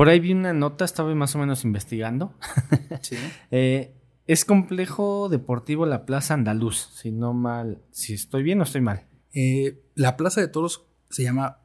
[0.00, 2.34] Por ahí vi una nota, estaba más o menos investigando.
[3.02, 3.16] Sí.
[3.50, 3.94] Eh,
[4.26, 9.06] es complejo deportivo la Plaza Andaluz, si no mal, si estoy bien o estoy mal.
[9.34, 11.60] Eh, la Plaza de Toros se llama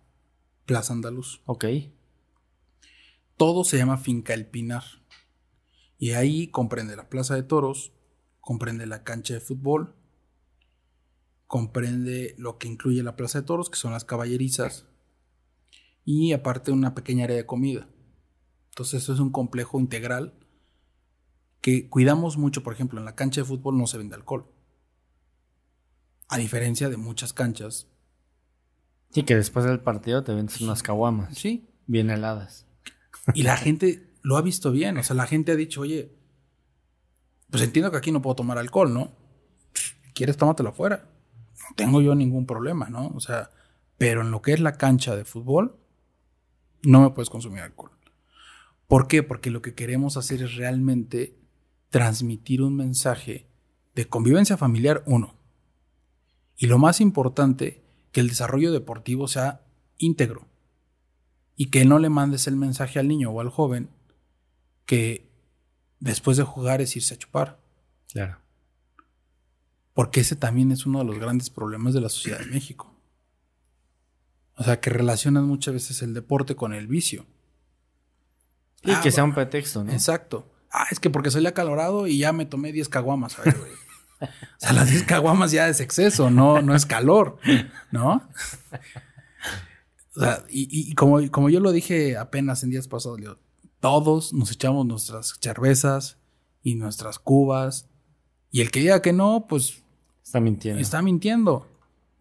[0.66, 1.44] Plaza Andaluz.
[1.46, 1.64] Ok.
[3.38, 4.84] todo se llama Finca El Pinar.
[5.98, 7.94] Y ahí comprende la Plaza de Toros,
[8.42, 9.96] comprende la cancha de fútbol,
[11.48, 14.88] comprende lo que incluye la Plaza de Toros, que son las caballerizas,
[16.04, 17.88] y aparte una pequeña área de comida.
[18.76, 20.34] Entonces eso es un complejo integral
[21.62, 24.52] que cuidamos mucho, por ejemplo, en la cancha de fútbol no se vende alcohol.
[26.28, 27.88] A diferencia de muchas canchas.
[29.12, 31.38] Sí, que después del partido te vendes unas caguamas.
[31.38, 31.70] Sí.
[31.88, 32.66] Bien heladas.
[33.34, 34.98] Y la gente lo ha visto bien.
[34.98, 36.14] O sea, la gente ha dicho, oye,
[37.50, 39.14] pues entiendo que aquí no puedo tomar alcohol, ¿no?
[40.14, 41.08] ¿Quieres tómatelo afuera?
[41.70, 43.08] No tengo yo ningún problema, ¿no?
[43.16, 43.52] O sea,
[43.98, 45.80] pero en lo que es la cancha de fútbol,
[46.84, 47.95] no me puedes consumir alcohol.
[48.88, 49.24] ¿Por qué?
[49.24, 51.38] Porque lo que queremos hacer es realmente
[51.90, 53.48] transmitir un mensaje
[53.96, 55.36] de convivencia familiar, uno.
[56.58, 59.66] Y lo más importante, que el desarrollo deportivo sea
[59.98, 60.48] íntegro.
[61.56, 63.90] Y que no le mandes el mensaje al niño o al joven
[64.86, 65.32] que
[66.00, 67.60] después de jugar es irse a chupar.
[68.12, 68.38] Claro.
[69.94, 72.94] Porque ese también es uno de los grandes problemas de la sociedad de México.
[74.58, 77.26] O sea, que relacionan muchas veces el deporte con el vicio.
[78.86, 79.92] Y Ah, que sea un pretexto, ¿no?
[79.92, 80.52] Exacto.
[80.72, 83.38] Ah, es que porque soy acalorado y ya me tomé 10 caguamas.
[83.44, 83.72] Ay, güey.
[84.22, 84.28] o
[84.58, 87.38] sea, las 10 caguamas ya es exceso, no, no es calor,
[87.92, 88.28] ¿no?
[90.16, 93.20] O sea, y, y como, como yo lo dije apenas en días pasados,
[93.80, 96.18] todos nos echamos nuestras cervezas
[96.64, 97.88] y nuestras cubas.
[98.52, 99.82] Y el que diga que no, pues
[100.24, 100.82] Está mintiendo.
[100.82, 101.68] está mintiendo.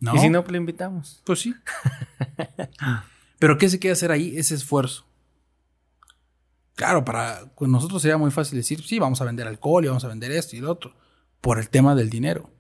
[0.00, 0.14] ¿no?
[0.14, 1.22] Y si no, pues lo invitamos.
[1.24, 1.54] Pues sí.
[3.38, 4.36] Pero ¿qué se quiere hacer ahí?
[4.36, 5.06] Ese esfuerzo.
[6.74, 10.04] Claro, para con nosotros sería muy fácil decir, sí, vamos a vender alcohol y vamos
[10.04, 10.94] a vender esto y lo otro,
[11.40, 12.50] por el tema del dinero.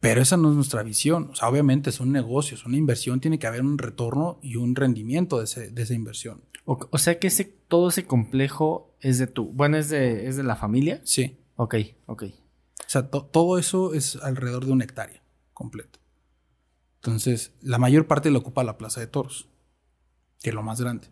[0.00, 1.28] Pero esa no es nuestra visión.
[1.30, 4.56] O sea, obviamente es un negocio, es una inversión, tiene que haber un retorno y
[4.56, 6.42] un rendimiento de, ese- de esa inversión.
[6.64, 9.46] O, o sea que ese, todo ese complejo es de tu.
[9.52, 11.00] Bueno, es de, es de la familia.
[11.04, 11.38] Sí.
[11.56, 11.74] Ok,
[12.06, 12.24] ok.
[12.24, 15.98] O sea, to- todo eso es alrededor de una hectárea completa.
[16.96, 19.48] Entonces, la mayor parte lo ocupa la Plaza de Toros,
[20.42, 21.08] que es lo más grande.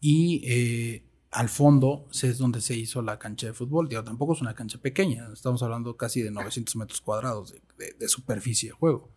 [0.00, 3.88] Y eh, al fondo es donde se hizo la cancha de fútbol.
[3.88, 7.92] Digo, tampoco es una cancha pequeña, estamos hablando casi de 900 metros cuadrados de, de-
[7.94, 9.10] de superficie de juego.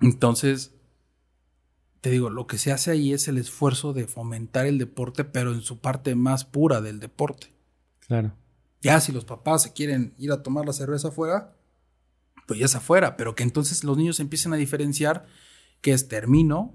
[0.00, 0.74] Entonces,
[2.00, 5.52] te digo, lo que se hace ahí es el esfuerzo de fomentar el deporte, pero
[5.52, 7.52] en su parte más pura del deporte.
[8.00, 8.34] Claro.
[8.82, 11.56] Ya si los papás se quieren ir a tomar la cerveza afuera,
[12.46, 15.26] pues ya es afuera, pero que entonces los niños empiecen a diferenciar
[15.80, 16.74] que es termino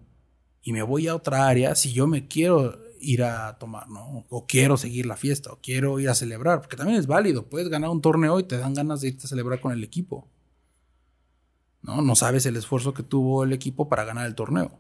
[0.63, 4.25] y me voy a otra área si yo me quiero ir a tomar, ¿no?
[4.29, 7.67] O quiero seguir la fiesta, o quiero ir a celebrar, porque también es válido, puedes
[7.67, 10.29] ganar un torneo y te dan ganas de irte a celebrar con el equipo.
[11.81, 12.01] ¿No?
[12.01, 14.79] No sabes el esfuerzo que tuvo el equipo para ganar el torneo.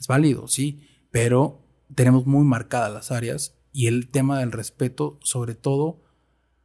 [0.00, 1.62] Es válido, sí, pero
[1.94, 6.02] tenemos muy marcadas las áreas y el tema del respeto, sobre todo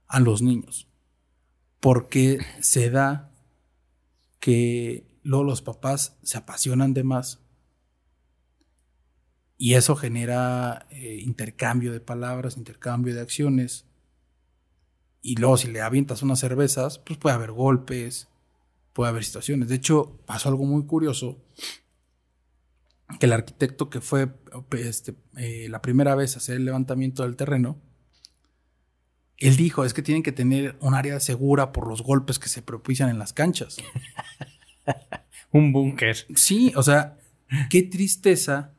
[0.07, 0.87] a los niños.
[1.79, 3.31] Porque se da
[4.39, 7.39] que luego los papás se apasionan de más
[9.61, 13.85] y eso genera eh, intercambio de palabras, intercambio de acciones.
[15.21, 18.29] Y luego si le avientas unas cervezas, pues puede haber golpes,
[18.93, 19.67] puede haber situaciones.
[19.67, 21.43] De hecho, pasó algo muy curioso
[23.19, 24.29] que el arquitecto que fue
[24.71, 27.81] este, eh, la primera vez a hacer el levantamiento del terreno,
[29.35, 32.61] él dijo, es que tienen que tener un área segura por los golpes que se
[32.61, 33.75] propician en las canchas.
[35.51, 36.15] Un búnker.
[36.33, 37.17] Sí, o sea,
[37.69, 38.73] qué tristeza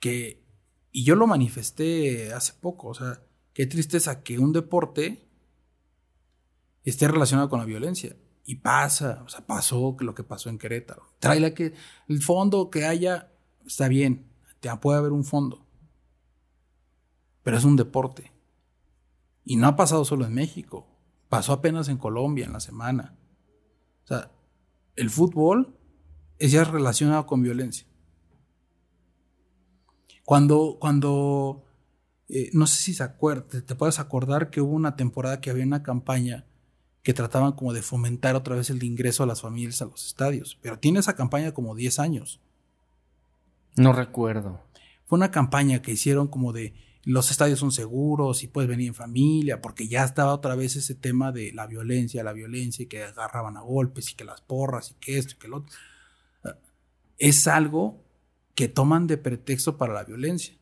[0.00, 0.44] que,
[0.90, 3.22] y yo lo manifesté hace poco, o sea,
[3.52, 5.28] qué tristeza que un deporte
[6.84, 8.16] esté relacionado con la violencia.
[8.44, 11.04] Y pasa, o sea, pasó lo que pasó en Querétaro.
[11.20, 11.74] Tráela que
[12.08, 13.30] el fondo que haya,
[13.64, 14.30] está bien,
[14.80, 15.66] puede haber un fondo.
[17.42, 18.32] Pero es un deporte.
[19.44, 20.86] Y no ha pasado solo en México,
[21.28, 23.16] pasó apenas en Colombia en la semana.
[24.04, 24.30] O sea,
[24.96, 25.76] el fútbol
[26.38, 27.86] es ya relacionado con violencia.
[30.30, 31.64] Cuando, cuando,
[32.28, 35.50] eh, no sé si se acuerda, te, te puedes acordar que hubo una temporada que
[35.50, 36.46] había una campaña
[37.02, 40.56] que trataban como de fomentar otra vez el ingreso a las familias a los estadios.
[40.62, 42.40] Pero tiene esa campaña como 10 años.
[43.76, 44.60] No recuerdo.
[45.04, 48.94] Fue una campaña que hicieron como de los estadios son seguros y puedes venir en
[48.94, 53.02] familia, porque ya estaba otra vez ese tema de la violencia, la violencia, y que
[53.02, 55.74] agarraban a golpes y que las porras y que esto y que lo otro.
[57.18, 58.04] Es algo
[58.60, 60.54] que toman de pretexto para la violencia.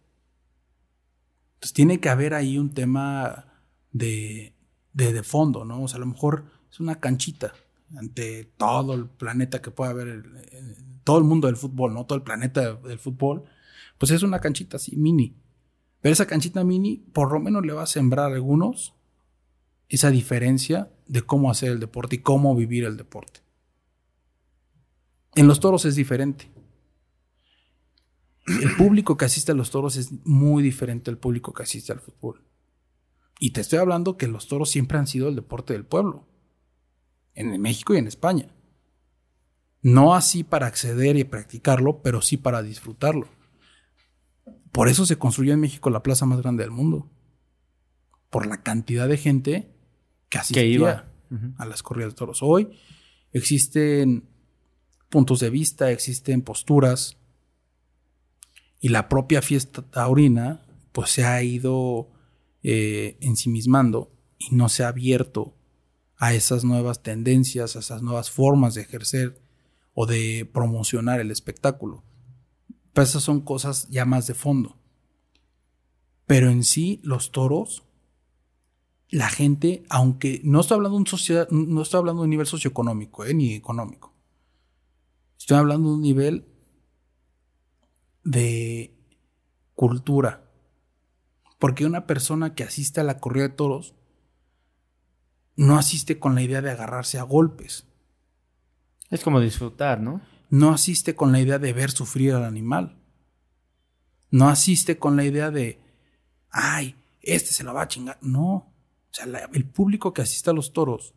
[1.54, 3.46] Entonces tiene que haber ahí un tema
[3.90, 4.54] de,
[4.92, 5.82] de, de fondo, ¿no?
[5.82, 7.54] O sea, a lo mejor es una canchita
[7.96, 10.22] ante todo el planeta que puede haber,
[11.02, 12.06] todo el mundo del fútbol, ¿no?
[12.06, 13.46] Todo el planeta del fútbol.
[13.98, 15.34] Pues es una canchita así, mini.
[16.00, 18.94] Pero esa canchita mini, por lo menos le va a sembrar a algunos
[19.88, 23.40] esa diferencia de cómo hacer el deporte y cómo vivir el deporte.
[25.34, 26.48] En los toros es diferente.
[28.62, 32.00] El público que asiste a los toros es muy diferente al público que asiste al
[32.00, 32.44] fútbol.
[33.40, 36.26] Y te estoy hablando que los toros siempre han sido el deporte del pueblo.
[37.34, 38.48] En México y en España.
[39.80, 43.28] No así para acceder y practicarlo, pero sí para disfrutarlo.
[44.72, 47.10] Por eso se construyó en México la plaza más grande del mundo.
[48.30, 49.74] Por la cantidad de gente
[50.28, 51.08] que asistía iba.
[51.58, 52.42] a las corridas de toros.
[52.42, 52.70] Hoy
[53.32, 54.28] existen
[55.08, 57.16] puntos de vista, existen posturas.
[58.80, 62.10] Y la propia fiesta taurina, pues se ha ido
[62.62, 65.54] eh, ensimismando y no se ha abierto
[66.16, 69.40] a esas nuevas tendencias, a esas nuevas formas de ejercer
[69.94, 72.04] o de promocionar el espectáculo.
[72.92, 74.76] Pero esas son cosas ya más de fondo.
[76.26, 77.84] Pero en sí, los toros,
[79.08, 82.46] la gente, aunque no estoy hablando de un sociedad, no estoy hablando de un nivel
[82.46, 84.12] socioeconómico, eh, ni económico.
[85.38, 86.46] Estoy hablando de un nivel
[88.28, 88.94] de
[89.74, 90.44] cultura.
[91.58, 93.94] Porque una persona que asiste a la corrida de toros
[95.56, 97.86] no asiste con la idea de agarrarse a golpes.
[99.10, 100.20] Es como disfrutar, ¿no?
[100.50, 102.98] No asiste con la idea de ver sufrir al animal.
[104.30, 105.80] No asiste con la idea de,
[106.50, 108.18] ay, este se lo va a chingar.
[108.20, 108.52] No.
[108.52, 108.74] O
[109.10, 111.14] sea, el público que asiste a los toros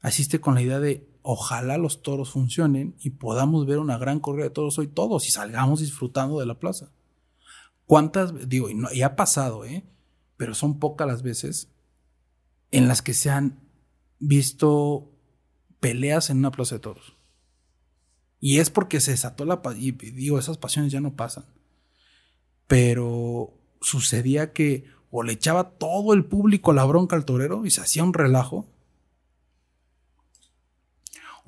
[0.00, 4.44] asiste con la idea de, ojalá los toros funcionen y podamos ver una gran corrida
[4.44, 6.92] de toros hoy todos y salgamos disfrutando de la plaza.
[7.86, 9.84] ¿Cuántas, digo, y, no, ha pasado, ¿eh?
[10.36, 11.70] Pero son pocas las veces
[12.70, 13.60] en las que se han
[14.18, 15.12] visto
[15.80, 17.16] peleas en una plaza de toros.
[18.40, 19.60] Y es porque se desató la...
[19.76, 21.46] Y digo, esas pasiones ya no pasan.
[22.66, 27.80] Pero sucedía que o le echaba todo el público la bronca al torero y se
[27.80, 28.68] hacía un relajo.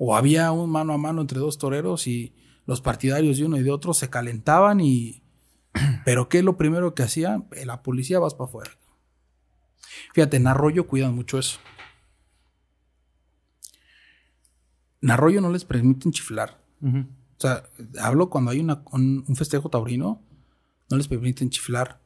[0.01, 2.33] O había un mano a mano entre dos toreros y
[2.65, 5.23] los partidarios de uno y de otro se calentaban y...
[6.05, 7.43] Pero ¿qué es lo primero que hacía?
[7.65, 8.71] La policía vas para afuera.
[10.13, 11.59] Fíjate, en Arroyo cuidan mucho eso.
[15.01, 16.63] En Arroyo no les permiten chiflar.
[16.81, 17.63] O sea,
[18.01, 20.23] hablo cuando hay una, un, festejo taurino,
[20.89, 22.01] no les permiten chiflar,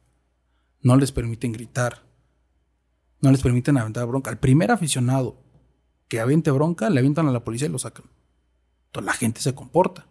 [0.80, 2.04] no les permiten gritar,
[3.20, 4.30] no les permiten aventar bronca.
[4.30, 5.43] Al primer aficionado
[6.14, 8.06] que aviente bronca, le avientan a la policía y lo sacan.
[8.86, 10.06] Entonces la gente se comporta.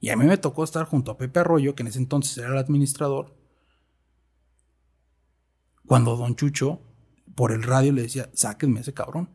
[0.00, 2.48] Y a mí me tocó estar junto a Pepe Arroyo, que en ese entonces era
[2.48, 3.36] el administrador,
[5.86, 6.80] cuando Don Chucho
[7.36, 9.30] por el radio le decía, sáquenme ese cabrón.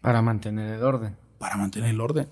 [0.00, 1.16] Para mantener el orden.
[1.38, 2.28] Para mantener el orden.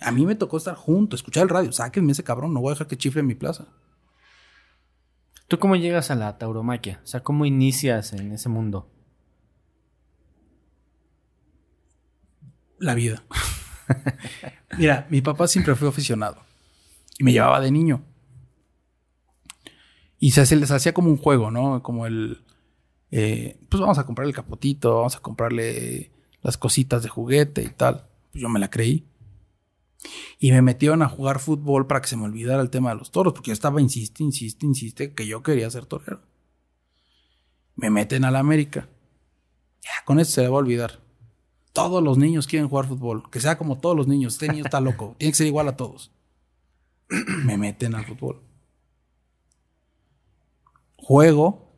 [0.00, 2.74] A mí me tocó estar junto, escuchar el radio, sáquenme ese cabrón, no voy a
[2.74, 3.68] dejar que chifle en mi plaza.
[5.48, 7.00] ¿Tú cómo llegas a la tauromaquia?
[7.02, 8.90] O sea, ¿cómo inicias en ese mundo?
[12.78, 13.22] La vida.
[14.78, 16.42] Mira, mi papá siempre fue aficionado
[17.18, 18.02] y me llevaba de niño.
[20.20, 21.82] Y se, les hacía como un juego, ¿no?
[21.82, 22.44] Como el.
[23.10, 26.10] Eh, pues vamos a comprarle el capotito, vamos a comprarle
[26.42, 28.06] las cositas de juguete y tal.
[28.32, 29.06] Pues yo me la creí.
[30.38, 33.10] Y me metieron a jugar fútbol para que se me olvidara el tema de los
[33.10, 36.22] toros, porque yo estaba, insiste, insiste, insiste, que yo quería ser torero.
[37.74, 38.88] Me meten a la América.
[39.82, 41.00] Ya, con esto se le va a olvidar.
[41.82, 43.30] Todos los niños quieren jugar fútbol.
[43.30, 44.34] Que sea como todos los niños.
[44.34, 45.14] Este niño está loco.
[45.18, 46.10] Tiene que ser igual a todos.
[47.44, 48.42] me meten al fútbol
[51.08, 51.72] juego.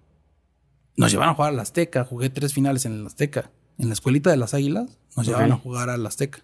[0.96, 2.04] Nos llevaron a jugar al Azteca.
[2.04, 3.52] Jugué tres finales en el Azteca.
[3.78, 6.40] En la escuelita de las Águilas nos llevaron a jugar al Azteca.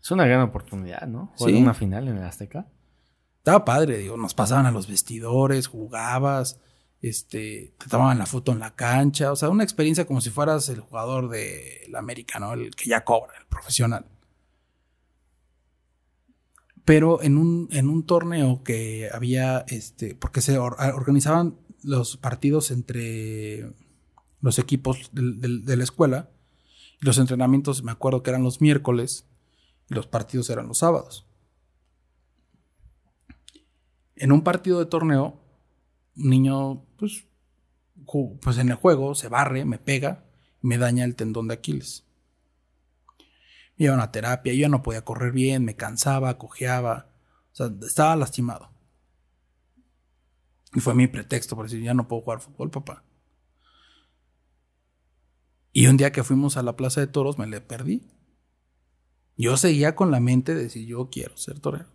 [0.00, 1.32] Es una gran oportunidad, ¿no?
[1.36, 2.68] Jugar una final en el Azteca.
[3.38, 6.60] Estaba padre, digo, nos pasaban a los vestidores, jugabas,
[7.00, 10.68] este, te tomaban la foto en la cancha, o sea, una experiencia como si fueras
[10.68, 12.52] el jugador de la América, ¿no?
[12.54, 14.06] El que ya cobra, el profesional.
[16.84, 23.72] Pero en un, en un torneo que había, este, porque se organizaban los partidos entre
[24.40, 26.30] los equipos de, la escuela.
[27.00, 29.26] Los entrenamientos, me acuerdo que eran los miércoles
[29.88, 31.26] y los partidos eran los sábados.
[34.16, 35.40] En un partido de torneo,
[36.18, 37.24] un niño, pues,
[38.40, 40.24] pues en el juego se barre, me pega
[40.60, 42.04] me daña el tendón de Aquiles.
[43.76, 47.10] Me iba a terapia, yo ya no podía correr bien, me cansaba, cojeaba,
[47.52, 48.70] o sea, estaba lastimado.
[50.74, 53.04] Y fue mi pretexto para decir, ya no puedo jugar fútbol, papá.
[55.72, 58.10] Y un día que fuimos a la Plaza de Toros me le perdí.
[59.36, 61.88] Yo seguía con la mente de decir, yo quiero ser torero.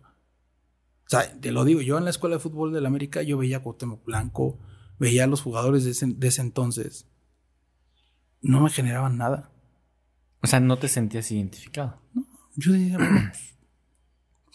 [1.06, 3.58] O sea, te lo digo, yo en la escuela de fútbol del América, yo veía
[3.58, 4.58] a Cuauhtémoc Blanco,
[4.98, 7.06] veía a los jugadores de ese, de ese entonces.
[8.40, 9.50] No me generaban nada.
[10.42, 12.00] O sea, no te sentías identificado.
[12.56, 13.54] Yo decía, bueno, pues,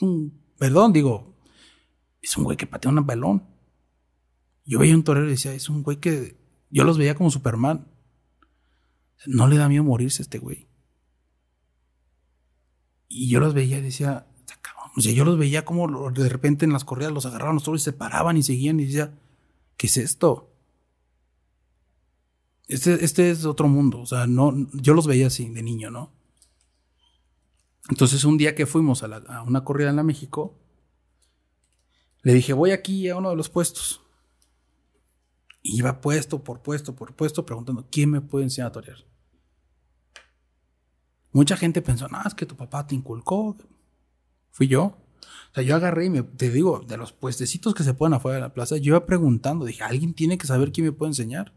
[0.02, 1.36] un- perdón, digo,
[2.22, 3.44] es un güey que patea un balón.
[4.66, 6.38] Yo veía un torero y decía, es un güey que
[6.70, 7.88] yo los veía como Superman.
[9.26, 10.68] No le da miedo morirse a este güey.
[13.08, 14.26] Y yo los veía y decía.
[15.00, 17.80] O sea, yo los veía como de repente en las corridas los agarraban los toros
[17.80, 19.18] y se paraban y seguían y decía,
[19.78, 20.52] ¿qué es esto?
[22.68, 26.12] Este, este es otro mundo, o sea, no, yo los veía así de niño, ¿no?
[27.90, 30.60] Entonces un día que fuimos a una corrida en la México,
[32.22, 34.02] le dije, voy aquí a uno de los puestos.
[35.62, 38.98] Y iba puesto por puesto por puesto preguntando, ¿quién me puede enseñar a torear?
[41.32, 43.56] Mucha gente pensó, no, es que tu papá te inculcó.
[44.52, 44.84] Fui yo.
[44.84, 48.36] O sea, yo agarré y me, te digo, de los puestecitos que se ponen afuera
[48.36, 51.54] de la plaza, yo iba preguntando, dije, alguien tiene que saber quién me puede enseñar.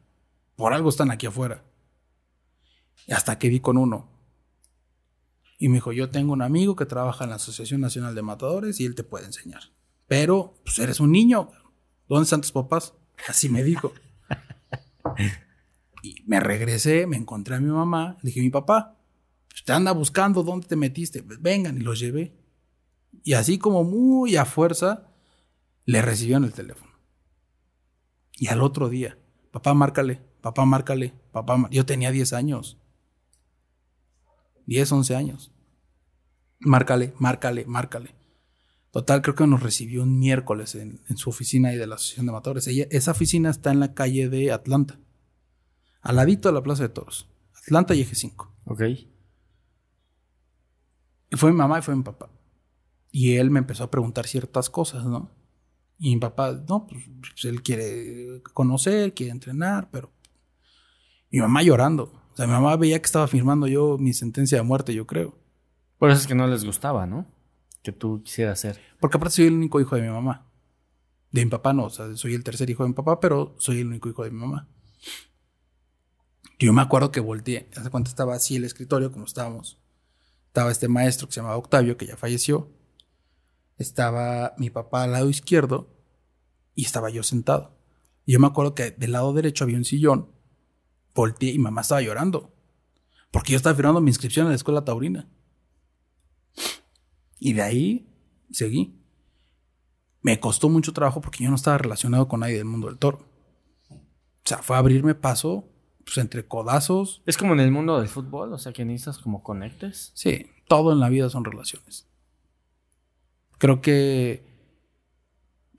[0.57, 1.65] Por algo están aquí afuera.
[3.07, 4.09] Y hasta que vi con uno.
[5.59, 8.81] Y me dijo, yo tengo un amigo que trabaja en la Asociación Nacional de Matadores
[8.81, 9.63] y él te puede enseñar.
[10.09, 11.51] Pero, pues eres un niño.
[12.09, 12.95] ¿Dónde están tus papás?
[13.29, 13.93] Así me dijo.
[16.03, 18.99] Y me regresé, me encontré a mi mamá, le dije, mi papá,
[19.49, 21.23] pues, te anda buscando, ¿dónde te metiste?
[21.23, 22.37] Pues, vengan, y los llevé.
[23.23, 25.09] Y así como muy a fuerza,
[25.85, 26.93] le recibió en el teléfono.
[28.37, 29.19] Y al otro día,
[29.51, 31.71] papá, márcale, papá, márcale, papá, mar-".
[31.71, 32.79] yo tenía 10 años.
[34.67, 35.53] 10, 11 años.
[36.59, 38.15] Márcale, márcale, márcale.
[38.91, 42.27] Total, creo que nos recibió un miércoles en, en su oficina ahí de la Asociación
[42.27, 42.67] de Matadores.
[42.67, 44.99] Ella, esa oficina está en la calle de Atlanta,
[46.01, 47.29] al ladito de la Plaza de Toros.
[47.55, 48.55] Atlanta y Eje 5.
[48.67, 48.83] Ok.
[51.31, 52.29] Y fue mi mamá y fue mi papá.
[53.13, 55.31] Y él me empezó a preguntar ciertas cosas, ¿no?
[55.99, 60.11] Y mi papá, no, pues, pues, él quiere conocer, quiere entrenar, pero...
[61.31, 62.05] Mi mamá llorando.
[62.33, 65.39] O sea, mi mamá veía que estaba firmando yo mi sentencia de muerte, yo creo.
[65.99, 67.27] Por eso es que no les gustaba, ¿no?
[67.83, 68.81] Que tú quisieras ser.
[68.99, 70.51] Porque aparte soy el único hijo de mi mamá.
[71.31, 73.81] De mi papá no, o sea, soy el tercer hijo de mi papá, pero soy
[73.81, 74.69] el único hijo de mi mamá.
[76.59, 79.79] Yo me acuerdo que volteé, hace cuánto estaba así el escritorio, como estábamos.
[80.47, 82.71] Estaba este maestro que se llamaba Octavio, que ya falleció.
[83.79, 85.89] Estaba mi papá al lado izquierdo
[86.75, 87.77] y estaba yo sentado.
[88.25, 90.31] Y yo me acuerdo que del lado derecho había un sillón.
[91.15, 92.55] Volteé y mamá estaba llorando.
[93.31, 95.29] Porque yo estaba firmando mi inscripción en la escuela taurina.
[97.39, 98.09] Y de ahí
[98.51, 98.99] seguí.
[100.21, 103.27] Me costó mucho trabajo porque yo no estaba relacionado con nadie del mundo del toro.
[103.91, 105.69] O sea, fue abrirme paso
[106.05, 107.23] pues, entre codazos.
[107.27, 110.13] Es como en el mundo del fútbol, o sea, que necesitas como conectes.
[110.15, 112.09] Sí, todo en la vida son relaciones.
[113.63, 114.45] Creo que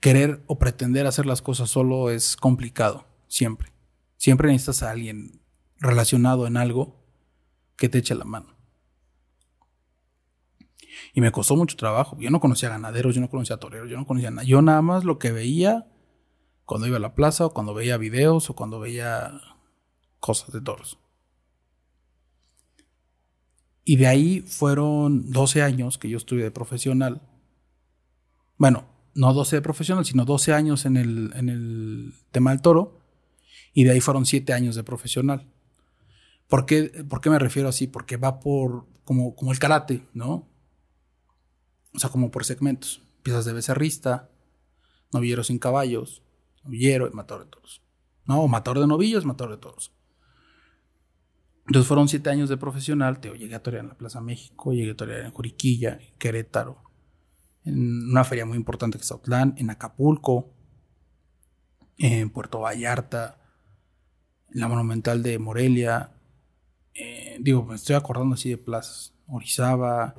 [0.00, 3.74] querer o pretender hacer las cosas solo es complicado, siempre.
[4.16, 5.42] Siempre necesitas a alguien
[5.76, 6.96] relacionado en algo
[7.76, 8.56] que te eche la mano.
[11.12, 12.16] Y me costó mucho trabajo.
[12.18, 14.44] Yo no conocía ganaderos, yo no conocía toreros, yo no conocía nada.
[14.44, 15.86] Yo nada más lo que veía
[16.64, 19.42] cuando iba a la plaza o cuando veía videos o cuando veía
[20.20, 20.98] cosas de toros.
[23.84, 27.20] Y de ahí fueron 12 años que yo estuve de profesional.
[28.56, 33.00] Bueno, no 12 de profesional, sino 12 años en el, en el tema del toro.
[33.72, 35.50] Y de ahí fueron 7 años de profesional.
[36.48, 37.86] ¿Por qué, por qué me refiero así?
[37.86, 40.48] Porque va por, como, como el karate, ¿no?
[41.94, 43.02] O sea, como por segmentos.
[43.22, 44.30] Piezas de becerrista,
[45.12, 46.22] novillero sin caballos,
[46.62, 47.82] novillero y matador de toros.
[48.26, 49.92] No, o matador de novillos, matador de toros.
[51.66, 53.20] Entonces fueron siete años de profesional.
[53.20, 56.82] Te llegué a torear en la Plaza México, llegué a torear en Juriquilla, en Querétaro,
[57.64, 60.52] en una feria muy importante que es Autlán, en Acapulco,
[61.98, 63.40] en Puerto Vallarta,
[64.52, 66.12] en la Monumental de Morelia.
[66.94, 69.14] Eh, digo, me estoy acordando así de plazas.
[69.26, 70.14] Orizaba,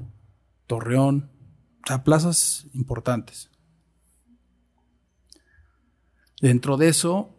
[0.67, 1.29] Torreón,
[1.83, 3.51] o sea, plazas importantes.
[6.41, 7.35] Dentro de eso,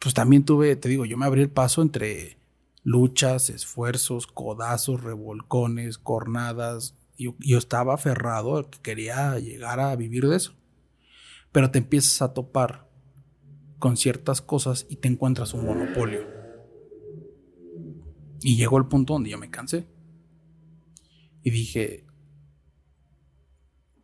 [0.00, 2.38] pues también tuve, te digo, yo me abrí el paso entre
[2.82, 6.94] luchas, esfuerzos, codazos, revolcones, cornadas.
[7.16, 10.54] Yo, yo estaba aferrado que quería llegar a vivir de eso.
[11.52, 12.88] Pero te empiezas a topar
[13.78, 16.26] con ciertas cosas y te encuentras un monopolio.
[18.42, 19.86] Y llegó el punto donde yo me cansé.
[21.42, 22.06] Y dije,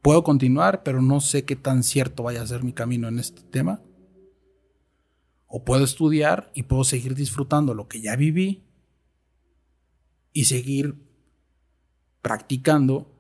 [0.03, 3.43] puedo continuar, pero no sé qué tan cierto vaya a ser mi camino en este
[3.43, 3.82] tema.
[5.47, 8.62] O puedo estudiar y puedo seguir disfrutando lo que ya viví
[10.32, 10.97] y seguir
[12.23, 13.11] practicando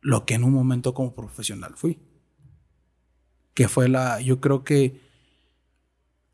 [0.00, 2.00] lo que en un momento como profesional fui.
[3.54, 5.00] que fue la, yo creo que,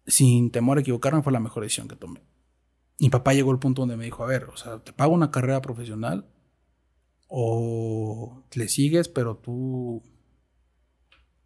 [0.06, 2.22] sin temor a equivocarme, fue la mejor decisión que tomé.
[3.00, 5.30] Mi papá llegó al punto donde me dijo, a ver, o sea, te pago una
[5.30, 6.28] carrera profesional
[7.28, 10.02] o le sigues, pero tú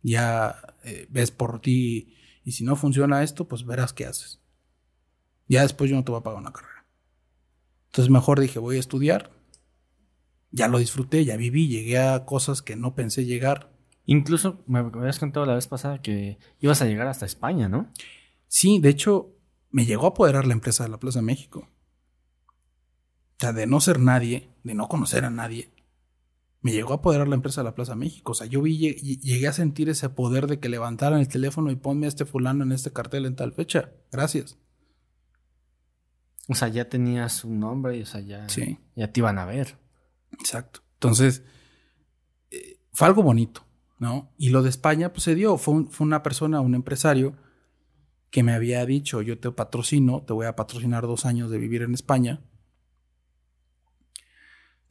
[0.02, 2.14] ya eh, ves por ti
[2.44, 4.40] y si no funciona esto, pues verás qué haces.
[5.48, 6.86] Ya después yo no te voy a pagar una carrera.
[7.86, 9.30] Entonces mejor dije, voy a estudiar.
[10.52, 13.72] Ya lo disfruté, ya viví, llegué a cosas que no pensé llegar.
[14.04, 17.90] Incluso me habías contado la vez pasada que ibas a llegar hasta España, ¿no?
[18.48, 19.34] Sí, de hecho,
[19.70, 21.68] me llegó a apoderar la empresa de la Plaza México.
[23.36, 25.72] O sea, de no ser nadie, de no conocer a nadie,
[26.60, 28.32] me llegó a apoderar la empresa de la Plaza México.
[28.32, 31.76] O sea, yo vi, llegué a sentir ese poder de que levantaran el teléfono y
[31.76, 33.92] ponme a este fulano en este cartel en tal fecha.
[34.12, 34.58] Gracias.
[36.48, 38.46] O sea, ya tenías un nombre y o sea, ya,
[38.94, 39.76] ya te iban a ver.
[40.38, 40.80] Exacto.
[40.94, 41.42] Entonces,
[42.50, 43.64] eh, fue algo bonito,
[43.98, 44.32] ¿no?
[44.36, 45.58] Y lo de España, pues se dio.
[45.58, 47.36] Fue, fue una persona, un empresario,
[48.30, 51.82] que me había dicho, yo te patrocino, te voy a patrocinar dos años de vivir
[51.82, 52.40] en España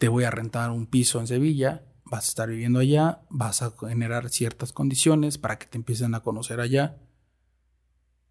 [0.02, 3.72] te voy a rentar un piso en Sevilla, vas a estar viviendo allá, vas a
[3.80, 6.98] generar ciertas condiciones para que te empiecen a conocer allá.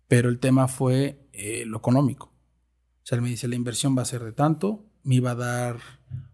[0.08, 2.26] Pero el tema fue eh, lo económico.
[2.26, 5.36] O sea, él me dice, la inversión va a ser de tanto, me iba a
[5.36, 5.76] dar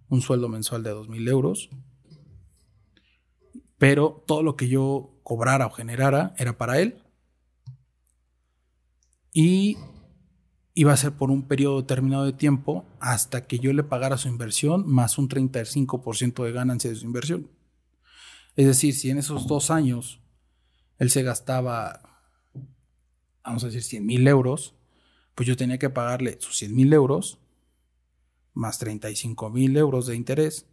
[0.08, 1.70] un sueldo mensual de dos mil euros,
[3.78, 7.02] pero todo lo que yo cobrara o generara era para él.
[9.32, 9.76] Y
[10.74, 14.28] iba a ser por un periodo determinado de tiempo hasta que yo le pagara su
[14.28, 17.50] inversión más un 35% de ganancia de su inversión.
[18.56, 20.20] Es decir, si en esos dos años
[20.98, 22.22] él se gastaba,
[23.44, 24.74] vamos a decir, 100 mil euros,
[25.34, 27.38] pues yo tenía que pagarle sus 100 mil euros
[28.56, 30.66] más 35 mil euros de interés.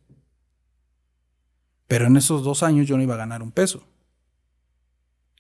[1.88, 3.84] Pero en esos dos años yo no iba a ganar un peso.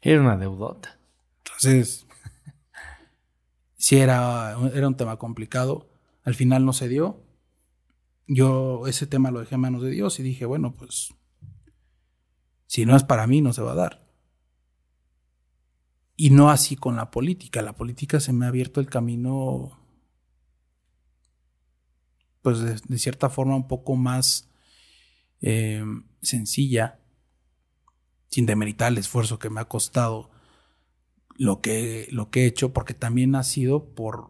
[0.02, 1.00] Era una deudota.
[1.38, 2.06] Entonces,
[3.78, 5.90] si era, era un tema complicado.
[6.24, 7.24] Al final no se dio.
[8.28, 11.14] Yo ese tema lo dejé en manos de Dios y dije, bueno, pues
[12.68, 14.06] si no es para mí, no se va a dar.
[16.16, 17.62] Y no así con la política.
[17.62, 19.83] La política se me ha abierto el camino,
[22.44, 24.50] pues de, cierta forma un poco más
[25.42, 25.84] eh,
[26.22, 27.00] sencilla,
[28.30, 30.30] sin demeritar el esfuerzo que me ha costado
[31.36, 34.30] lo que, lo que he hecho, porque también ha sido por,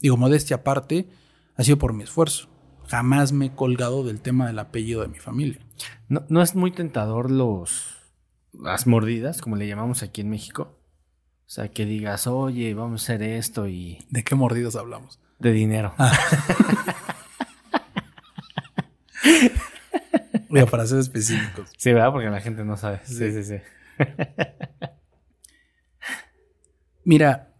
[0.00, 1.08] digo, modestia aparte,
[1.54, 2.48] ha sido por mi esfuerzo.
[2.88, 5.60] Jamás me he colgado del tema del apellido de mi familia.
[6.08, 8.02] ¿No, no es muy tentador los
[8.52, 10.78] las mordidas, como le llamamos aquí en México?
[11.46, 13.98] O sea, que digas, oye, vamos a hacer esto y...
[14.10, 15.20] ¿De qué mordidas hablamos?
[15.38, 15.94] De dinero.
[15.98, 16.12] Ah.
[20.70, 21.70] para ser específicos.
[21.76, 22.12] Sí, ¿verdad?
[22.12, 23.00] Porque la gente no sabe.
[23.04, 23.56] Sí, sí, sí.
[27.04, 27.54] Mira,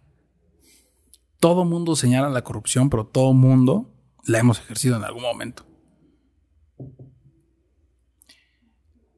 [1.38, 3.92] todo mundo señala la corrupción, pero todo mundo
[4.24, 5.66] la hemos ejercido en algún momento.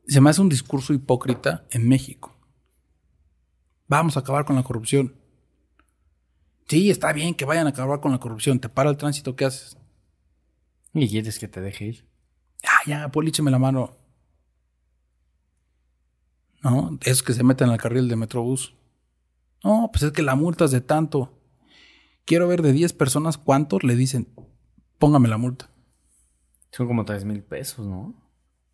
[0.06, 2.36] Se me hace un discurso hipócrita en México.
[3.86, 5.14] Vamos a acabar con la corrupción.
[6.66, 8.58] Sí, está bien que vayan a acabar con la corrupción.
[8.58, 9.76] Te para el tránsito, ¿qué haces?
[10.94, 12.13] ¿Y quieres que te deje ir?
[12.86, 13.96] Ya, polícheme la mano.
[16.62, 18.74] No, es que se meten al carril de Metrobús.
[19.62, 21.38] No, pues es que la multa es de tanto.
[22.24, 24.28] Quiero ver de 10 personas cuántos le dicen,
[24.98, 25.70] póngame la multa.
[26.70, 28.14] Son como 3 mil pesos, ¿no?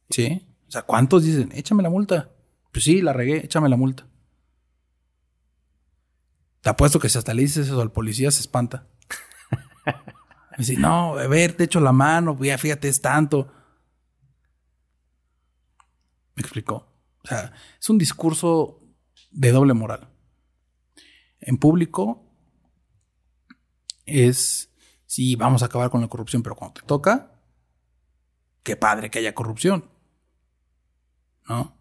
[0.08, 0.46] Sí.
[0.68, 2.30] O sea, ¿cuántos dicen, échame la multa?
[2.72, 4.06] Pues sí, la regué, échame la multa.
[6.60, 8.86] Te apuesto que si hasta le dices eso al policía se espanta.
[10.58, 13.50] Dice, no, a ver, te echo la mano, ya fíjate, es tanto.
[16.34, 16.86] Me explicó.
[17.22, 18.80] O sea, es un discurso
[19.30, 20.10] de doble moral
[21.40, 22.26] en público
[24.06, 24.70] es,
[25.06, 27.32] sí, vamos a acabar con la corrupción, pero cuando te toca,
[28.62, 29.88] qué padre que haya corrupción.
[31.48, 31.76] ¿No?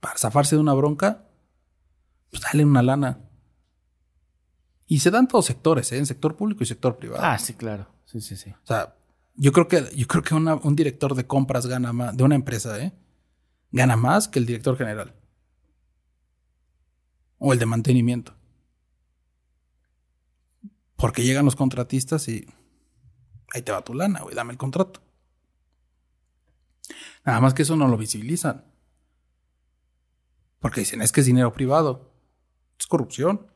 [0.00, 1.28] Para zafarse de una bronca,
[2.30, 3.20] pues dale una lana.
[4.86, 5.98] Y se dan todos sectores, ¿eh?
[5.98, 7.22] en sector público y sector privado.
[7.24, 7.88] Ah, sí, claro.
[8.04, 8.50] Sí, sí, sí.
[8.50, 8.96] O sea,
[9.34, 12.78] yo creo que, yo creo que un director de compras gana más, de una empresa,
[12.82, 12.92] ¿eh?
[13.70, 15.14] gana más que el director general
[17.38, 18.34] o el de mantenimiento.
[20.96, 22.46] Porque llegan los contratistas y
[23.52, 25.02] ahí te va tu lana, güey, dame el contrato.
[27.24, 28.64] Nada más que eso no lo visibilizan.
[30.60, 32.14] Porque dicen, es que es dinero privado.
[32.78, 33.48] Es corrupción.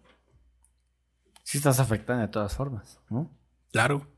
[1.45, 3.31] Sí estás afectando de todas formas, ¿no?
[3.71, 4.16] Claro.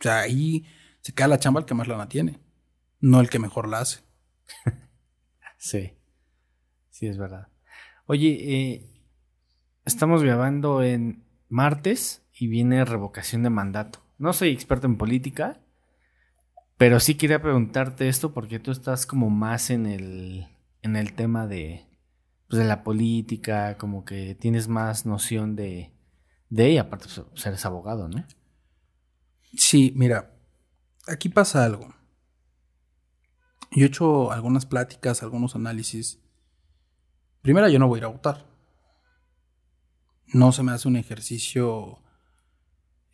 [0.00, 0.64] O sea, ahí
[1.00, 2.40] se queda la chamba el que más lana tiene,
[3.00, 4.00] no el que mejor la hace.
[5.58, 5.92] sí.
[6.90, 7.48] Sí, es verdad.
[8.06, 8.90] Oye, eh,
[9.84, 14.02] estamos grabando en martes y viene revocación de mandato.
[14.18, 15.60] No soy experto en política,
[16.76, 20.48] pero sí quería preguntarte esto porque tú estás como más en el,
[20.82, 21.86] en el tema de,
[22.48, 25.92] pues, de la política, como que tienes más noción de,
[26.50, 28.24] de ella, aparte ser eres abogado, ¿no?
[29.56, 30.34] Sí, mira,
[31.06, 31.94] aquí pasa algo.
[33.70, 36.18] Yo he hecho algunas pláticas, algunos análisis.
[37.42, 38.46] Primero, yo no voy a ir a votar.
[40.26, 42.02] No se me hace un ejercicio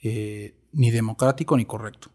[0.02, 2.11] eh, ni democrático ni correcto.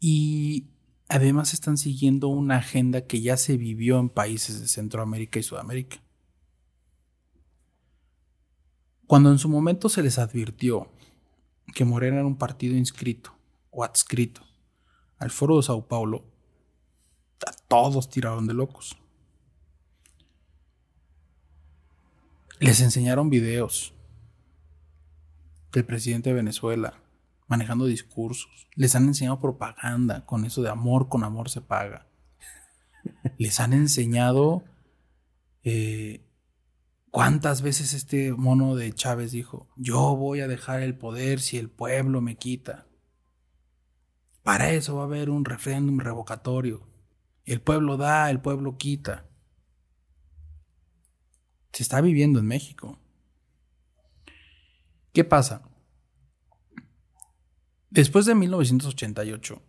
[0.00, 0.70] Y
[1.08, 5.98] además están siguiendo una agenda que ya se vivió en países de Centroamérica y Sudamérica.
[9.08, 10.92] Cuando en su momento se les advirtió
[11.74, 13.34] que Morena era un partido inscrito
[13.70, 14.42] o adscrito
[15.16, 16.26] al foro de Sao Paulo,
[17.46, 18.98] a todos tiraron de locos.
[22.60, 23.94] Les enseñaron videos
[25.72, 27.00] del presidente de Venezuela
[27.46, 28.68] manejando discursos.
[28.74, 32.06] Les han enseñado propaganda con eso de amor con amor se paga.
[33.38, 34.64] Les han enseñado
[35.64, 36.27] eh,
[37.10, 41.70] cuántas veces este mono de Chávez dijo, yo voy a dejar el poder si el
[41.70, 42.86] pueblo me quita.
[44.42, 46.88] Para eso va a haber un referéndum revocatorio.
[47.44, 49.28] El pueblo da, el pueblo quita.
[51.72, 52.98] Se está viviendo en México.
[55.12, 55.62] ¿Qué pasa?
[57.90, 59.62] Después de 1988,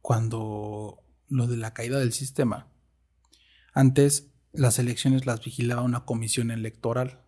[0.00, 2.68] cuando lo de la caída del sistema,
[3.72, 7.20] antes las elecciones las vigilaba una comisión electoral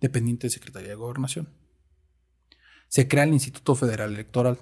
[0.00, 1.48] dependiente de Secretaría de Gobernación.
[2.88, 4.58] Se crea el Instituto Federal Electoral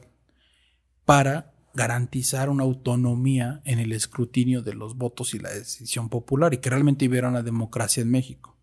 [1.05, 6.59] para garantizar una autonomía en el escrutinio de los votos y la decisión popular y
[6.59, 8.57] que realmente hubiera una democracia en México.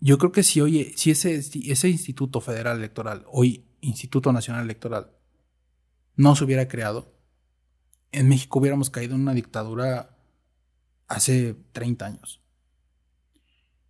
[0.00, 5.12] Yo creo que si hoy, si ese, ese Instituto Federal Electoral, hoy Instituto Nacional Electoral,
[6.16, 7.19] no se hubiera creado,
[8.12, 10.16] en México hubiéramos caído en una dictadura
[11.08, 12.40] hace 30 años.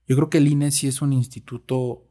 [0.06, 2.06] Yo creo que el INE sí es un instituto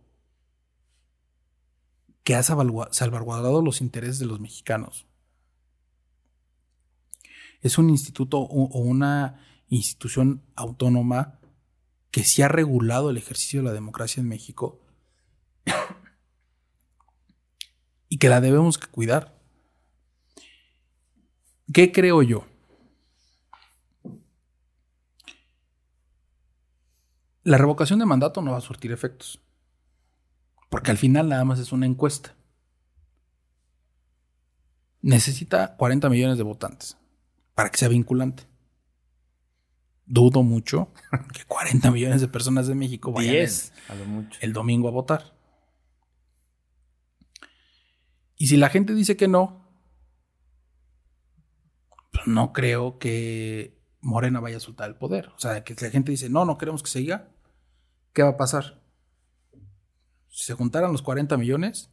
[2.24, 5.06] que ha salvaguardado los intereses de los mexicanos.
[7.62, 11.40] Es un instituto o una institución autónoma
[12.12, 14.80] que sí ha regulado el ejercicio de la democracia en México
[18.10, 19.39] y que la debemos cuidar.
[21.74, 22.46] ¿Qué creo yo?
[27.44, 29.40] La revocación de mandato no va a surtir efectos,
[30.70, 32.36] porque al final nada más es una encuesta.
[35.02, 36.98] Necesita 40 millones de votantes
[37.56, 38.50] para que sea vinculante
[40.10, 40.92] dudo mucho
[41.34, 43.48] que 40 millones de personas de México vayan
[44.42, 45.34] el domingo a votar.
[48.36, 49.59] Y si la gente dice que no,
[52.26, 55.30] no creo que Morena vaya a soltar el poder.
[55.36, 57.30] O sea, que la gente dice, no, no queremos que siga,
[58.14, 58.82] ¿qué va a pasar?
[60.30, 61.92] Si se juntaran los 40 millones,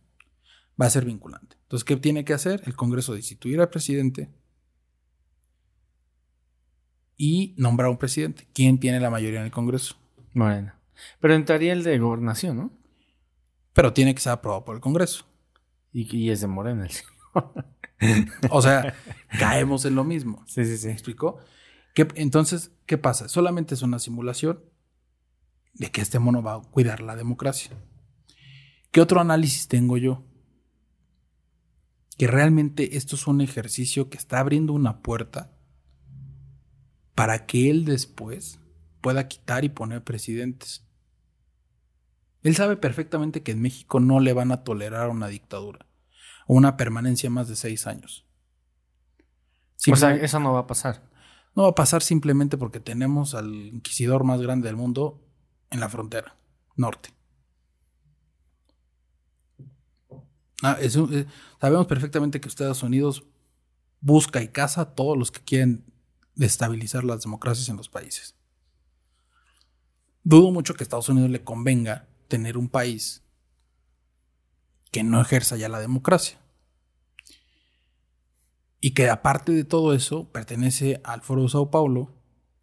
[0.80, 1.56] va a ser vinculante.
[1.62, 2.62] Entonces, ¿qué tiene que hacer?
[2.66, 4.30] El Congreso destituir al presidente,
[7.16, 8.46] y nombrar un presidente.
[8.52, 9.96] ¿Quién tiene la mayoría en el Congreso?
[10.34, 10.78] Morena.
[11.20, 12.70] Pero entraría el de gobernación, ¿no?
[13.72, 15.26] Pero tiene que ser aprobado por el Congreso.
[15.92, 16.92] Y, es de Morena el
[18.50, 18.94] o sea,
[19.38, 20.44] caemos en lo mismo.
[20.46, 20.86] Sí, sí, sí.
[20.88, 21.38] ¿Me explicó?
[22.14, 23.28] entonces, ¿qué pasa?
[23.28, 24.62] Solamente es una simulación
[25.72, 27.70] de que este mono va a cuidar la democracia.
[28.90, 30.22] ¿Qué otro análisis tengo yo?
[32.18, 35.52] Que realmente esto es un ejercicio que está abriendo una puerta
[37.14, 38.60] para que él después
[39.00, 40.86] pueda quitar y poner presidentes.
[42.42, 45.86] Él sabe perfectamente que en México no le van a tolerar una dictadura
[46.46, 48.24] o una permanencia más de seis años.
[49.90, 51.02] o sea, eso no va a pasar.
[51.54, 55.22] No va a pasar simplemente porque tenemos al inquisidor más grande del mundo
[55.70, 56.36] en la frontera
[56.76, 57.10] norte.
[60.62, 61.26] Ah, eh,
[61.60, 63.24] sabemos perfectamente que Estados Unidos
[64.00, 65.84] busca y caza a todos los que quieren
[66.34, 68.34] de estabilizar las democracias en los países.
[70.22, 73.25] Dudo mucho que a Estados Unidos le convenga tener un país
[74.90, 76.38] que no ejerza ya la democracia.
[78.80, 82.14] Y que aparte de todo eso pertenece al Foro de Sao Paulo,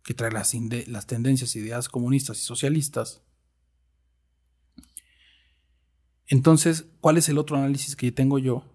[0.04, 0.54] que trae las,
[0.88, 3.22] las tendencias, ideas comunistas y socialistas.
[6.28, 8.74] Entonces, ¿cuál es el otro análisis que tengo yo?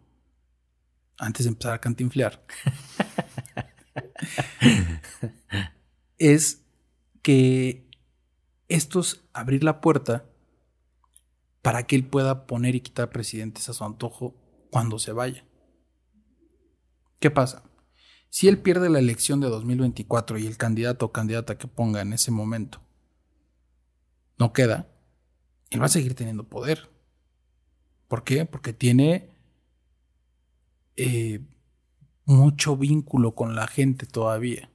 [1.19, 2.45] antes de empezar a cantinflear,
[6.19, 6.63] es
[7.23, 7.89] que
[8.69, 10.27] esto es abrir la puerta
[11.63, 14.35] para que él pueda poner y quitar presidentes a su antojo
[14.71, 15.45] cuando se vaya.
[17.19, 17.65] ¿Qué pasa?
[18.31, 22.13] Si él pierde la elección de 2024 y el candidato o candidata que ponga en
[22.13, 22.81] ese momento
[24.39, 24.89] no queda,
[25.71, 26.91] él va a seguir teniendo poder.
[28.07, 28.45] ¿Por qué?
[28.45, 29.31] Porque tiene
[30.97, 31.41] eh,
[32.25, 34.71] mucho vínculo con la gente todavía.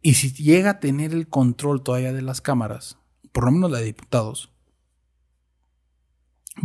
[0.00, 2.98] Y si llega a tener el control todavía de las cámaras,
[3.34, 4.52] por lo menos la de diputados,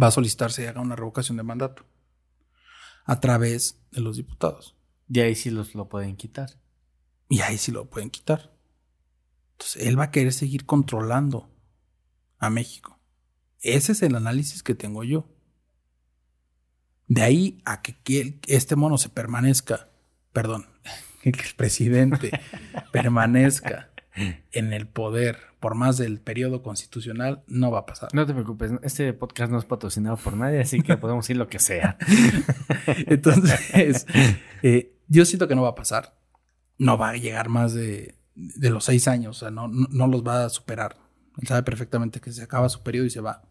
[0.01, 1.83] va a solicitarse y haga una revocación de mandato
[3.05, 4.75] a través de los diputados.
[5.09, 6.59] Y ahí sí los lo pueden quitar.
[7.27, 8.55] Y ahí sí lo pueden quitar.
[9.53, 11.49] Entonces, él va a querer seguir controlando
[12.37, 12.99] a México.
[13.61, 15.27] Ese es el análisis que tengo yo.
[17.07, 19.89] De ahí a que, este mono se permanezca,
[20.33, 20.67] perdón,
[21.23, 22.29] que el presidente
[22.91, 28.09] permanezca en el poder por más del periodo constitucional, no va a pasar.
[28.13, 31.49] No te preocupes, este podcast no es patrocinado por nadie, así que podemos decir lo
[31.49, 31.97] que sea.
[33.07, 34.05] Entonces,
[34.63, 36.17] eh, yo siento que no va a pasar.
[36.77, 40.25] No va a llegar más de, de los seis años, o sea, no, no, los
[40.25, 40.95] va a superar.
[41.41, 43.43] Él sabe perfectamente que se acaba su periodo y se va.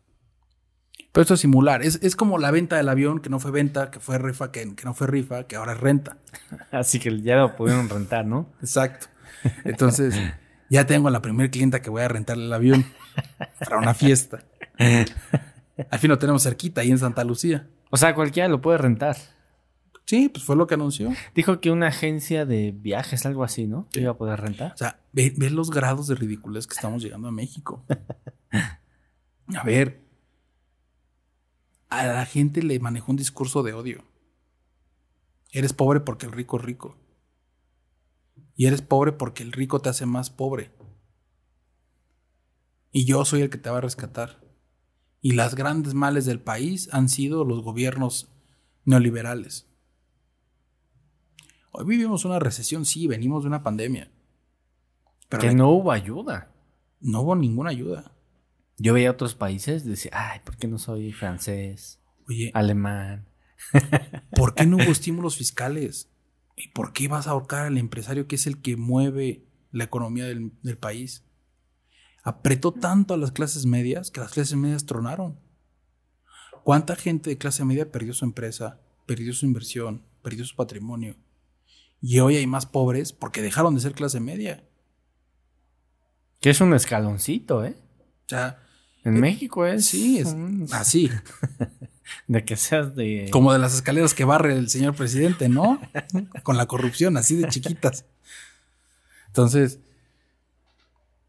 [1.12, 1.82] Pero esto es simular.
[1.82, 4.85] Es, como la venta del avión, que no fue venta, que fue rifa, que, que
[4.85, 6.16] no fue rifa, que ahora es renta.
[6.70, 8.51] Así que ya lo pudieron rentar, ¿no?
[8.60, 9.09] Exacto.
[9.64, 10.14] Entonces,
[10.70, 12.85] ya tengo a la primera clienta que voy a rentarle el avión
[13.59, 14.45] para una fiesta.
[14.78, 17.69] Al fin lo tenemos cerquita, ahí en Santa Lucía.
[17.90, 19.16] O sea, cualquiera lo puede rentar.
[20.05, 21.12] Sí, pues fue lo que anunció.
[21.35, 23.89] Dijo que una agencia de viajes, algo así, ¿no?
[23.90, 24.73] Que iba a poder rentar.
[24.73, 27.85] O sea, ve, los grados de ridiculez que estamos llegando a México.
[28.51, 30.03] A ver,
[31.90, 34.03] a la gente le manejó un discurso de odio.
[35.53, 36.97] Eres pobre porque el rico es rico.
[38.59, 40.72] Y eres pobre porque el rico te hace más pobre.
[42.90, 44.40] Y yo soy el que te va a rescatar.
[45.20, 48.32] Y las grandes males del país han sido los gobiernos
[48.85, 49.68] neoliberales.
[51.70, 54.10] Hoy vivimos una recesión, sí, venimos de una pandemia.
[55.28, 56.52] Pero que no hubo ayuda.
[57.01, 58.16] No hubo ninguna ayuda.
[58.76, 62.01] Yo veía otros países y decía, ay, ¿por qué no soy francés?
[62.28, 62.51] Oye.
[62.55, 63.28] Alemán.
[64.35, 66.10] ¿Por qué no hubo estímulos fiscales?
[66.59, 70.24] ¿Y por qué vas a ahorcar al empresario que es el que mueve la economía
[70.24, 71.24] del, del país?
[72.24, 75.39] Apretó tanto a las clases medias que las clases medias tronaron.
[76.64, 81.16] ¿Cuánta gente de clase media perdió su empresa, perdió su inversión, perdió su patrimonio?
[82.01, 84.64] Y hoy hay más pobres porque dejaron de ser clase media.
[86.40, 87.76] Que es un escaloncito, ¿eh?
[88.26, 88.62] O sea.
[89.05, 89.86] En eh, México es.
[89.86, 90.35] Sí, es
[90.72, 91.10] así.
[92.26, 93.28] de que seas de.
[93.30, 95.80] Como de las escaleras que barre el señor presidente, ¿no?
[96.43, 98.05] Con la corrupción, así de chiquitas.
[99.28, 99.80] Entonces,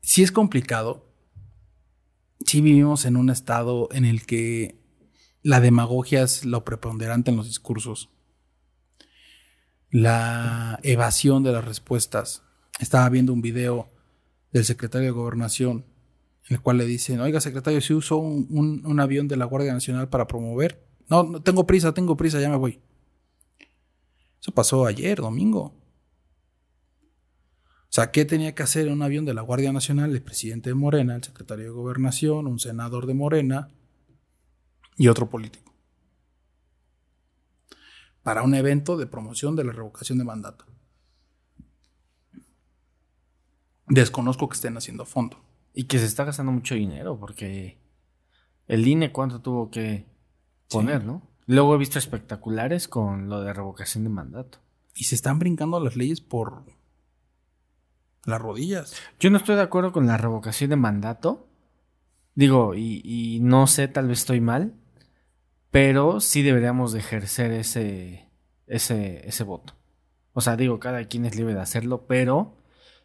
[0.01, 1.05] sí es complicado.
[2.45, 4.79] Sí vivimos en un estado en el que
[5.43, 8.09] la demagogia es lo preponderante en los discursos
[9.91, 12.43] la evasión de las respuestas.
[12.79, 13.89] Estaba viendo un video
[14.51, 15.85] del secretario de Gobernación
[16.49, 20.27] el cual le dicen, oiga secretario, si usó un, avión de la Guardia Nacional para
[20.27, 20.85] promover.
[21.07, 22.79] No, no, tengo prisa, tengo prisa, ya me voy.
[24.41, 25.73] Eso pasó ayer, domingo.
[27.83, 30.75] O sea, ¿qué tenía que hacer un avión de la Guardia Nacional el presidente de
[30.75, 33.69] Morena, el secretario de Gobernación, un senador de Morena
[34.97, 35.69] y otro político?
[38.29, 40.63] para un evento de promoción de la revocación de mandato.
[43.87, 45.41] Desconozco que estén haciendo fondo.
[45.73, 47.77] Y que se está gastando mucho dinero porque
[48.67, 50.05] el INE cuánto tuvo que
[50.69, 51.21] poner, ¿no?
[51.45, 54.59] Luego he visto espectaculares con lo de revocación de mandato.
[54.95, 56.63] Y se están brincando las leyes por
[58.25, 58.95] las rodillas.
[59.19, 61.47] Yo no estoy de acuerdo con la revocación de mandato.
[62.35, 64.75] Digo, y, y no sé, tal vez estoy mal,
[65.71, 68.29] pero sí deberíamos de ejercer ese,
[68.67, 69.73] ese, ese voto.
[70.33, 72.55] O sea, digo, cada quien es libre de hacerlo, pero,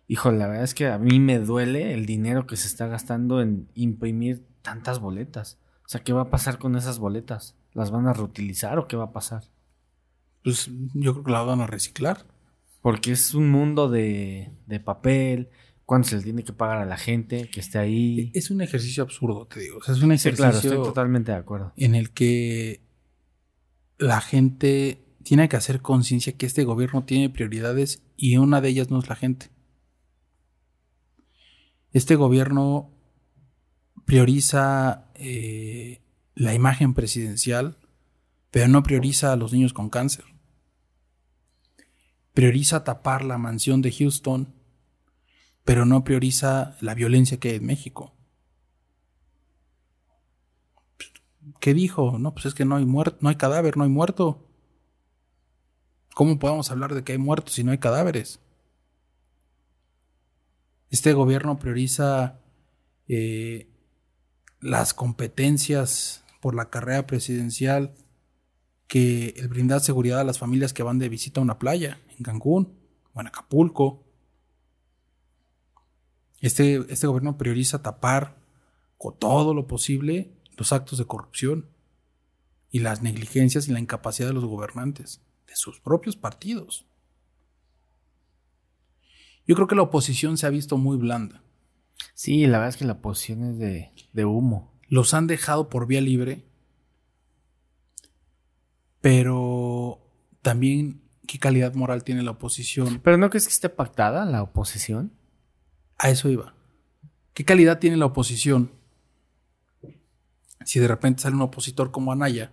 [0.08, 3.40] hijo, la verdad es que a mí me duele el dinero que se está gastando
[3.40, 5.58] en imprimir tantas boletas.
[5.84, 7.56] O sea, ¿qué va a pasar con esas boletas?
[7.72, 9.44] ¿Las van a reutilizar o qué va a pasar?
[10.42, 12.26] Pues yo creo que las van a reciclar.
[12.80, 15.48] Porque es un mundo de, de papel,
[15.86, 18.30] cuánto se le tiene que pagar a la gente que esté ahí.
[18.34, 19.80] Es un ejercicio absurdo, te digo.
[19.80, 20.36] es un ejercicio.
[20.36, 21.72] claro, estoy totalmente de acuerdo.
[21.76, 22.82] En el que
[23.98, 28.90] la gente tiene que hacer conciencia que este gobierno tiene prioridades y una de ellas
[28.90, 29.50] no es la gente.
[31.94, 32.90] Este gobierno
[34.04, 36.02] prioriza eh,
[36.34, 37.78] la imagen presidencial
[38.54, 40.26] pero no prioriza a los niños con cáncer.
[42.34, 44.54] Prioriza tapar la mansión de Houston,
[45.64, 48.14] pero no prioriza la violencia que hay en México.
[51.58, 52.16] ¿Qué dijo?
[52.20, 54.48] No, pues es que no hay muerto, no hay cadáver, no hay muerto.
[56.14, 58.38] ¿Cómo podemos hablar de que hay muertos si no hay cadáveres?
[60.94, 62.38] Este gobierno prioriza
[63.08, 63.68] eh,
[64.60, 67.96] las competencias por la carrera presidencial
[68.86, 72.22] que el brindar seguridad a las familias que van de visita a una playa en
[72.22, 72.78] Cancún
[73.12, 74.04] o en Acapulco.
[76.40, 78.36] Este, este gobierno prioriza tapar
[78.96, 81.66] con todo lo posible los actos de corrupción
[82.70, 86.86] y las negligencias y la incapacidad de los gobernantes, de sus propios partidos.
[89.46, 91.42] Yo creo que la oposición se ha visto muy blanda.
[92.14, 94.72] Sí, la verdad es que la oposición es de, de humo.
[94.88, 96.44] Los han dejado por vía libre,
[99.00, 100.00] pero
[100.42, 103.00] también qué calidad moral tiene la oposición.
[103.02, 105.12] ¿Pero no crees que esté pactada la oposición?
[105.98, 106.54] A eso iba.
[107.32, 108.70] ¿Qué calidad tiene la oposición
[110.64, 112.52] si de repente sale un opositor como Anaya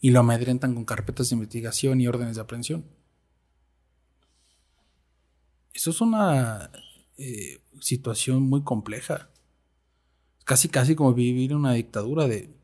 [0.00, 2.84] y lo amedrentan con carpetas de investigación y órdenes de aprehensión?
[5.74, 6.70] Eso es una
[7.16, 9.30] eh, situación muy compleja.
[10.44, 12.54] Casi, casi como vivir una dictadura de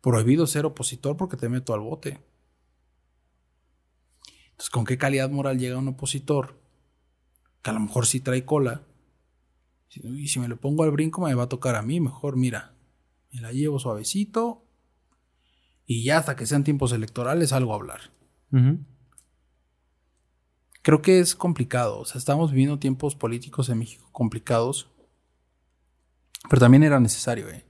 [0.00, 2.20] prohibido ser opositor porque te meto al bote.
[4.50, 6.58] Entonces, ¿con qué calidad moral llega un opositor?
[7.62, 8.82] Que a lo mejor sí trae cola.
[9.90, 12.00] Y si me lo pongo al brinco me va a tocar a mí.
[12.00, 12.74] Mejor, mira,
[13.32, 14.64] me la llevo suavecito.
[15.84, 18.00] Y ya hasta que sean tiempos electorales algo a hablar
[20.82, 21.98] creo que es complicado.
[21.98, 24.88] O sea, estamos viviendo tiempos políticos en México complicados.
[26.48, 27.64] Pero también era necesario, ¿eh?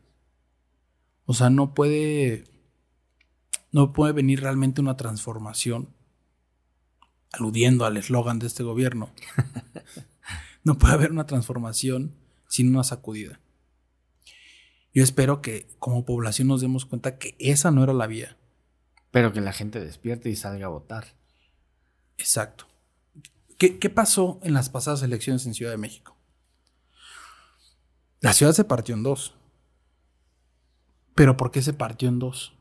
[1.24, 2.44] O sea, no puede.
[3.72, 5.94] No puede venir realmente una transformación.
[7.32, 9.10] Aludiendo al eslogan de este gobierno.
[10.64, 12.16] no puede haber una transformación
[12.48, 13.40] sin una sacudida.
[14.92, 18.36] Yo espero que como población nos demos cuenta que esa no era la vía.
[19.12, 21.14] Pero que la gente despierte y salga a votar.
[22.18, 22.69] Exacto.
[23.60, 26.16] ¿Qué, pasó en las pasadas elecciones en Ciudad de México?
[28.20, 29.36] La ciudad se partió en dos.
[31.14, 32.56] ¿Pero por qué se partió en dos?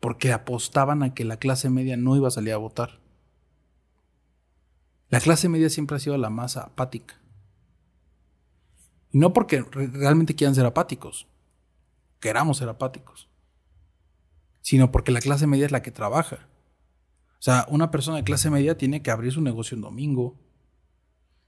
[0.00, 2.98] Porque apostaban a que la clase media no iba a salir a votar.
[5.10, 7.20] La clase media siempre ha sido la más apática.
[9.12, 11.26] Y no porque realmente quieran ser apáticos,
[12.20, 13.28] queramos ser apáticos,
[14.62, 16.48] sino porque la clase media es la que trabaja.
[17.38, 20.40] O sea, una persona de clase media tiene que abrir su negocio un domingo,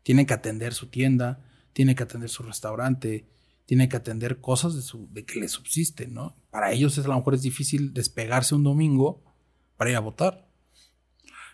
[0.02, 3.28] tiene que atender su tienda, tiene que atender su restaurante,
[3.66, 6.36] tiene que atender cosas de, su, de que le subsisten, ¿no?
[6.50, 9.22] Para ellos es, a lo mejor es difícil despegarse un domingo
[9.76, 10.48] para ir a votar.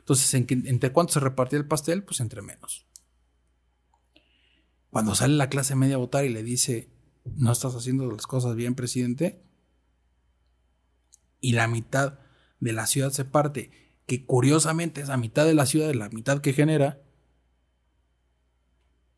[0.01, 2.05] Entonces, ¿entre cuánto se repartía el pastel?
[2.05, 2.87] Pues entre menos.
[4.91, 6.91] Cuando sale la clase media a votar y le dice,
[7.25, 9.43] no estás haciendo las cosas bien, presidente,
[11.41, 12.19] y la mitad
[12.61, 16.41] de la ciudad se parte que curiosamente esa mitad de la ciudad es la mitad
[16.41, 17.03] que genera.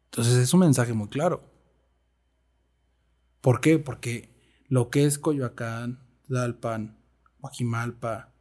[0.07, 1.45] Entonces es un mensaje muy claro.
[3.41, 3.79] ¿Por qué?
[3.79, 4.31] Porque
[4.69, 6.99] lo que es Coyoacán, Dalpan,
[7.41, 8.33] Guajimalpa,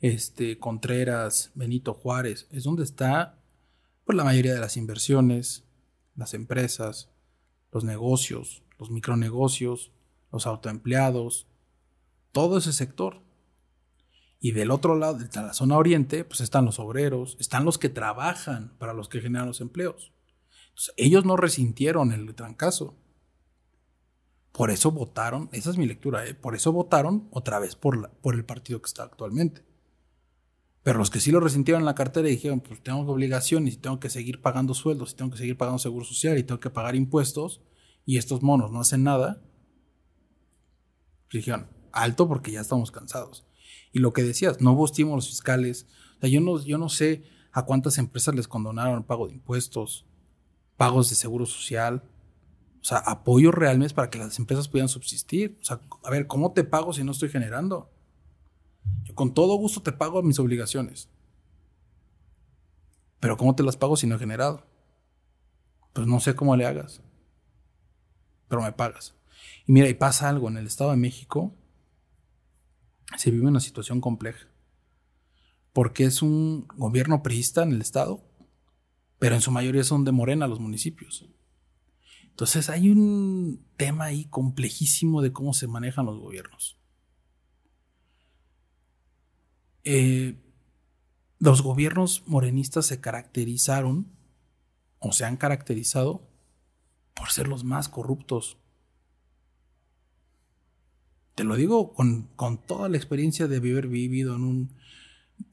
[0.00, 3.38] este, Contreras, Benito Juárez, es donde está
[4.04, 5.64] pues, la mayoría de las inversiones,
[6.14, 7.10] las empresas,
[7.72, 9.90] los negocios, los micronegocios,
[10.30, 11.46] los autoempleados,
[12.32, 13.23] todo ese sector.
[14.44, 17.88] Y del otro lado, de la zona oriente, pues están los obreros, están los que
[17.88, 20.12] trabajan para los que generan los empleos.
[20.68, 22.94] Entonces, ellos no resintieron el trancazo.
[24.52, 26.34] Por eso votaron, esa es mi lectura, ¿eh?
[26.34, 29.64] por eso votaron otra vez por, por el partido que está actualmente.
[30.82, 33.76] Pero los que sí lo resintieron en la cartera y dijeron, pues tengo obligaciones y
[33.78, 36.68] tengo que seguir pagando sueldos y tengo que seguir pagando seguro social y tengo que
[36.68, 37.62] pagar impuestos
[38.04, 39.42] y estos monos no hacen nada,
[41.32, 43.43] dijeron, alto porque ya estamos cansados.
[43.94, 45.86] Y lo que decías, no hubo estímulos fiscales.
[46.16, 47.22] O sea, yo no, yo no sé
[47.52, 50.04] a cuántas empresas les condonaron pago de impuestos,
[50.76, 52.02] pagos de seguro social.
[52.82, 55.56] O sea, apoyos reales para que las empresas pudieran subsistir.
[55.62, 57.88] O sea, a ver, ¿cómo te pago si no estoy generando?
[59.04, 61.08] Yo con todo gusto te pago mis obligaciones.
[63.20, 64.66] Pero ¿cómo te las pago si no he generado?
[65.92, 67.00] Pues no sé cómo le hagas.
[68.48, 69.14] Pero me pagas.
[69.68, 71.54] Y mira, y pasa algo en el Estado de México
[73.16, 74.48] se vive una situación compleja.
[75.72, 78.22] Porque es un gobierno priista en el Estado,
[79.18, 81.28] pero en su mayoría son de Morena los municipios.
[82.24, 86.78] Entonces hay un tema ahí complejísimo de cómo se manejan los gobiernos.
[89.84, 90.40] eh,
[91.38, 94.10] los gobiernos morenistas se caracterizaron
[94.98, 96.26] o se han caracterizado
[97.14, 98.56] por ser los más corruptos.
[101.34, 102.28] Te lo digo con,
[102.66, 104.70] toda la experiencia de haber vivido en, un,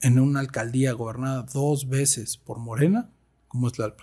[0.02, 3.10] en una alcaldía gobernada dos veces por Morena,
[3.48, 3.96] como es la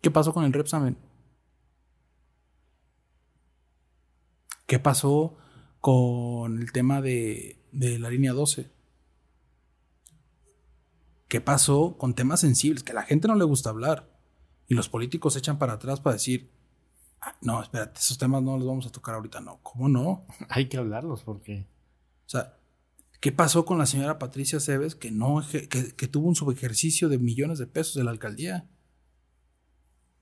[0.00, 0.96] ¿Qué pasó con el Repsamen?
[4.66, 5.36] ¿Qué pasó
[5.80, 8.70] con el tema de, de la línea 12?
[11.28, 14.18] ¿Qué pasó con temas sensibles que a la gente no le gusta hablar?
[14.66, 16.50] Y los políticos se echan para atrás para decir,
[17.22, 19.40] ah, no, espérate, esos temas no los vamos a tocar ahorita.
[19.40, 20.26] No, ¿cómo no?
[20.48, 21.66] Hay que hablarlos porque...
[22.26, 22.58] O sea,
[23.20, 27.18] ¿qué pasó con la señora Patricia Cebes que, no, que, que tuvo un subejercicio de
[27.18, 28.68] millones de pesos de la alcaldía?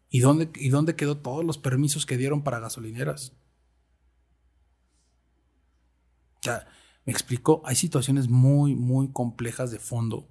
[0.09, 3.32] ¿Y dónde, ¿Y dónde quedó todos los permisos que dieron para gasolineras?
[6.36, 6.66] O sea,
[7.05, 10.28] me explico, hay situaciones muy, muy complejas de fondo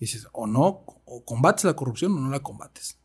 [0.00, 2.98] dices, o no, o combates la corrupción o no la combates.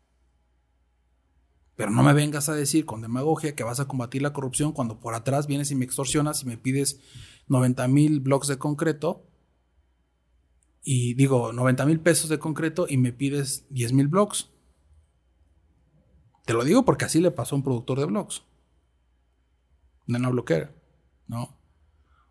[1.76, 4.98] Pero no me vengas a decir con demagogia que vas a combatir la corrupción cuando
[4.98, 7.00] por atrás vienes y me extorsionas y me pides
[7.48, 9.26] 90 mil blocks de concreto.
[10.82, 14.50] Y digo, 90 mil pesos de concreto y me pides 10 mil blocks.
[16.46, 18.42] Te lo digo porque así le pasó a un productor de blocks.
[20.06, 20.72] De una bloquera,
[21.26, 21.58] ¿no?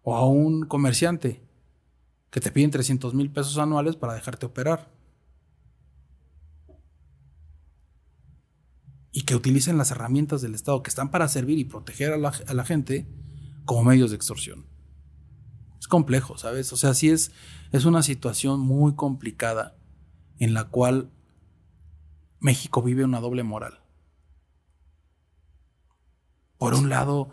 [0.02, 1.44] O a un comerciante
[2.32, 4.95] que te piden 300 mil pesos anuales para dejarte operar.
[9.18, 12.66] Y que utilicen las herramientas del Estado que están para servir y proteger a la,
[12.66, 13.08] gente
[13.64, 14.66] como medios de extorsión.
[15.80, 16.74] Es complejo, ¿sabes?
[16.74, 17.32] O sea, sí es,
[17.72, 19.78] es una situación muy complicada
[20.38, 21.12] en la cual
[22.42, 23.80] México vive una doble moral.
[26.58, 27.30] Por un lado,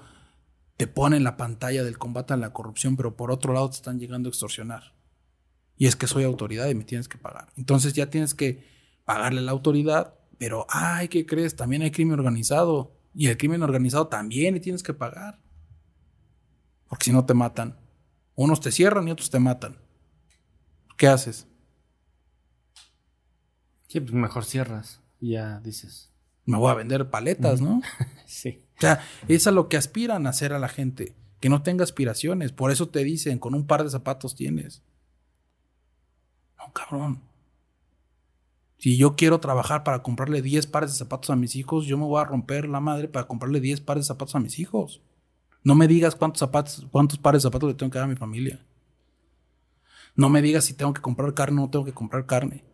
[0.77, 3.99] te ponen la pantalla del combate a la corrupción, pero por otro lado te están
[3.99, 4.95] llegando a extorsionar.
[5.77, 7.53] Y es que soy autoridad y me tienes que pagar.
[7.57, 8.71] Entonces ya tienes que
[9.05, 11.55] pagarle a la autoridad, pero, ay, ¿qué crees?
[11.55, 12.98] También hay crimen organizado.
[13.14, 15.39] Y el crimen organizado también y tienes que pagar.
[16.89, 17.78] Porque si no te matan.
[18.35, 19.78] Unos te cierran y otros te matan.
[20.97, 21.47] ¿Qué haces?
[23.86, 25.01] Sí, pues mejor cierras.
[25.20, 26.10] Y ya dices.
[26.44, 27.81] Me voy a vender paletas, ¿no?
[28.27, 28.66] sí.
[28.78, 31.14] O sea, es a lo que aspiran a hacer a la gente.
[31.39, 32.51] Que no tenga aspiraciones.
[32.51, 34.82] Por eso te dicen, con un par de zapatos tienes.
[36.59, 37.23] No, cabrón.
[38.83, 42.05] Si yo quiero trabajar para comprarle 10 pares de zapatos a mis hijos, yo me
[42.05, 45.01] voy a romper la madre para comprarle 10 pares de zapatos a mis hijos.
[45.63, 48.17] No me digas cuántos zapatos, cuántos pares de zapatos le tengo que dar a mi
[48.17, 48.67] familia.
[50.17, 52.65] No me digas si tengo que comprar carne o no tengo que comprar carne.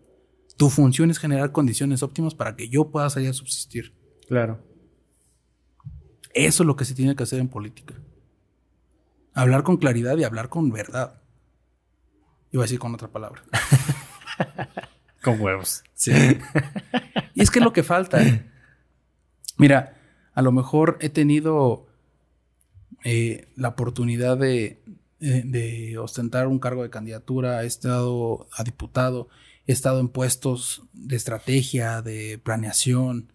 [0.56, 3.92] Tu función es generar condiciones óptimas para que yo pueda salir a subsistir.
[4.26, 4.64] Claro.
[6.32, 7.92] Eso es lo que se tiene que hacer en política.
[9.34, 11.20] Hablar con claridad y hablar con verdad.
[12.50, 13.42] Iba a decir con otra palabra.
[15.22, 15.82] con huevos.
[15.94, 16.12] Sí.
[17.34, 18.20] y es que lo que falta.
[19.56, 19.96] Mira,
[20.34, 21.86] a lo mejor he tenido
[23.04, 24.82] eh, la oportunidad de,
[25.18, 29.28] de, ostentar un cargo de candidatura, he estado a diputado,
[29.66, 33.32] he estado en puestos de estrategia, de planeación,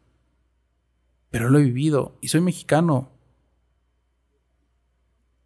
[1.29, 3.11] pero lo he vivido y soy mexicano.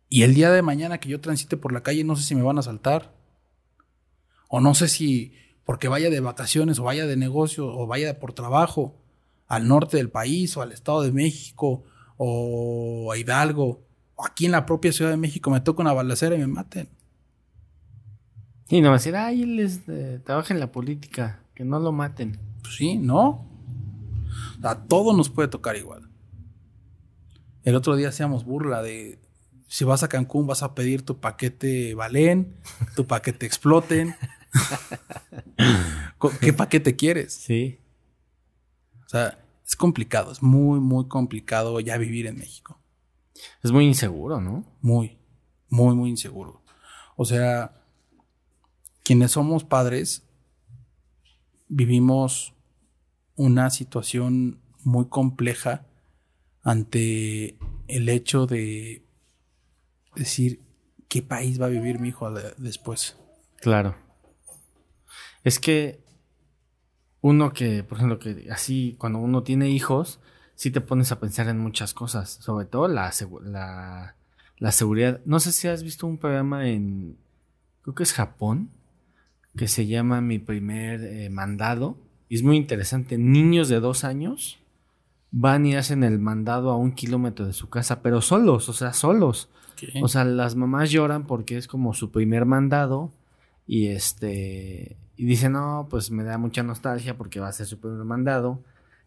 [0.09, 2.43] Y el día de mañana que yo transite por la calle no sé si me
[2.43, 3.14] van a saltar.
[4.47, 5.34] O no sé si
[5.68, 8.95] porque vaya de vacaciones o vaya de negocio o vaya por trabajo
[9.48, 11.84] al norte del país o al Estado de México
[12.15, 13.81] o a Hidalgo
[14.15, 16.88] o aquí en la propia Ciudad de México me toca una balacera y me maten.
[18.69, 22.39] Y no va a decir, ay, él trabaja en la política, que no lo maten.
[22.61, 23.45] Pues sí, no.
[24.64, 26.10] A todo nos puede tocar igual.
[27.64, 29.19] El otro día hacíamos burla de
[29.68, 32.56] si vas a Cancún vas a pedir tu paquete Valén,
[32.95, 34.15] tu paquete Exploten.
[36.42, 37.34] ¿Qué paquete quieres?
[37.34, 37.80] Sí.
[39.06, 42.80] O sea, es complicado, es muy, muy complicado ya vivir en México.
[43.64, 44.66] Es muy inseguro, ¿no?
[44.82, 45.18] Muy,
[45.70, 46.64] muy, muy inseguro.
[47.16, 47.74] O sea,
[49.04, 50.24] quienes somos padres
[51.68, 52.54] vivimos
[53.36, 55.86] una situación muy compleja
[56.64, 57.58] ante
[57.88, 59.06] el hecho de
[60.16, 60.62] decir
[61.08, 63.18] qué país va a vivir mi hijo después.
[63.62, 63.96] Claro.
[65.48, 66.03] Es que
[67.22, 70.19] uno que, por ejemplo, que así cuando uno tiene hijos,
[70.56, 73.14] sí te pones a pensar en muchas cosas, sobre todo la,
[74.60, 75.22] la, seguridad.
[75.24, 77.15] No sé si has visto un programa en,
[77.82, 78.72] creo que es Japón,
[79.56, 81.95] que se llama Mi primer eh, mandado
[82.30, 83.18] es muy interesante.
[83.18, 84.60] Niños de dos años
[85.32, 88.91] van y hacen el mandado a un kilómetro de su casa, pero solos, o sea,
[88.91, 89.48] solos.
[89.78, 89.94] ¿Qué?
[90.03, 93.14] O sea, las mamás lloran porque es como su primer mandado
[93.65, 97.80] y este y dicen, "No, pues me da mucha nostalgia porque va a ser su
[97.80, 98.61] primer mandado."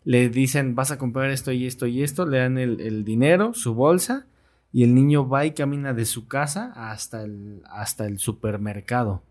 [0.05, 3.55] Le dicen, "Vas a comprar esto y esto y esto", le dan el, el dinero,
[3.55, 4.27] su bolsa
[4.73, 9.23] y el niño va y camina de su casa hasta el hasta el supermercado.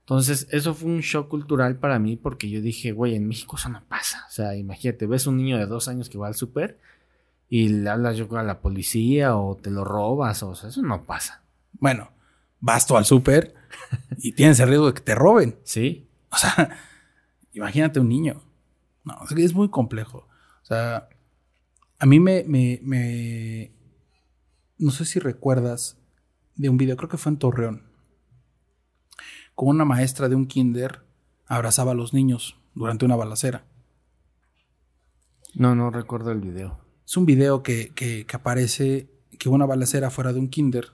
[0.00, 3.68] Entonces, eso fue un shock cultural para mí porque yo dije, güey, en México eso
[3.68, 4.24] no pasa.
[4.28, 6.78] O sea, imagínate, ves un niño de dos años que va al súper
[7.48, 11.02] y le hablas yo a la policía o te lo robas, o sea, eso no
[11.02, 11.42] pasa.
[11.80, 12.10] Bueno,
[12.60, 13.54] vas tú al súper
[14.18, 15.56] y tienes el riesgo de que te roben.
[15.64, 16.05] ¿Sí?
[16.36, 16.70] O sea,
[17.52, 18.42] imagínate un niño.
[19.04, 20.28] No, es muy complejo.
[20.62, 21.08] O sea,
[21.98, 23.72] a mí me, me, me-
[24.78, 25.96] No sé si recuerdas
[26.56, 27.82] de un video, creo que fue en Torreón,
[29.54, 31.02] como una maestra de un kinder
[31.46, 33.64] abrazaba a los niños durante una balacera.
[35.54, 36.78] No, no recuerdo el video.
[37.06, 39.08] Es un video que, que, que aparece
[39.38, 40.92] que hubo una balacera fuera de un kinder.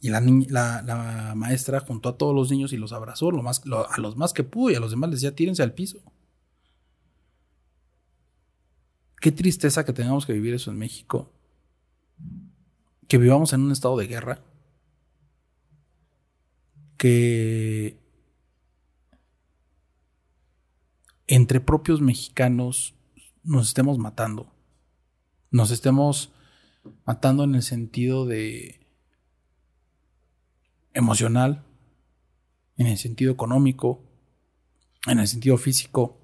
[0.00, 3.62] Y la, la, la maestra juntó a todos los niños y los abrazó lo más,
[3.90, 6.00] a los más que pudo y a los demás les decía tírense al piso.
[9.20, 11.32] Qué tristeza que tengamos que vivir eso en México.
[13.08, 14.40] Que vivamos en un estado de guerra.
[16.98, 17.98] Que
[21.26, 22.94] entre propios mexicanos
[23.42, 24.52] nos estemos matando.
[25.50, 26.30] Nos estemos
[27.04, 28.85] matando en el sentido de
[30.96, 31.62] emocional,
[32.78, 34.02] en el sentido económico,
[35.06, 36.18] en el sentido físico.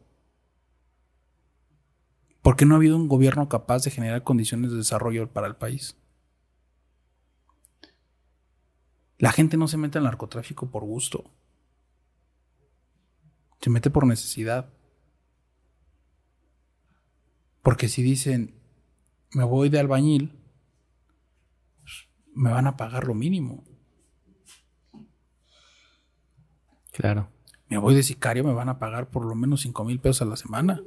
[2.40, 5.96] Porque no ha habido un gobierno capaz de generar condiciones de desarrollo para el país.
[9.18, 11.30] La gente no se mete al narcotráfico por gusto.
[13.60, 14.72] Se mete por necesidad.
[17.62, 18.58] Porque si dicen,
[19.32, 20.40] me voy de albañil,
[21.82, 23.64] pues, me van a pagar lo mínimo.
[26.92, 27.28] Claro.
[27.68, 30.26] Me voy de sicario, me van a pagar por lo menos 5 mil pesos a
[30.26, 30.82] la semana.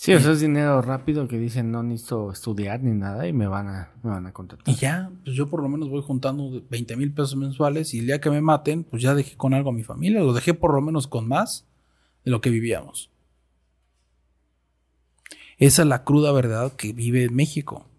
[0.00, 3.46] Sí, o sea, es dinero rápido que dicen no necesito estudiar ni nada y me
[3.46, 4.66] van a, me van a contratar.
[4.66, 8.06] Y ya, pues yo por lo menos voy juntando 20 mil pesos mensuales y el
[8.06, 10.20] día que me maten, pues ya dejé con algo a mi familia.
[10.20, 11.66] Lo dejé por lo menos con más
[12.24, 13.10] de lo que vivíamos.
[15.58, 17.89] Esa es la cruda verdad que vive México.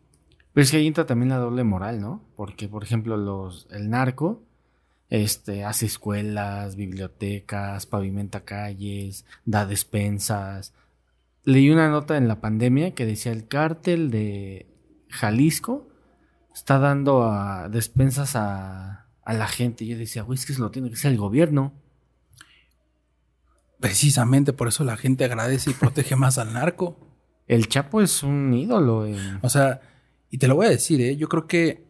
[0.54, 2.22] Pero es que ahí entra también la doble moral, ¿no?
[2.36, 4.44] Porque, por ejemplo, los, el narco
[5.12, 10.74] este, hace escuelas, bibliotecas, pavimenta calles, da despensas.
[11.44, 14.68] Leí una nota en la pandemia que decía el cártel de
[15.10, 15.90] Jalisco
[16.54, 19.84] está dando a despensas a, a la gente.
[19.84, 21.74] Y yo decía, güey, es que eso lo tiene que hacer el gobierno.
[23.82, 26.98] Precisamente por eso la gente agradece y protege más al narco.
[27.48, 29.08] El Chapo es un ídolo.
[29.42, 29.82] O sea,
[30.32, 31.18] y te lo voy a decir, ¿eh?
[31.18, 31.86] yo creo que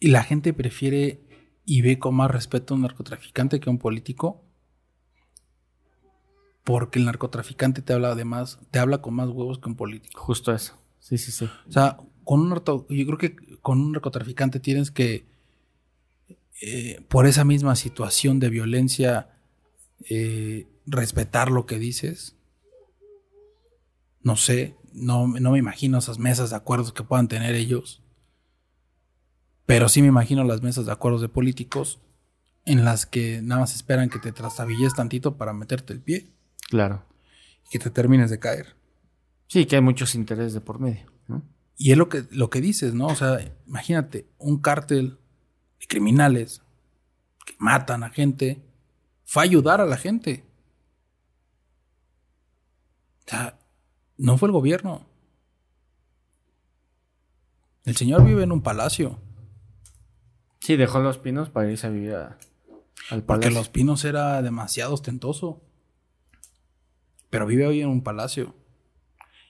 [0.00, 1.20] la gente prefiere
[1.64, 4.44] y ve con más respeto a un narcotraficante que a un político.
[6.64, 10.20] Porque el narcotraficante te habla de más, te habla con más huevos que un político.
[10.20, 10.76] Justo eso.
[10.98, 11.48] Sí, sí, sí.
[11.68, 15.24] O sea, con un yo creo que con un narcotraficante tienes que,
[16.60, 19.30] eh, por esa misma situación de violencia,
[20.08, 22.34] eh, respetar lo que dices.
[24.22, 28.02] No sé, no, no me imagino esas mesas de acuerdos que puedan tener ellos.
[29.66, 32.00] Pero sí me imagino las mesas de acuerdos de políticos
[32.64, 36.30] en las que nada más esperan que te trastabilles tantito para meterte el pie
[36.68, 37.04] Claro.
[37.66, 38.76] y que te termines de caer.
[39.46, 41.42] Sí, que hay muchos intereses de por medio, ¿no?
[41.76, 43.06] Y es lo que, lo que dices, ¿no?
[43.06, 45.18] O sea, imagínate, un cártel
[45.80, 46.62] de criminales
[47.46, 48.62] que matan a gente,
[49.24, 50.44] fue a ayudar a la gente.
[53.26, 53.58] O sea,
[54.20, 55.06] no fue el gobierno.
[57.84, 59.18] El señor vive en un palacio,
[60.60, 62.38] Sí, dejó los pinos para irse a vivir a-
[63.08, 63.50] al porque palacio.
[63.52, 65.62] Los Pinos era demasiado ostentoso.
[67.30, 68.54] Pero vive hoy en un palacio.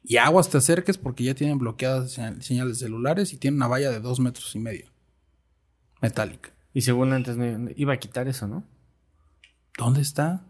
[0.05, 3.91] Y aguas te acerques porque ya tienen bloqueadas señal- señales celulares y tienen una valla
[3.91, 4.89] de dos metros y medio.
[6.01, 6.53] Metálica.
[6.73, 7.37] Y según antes
[7.77, 8.65] iba a quitar eso, ¿no?
[9.77, 10.47] ¿Dónde está?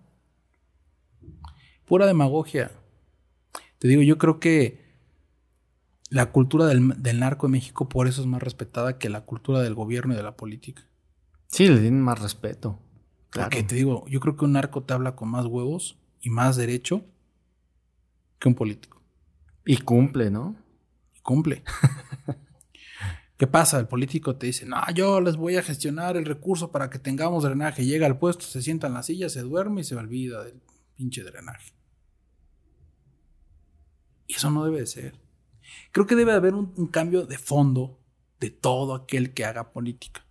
[1.86, 2.70] Pura demagogia.
[3.80, 4.78] Te digo, yo creo que
[6.10, 9.60] la cultura del, del narco en México por eso es más respetada que la cultura
[9.60, 10.82] del gobierno y de la política.
[11.46, 12.78] Sí, le tienen más respeto.
[13.30, 13.48] Claro.
[13.48, 16.56] Porque te digo, yo creo que un narco te habla con más huevos y más
[16.56, 17.06] derecho
[18.38, 19.00] que un político.
[19.64, 20.56] Y cumple, ¿no?
[21.14, 21.62] Y cumple.
[23.38, 23.80] ¿Qué pasa?
[23.80, 27.44] El político te dice, no, yo les voy a gestionar el recurso para que tengamos
[27.44, 27.86] drenaje.
[27.86, 30.60] Llega al puesto, se sienta en la silla, se duerme y se olvida del
[30.96, 31.72] pinche drenaje.
[34.30, 35.14] Y eso no debe de ser.
[35.90, 37.98] Creo que debe haber un, cambio de fondo
[38.38, 40.24] de todo aquel que haga política.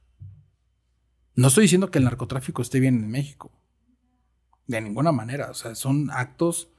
[1.35, 3.51] No estoy diciendo que el narcotráfico esté bien en México.
[4.67, 5.51] De ninguna manera.
[5.51, 6.71] O sea, son actos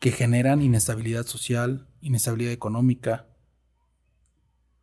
[0.00, 3.28] que generan inestabilidad social, inestabilidad económica,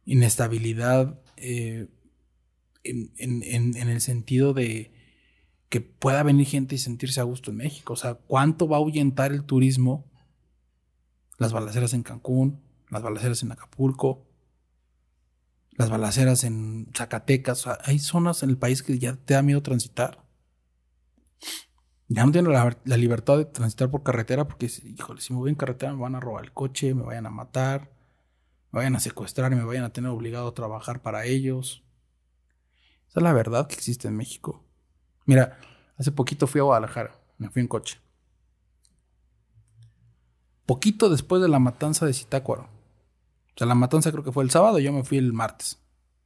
[0.06, 1.90] inestabilidad eh,
[2.86, 4.94] en, el sentido de
[5.68, 7.92] que pueda venir gente y sentirse a gusto en México.
[7.92, 10.11] O sea, ¿cuánto va a ahuyentar el turismo?
[11.42, 12.62] Las balaceras en Cancún,
[12.92, 14.28] las balaceras en Acapulco,
[15.72, 17.66] las balaceras en Zacatecas.
[17.84, 20.24] hay zonas en el país que ya te da miedo transitar.
[22.10, 25.56] Ya no tengo la, libertad de transitar por carretera porque, híjole, si me voy en
[25.56, 27.92] carretera me van a robar el coche, me vayan a matar,
[28.72, 31.84] me vayan a secuestrar y me vayan a tener obligado a trabajar para ellos.
[33.10, 34.64] Esa es la verdad que existe en México.
[35.26, 35.58] Mira,
[35.98, 38.00] hace poquito fui a Guadalajara, me fui en coche.
[40.66, 42.64] Poquito después de la matanza de Zitácuaro.
[42.64, 45.80] O sea, la matanza creo que fue el sábado, yo me fui el martes.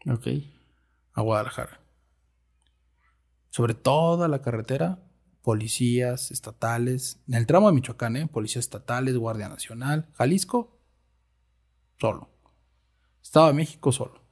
[0.07, 0.27] Ok.
[1.13, 1.79] A Guadalajara.
[3.49, 4.99] Sobre toda la carretera
[5.45, 8.25] policías estatales, en el tramo de Michoacán, ¿eh?
[8.25, 10.79] policías estatales, Guardia Nacional, Jalisco,
[11.99, 12.31] solo.
[13.21, 14.23] Estado de México, solo.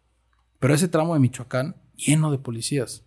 [0.58, 3.06] Pero ese tramo de Michoacán, lleno de policías.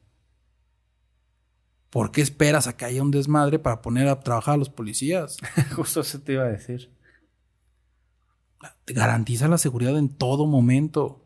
[1.90, 5.36] ¿Por qué esperas a que haya un desmadre para poner a trabajar a los policías?
[5.76, 6.92] Justo eso te iba a decir.
[8.86, 11.24] Garantiza la seguridad en todo momento.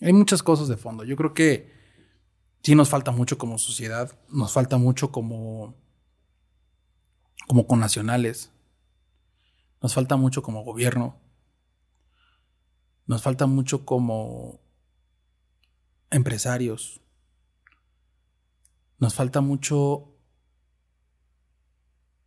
[0.00, 1.04] Hay muchas cosas de fondo.
[1.04, 1.72] Yo creo que
[2.62, 5.74] sí nos falta mucho como sociedad, nos falta mucho como,
[7.46, 8.50] como connacionales,
[9.82, 11.20] nos falta mucho como gobierno,
[13.06, 14.63] nos falta mucho como
[16.14, 17.00] empresarios,
[18.98, 20.16] nos falta mucho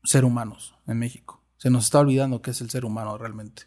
[0.03, 1.41] ser humanos en México.
[1.57, 3.63] Se nos está olvidando qué es el ser humano realmente.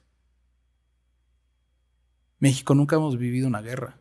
[2.39, 3.99] México nunca hemos vivido una guerra.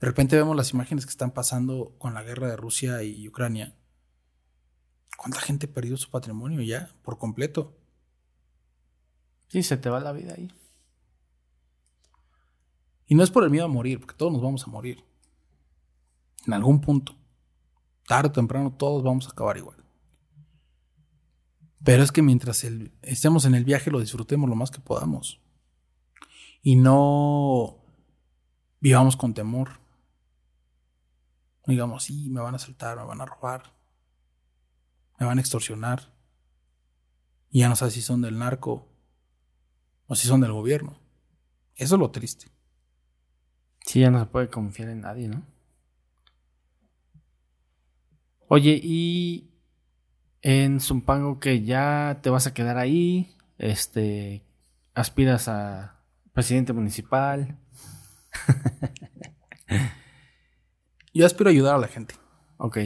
[0.00, 3.76] De repente vemos las imágenes que están pasando con la guerra de Rusia y Ucrania.
[5.16, 7.76] ¿Cuánta gente perdió su patrimonio ya por completo?
[9.48, 10.52] Sí, se te va la vida ahí.
[13.08, 15.04] Y no es por el miedo a morir, porque todos nos vamos a morir.
[16.46, 17.16] En algún punto.
[18.06, 19.76] Tarde o temprano todos vamos a acabar igual.
[21.82, 22.64] Pero es que mientras
[23.02, 25.40] estemos en el viaje lo disfrutemos lo más que podamos.
[26.62, 27.78] Y no
[28.80, 29.70] vivamos con temor
[31.72, 33.74] digamos, sí, me van a saltar, me van a robar,
[35.18, 36.14] me van a extorsionar.
[37.50, 38.88] Y ya no sé si son del narco
[40.06, 40.98] o si son del gobierno.
[41.76, 42.50] Eso es lo triste.
[43.88, 45.42] Sí, ya no se puede confiar en nadie, ¿no?
[48.46, 49.48] Oye, y
[50.42, 54.44] en Zumpango que ya te vas a quedar ahí, este,
[54.92, 56.02] aspiras a
[56.34, 57.56] presidente municipal.
[61.14, 62.14] Yo aspiro a ayudar a la gente.
[62.58, 62.80] Ok.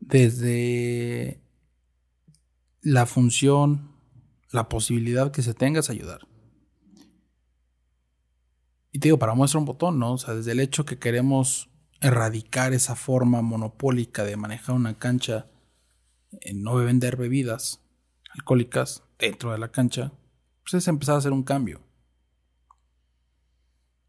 [0.00, 1.40] Desde
[2.82, 3.90] la función,
[4.50, 6.29] la posibilidad que se tenga es ayudar.
[8.92, 10.12] Y te digo, para muestra un botón, ¿no?
[10.14, 15.46] O sea, desde el hecho que queremos erradicar esa forma monopólica de manejar una cancha,
[16.40, 17.80] en no vender bebidas
[18.30, 20.12] alcohólicas dentro de la cancha,
[20.62, 21.80] pues es empezar a hacer un cambio.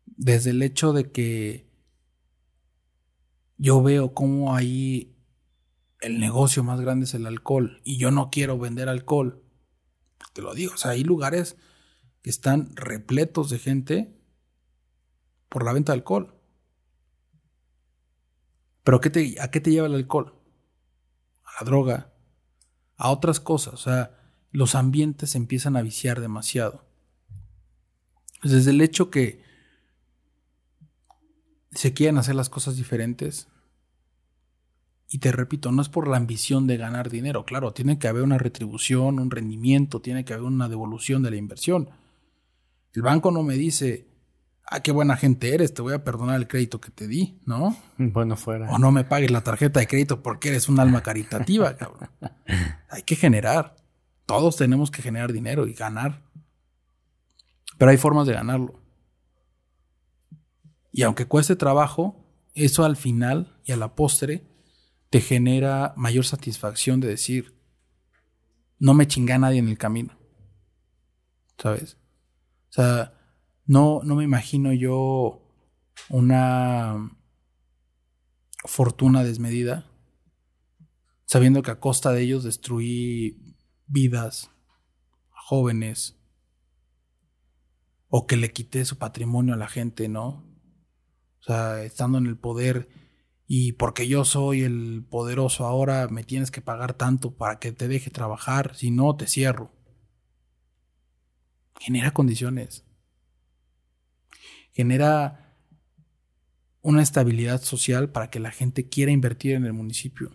[0.05, 1.67] Desde el hecho de que
[3.57, 5.15] yo veo cómo ahí
[5.99, 9.43] el negocio más grande es el alcohol y yo no quiero vender alcohol.
[10.33, 11.57] Te lo digo, o sea, hay lugares
[12.21, 14.20] que están repletos de gente
[15.51, 16.33] por la venta de alcohol.
[18.83, 20.33] Pero ¿a qué te, a qué te lleva el alcohol?
[21.43, 22.13] A la droga,
[22.95, 23.73] a otras cosas.
[23.73, 24.17] O sea,
[24.51, 26.85] los ambientes se empiezan a viciar demasiado.
[28.41, 29.43] Desde el hecho que
[31.71, 33.49] se quieren hacer las cosas diferentes,
[35.09, 38.23] y te repito, no es por la ambición de ganar dinero, claro, tiene que haber
[38.23, 41.89] una retribución, un rendimiento, tiene que haber una devolución de la inversión.
[42.93, 44.10] El banco no me dice,
[44.71, 47.77] ah, qué buena gente eres, te voy a perdonar el crédito que te di, ¿no?
[47.97, 48.71] Bueno, fuera.
[48.71, 52.09] O no me pagues la tarjeta de crédito porque eres un alma caritativa, cabrón.
[52.89, 53.75] Hay que generar.
[54.25, 56.23] Todos tenemos que generar dinero y ganar.
[57.77, 58.79] Pero hay formas de ganarlo.
[60.93, 64.47] Y aunque cueste trabajo, eso al final y a la postre
[65.09, 67.57] te genera mayor satisfacción de decir,
[68.79, 70.17] no me chinga nadie en el camino.
[71.57, 71.97] ¿Sabes?
[72.69, 73.20] O sea,
[73.71, 75.41] no, no me imagino yo
[76.09, 77.09] una,
[78.65, 79.85] fortuna desmedida,
[81.25, 83.55] sabiendo que a costa de ellos destruí
[83.87, 84.51] vidas,
[85.29, 86.17] jóvenes,
[88.09, 90.45] o que le quité su patrimonio a la gente, ¿no?
[91.39, 92.89] O sea, estando en el poder
[93.47, 97.87] y porque yo soy el poderoso ahora me tienes que pagar tanto para que te
[97.87, 99.71] deje trabajar, si no te cierro.
[101.79, 102.85] Genera condiciones.
[104.71, 105.55] Genera
[106.81, 110.31] una estabilidad social para que la gente quiera invertir en el municipio.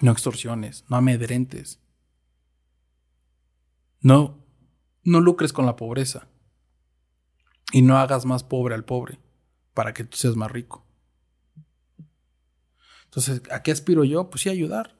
[0.00, 1.80] No extorsiones, no amedrentes.
[4.00, 4.44] No,
[5.02, 6.28] no lucres con la pobreza.
[7.72, 9.20] Y no hagas más pobre al pobre
[9.74, 10.86] para que tú seas más rico.
[13.04, 14.30] Entonces, ¿a qué aspiro yo?
[14.30, 14.96] Pues sí, ayudar.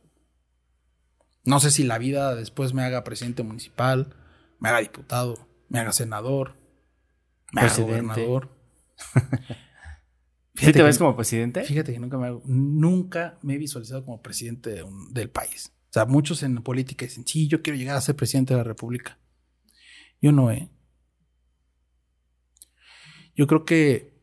[1.44, 4.14] No sé si la vida después me haga presidente municipal,
[4.58, 6.56] me haga diputado, me haga senador,
[7.52, 8.50] me haga gobernador.
[10.54, 11.64] ¿Sí te ves como presidente?
[11.64, 15.72] Fíjate que nunca me, nunca me he visualizado como presidente del país.
[15.88, 18.64] O sea, muchos en política dicen, sí, yo quiero llegar a ser presidente de la
[18.64, 19.18] República.
[20.20, 20.68] Yo no, ¿eh?
[23.34, 24.20] Yo creo que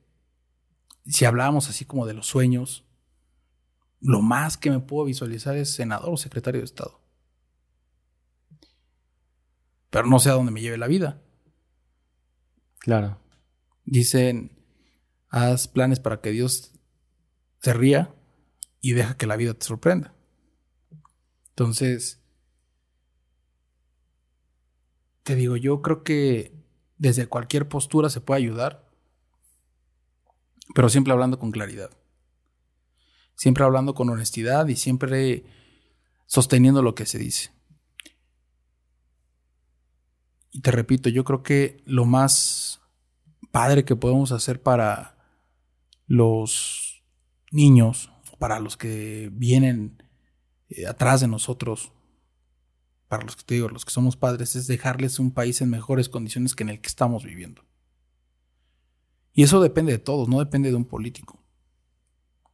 [1.08, 2.86] si hablábamos así como de los sueños,
[4.00, 7.02] lo más que me puedo visualizar es senador o secretario de Estado.
[9.90, 11.22] Pero no sé a dónde me lleve la vida.
[12.88, 13.20] Claro.
[13.84, 14.50] Dicen,
[15.28, 16.72] haz planes para que Dios
[17.62, 18.16] se ría
[18.80, 20.16] y deja que la vida te sorprenda.
[21.50, 22.24] Entonces,
[25.24, 26.54] te digo, yo creo que
[26.98, 28.90] desde cualquier postura se puede ayudar,
[30.74, 31.90] pero siempre hablando con claridad.
[33.36, 35.44] Siempre hablando con honestidad y siempre
[36.26, 37.52] sosteniendo lo que se dice.
[40.52, 42.77] Y te repito, yo creo que lo más
[43.58, 45.18] padre que podemos hacer para
[46.06, 47.04] los
[47.50, 50.04] niños, para los que vienen
[50.70, 51.92] eh, atrás de nosotros,
[53.08, 56.08] para los que te digo, los que somos padres, es dejarles un país en mejores
[56.08, 57.66] condiciones que en el que estamos viviendo.
[59.34, 61.44] Y eso depende de todos, no depende de un político.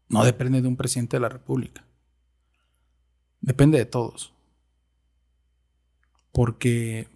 [0.08, 1.86] No depende de un presidente de la República.
[3.42, 4.34] Depende de todos.
[6.32, 7.10] Porque,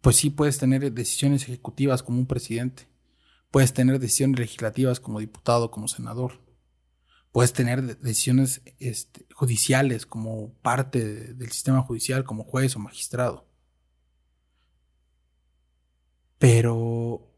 [0.00, 2.88] pues sí puedes tener decisiones ejecutivas como un presidente.
[3.50, 6.40] Puedes tener decisiones legislativas como diputado, como senador
[7.32, 13.46] puedes tener decisiones este, judiciales como parte del sistema judicial, como juez o magistrado.
[16.38, 17.32] Pero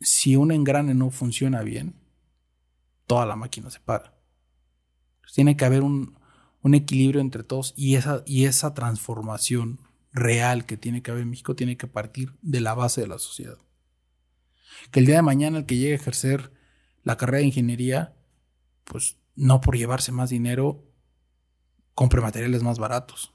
[0.00, 1.94] si un engrane no funciona bien,
[3.06, 4.18] toda la máquina se para.
[5.34, 6.18] tiene que haber un,
[6.62, 9.80] un equilibrio entre todos y esa, y esa transformación
[10.12, 13.18] real que tiene que haber en México tiene que partir de la base de la
[13.18, 13.58] sociedad.
[14.90, 16.52] Que el día de mañana el que llegue a ejercer
[17.04, 18.16] la carrera de ingeniería,
[18.84, 20.84] pues no por llevarse más dinero,
[21.94, 23.32] compre materiales más baratos.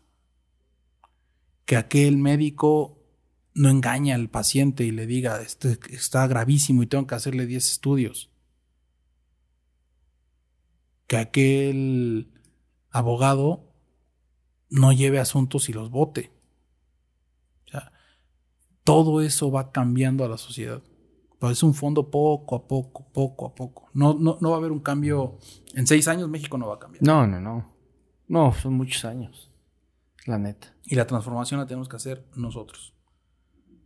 [1.66, 3.00] Que aquel médico
[3.54, 7.72] no engaña al paciente y le diga, este está gravísimo y tengo que hacerle 10
[7.72, 8.32] estudios.
[11.08, 12.32] Que aquel
[12.90, 13.74] abogado
[14.70, 16.33] no lleve asuntos y los vote.
[18.84, 20.82] Todo eso va cambiando a la sociedad
[21.52, 23.90] es un fondo poco a poco, poco a poco.
[23.94, 25.38] No, no, no va a haber un cambio.
[25.74, 27.04] En seis años México no va a cambiar.
[27.04, 27.74] No, no, no.
[28.28, 29.52] No, son muchos años.
[30.26, 30.74] La neta.
[30.86, 32.94] Y la transformación la tenemos que hacer nosotros.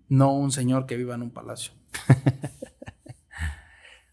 [0.07, 1.73] No un señor que viva en un palacio.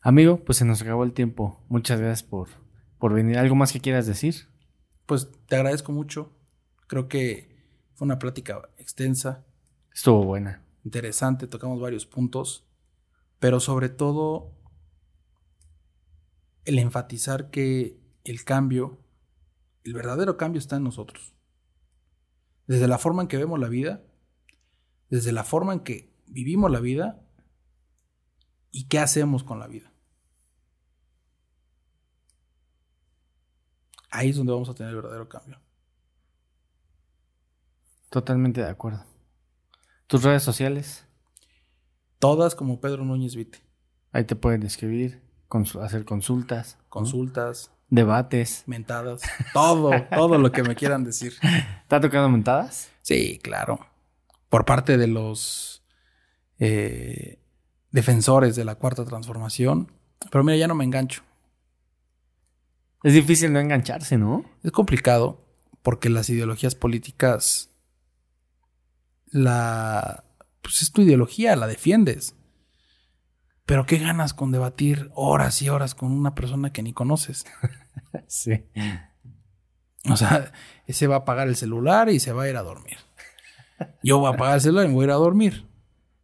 [0.00, 1.62] Amigo, pues se nos acabó el tiempo.
[1.68, 2.48] Muchas gracias por,
[2.98, 3.38] por venir.
[3.38, 4.48] ¿Algo más que quieras decir?
[5.06, 6.32] Pues te agradezco mucho.
[6.86, 7.54] Creo que
[7.94, 9.44] fue una plática extensa.
[9.92, 10.63] Estuvo buena.
[10.84, 12.68] Interesante, tocamos varios puntos
[13.44, 14.54] pero sobre todo
[16.64, 18.98] el enfatizar que el cambio,
[19.82, 21.34] el verdadero cambio está en nosotros.
[22.66, 24.02] Desde la forma en que vemos la vida,
[25.10, 27.22] desde la forma en que vivimos la vida
[28.70, 29.92] y qué hacemos con la vida.
[34.10, 35.60] Ahí es donde vamos a tener el verdadero cambio.
[38.08, 39.13] Totalmente de acuerdo.
[40.06, 41.06] ¿Tus redes sociales?
[42.18, 43.58] Todas como Pedro Núñez Vite.
[44.12, 45.22] Ahí te pueden escribir,
[45.80, 46.78] hacer consultas.
[46.88, 47.70] Consultas.
[47.88, 48.64] Debates.
[48.66, 49.22] Mentadas.
[49.52, 51.34] Todo, todo lo que me quieran decir.
[51.88, 52.90] ¿Te ha tocado mentadas?
[53.02, 53.78] Sí, claro.
[54.48, 55.82] Por parte de los
[56.58, 57.38] eh,
[57.90, 59.92] defensores de la cuarta transformación.
[60.30, 61.22] Pero mira, ya no me engancho.
[63.02, 64.44] Es difícil no engancharse, ¿no?
[64.62, 65.44] Es complicado
[65.82, 67.73] porque las ideologías políticas
[69.34, 70.24] la
[70.62, 72.36] pues es tu ideología, la defiendes.
[73.66, 77.44] Pero ¿qué ganas con debatir horas y horas con una persona que ni conoces?
[78.28, 78.64] Sí.
[80.10, 80.52] O sea,
[80.86, 82.96] ese va a apagar el celular y se va a ir a dormir.
[84.02, 85.66] Yo voy a apagar el celular y me voy a ir a dormir.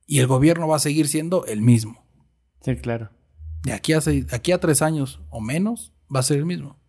[0.07, 2.05] Y el gobierno va a seguir siendo el mismo.
[2.62, 3.11] Sí, claro.
[3.62, 6.80] De aquí a, seis- aquí a tres años o menos va a ser el mismo.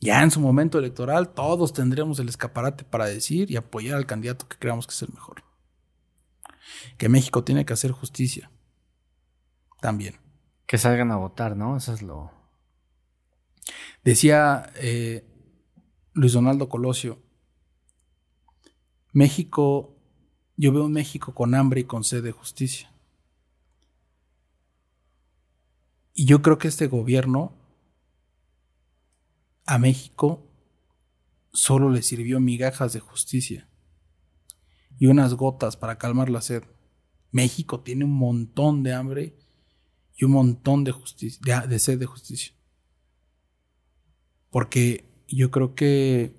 [0.00, 4.48] Ya en su momento electoral todos tendremos el escaparate para decir y apoyar al candidato
[4.48, 5.44] que creamos que es el mejor.
[6.98, 8.50] Que México tiene que hacer justicia.
[9.80, 10.16] También.
[10.66, 11.76] Que salgan a votar, ¿no?
[11.76, 12.32] Eso es lo.
[14.02, 15.26] Decía eh,
[16.12, 17.22] Luis Donaldo Colosio,
[19.12, 19.96] México,
[20.56, 22.92] yo veo un México con hambre y con sed de justicia.
[26.12, 27.63] Y yo creo que este gobierno
[29.66, 30.50] a México
[31.52, 33.68] solo le sirvió migajas de justicia
[34.98, 36.64] y unas gotas para calmar la sed.
[37.30, 39.36] México tiene un montón de hambre
[40.16, 41.40] y un montón de, justicia,
[41.78, 42.54] sed de justicia.
[44.50, 46.36] Porque yo creo que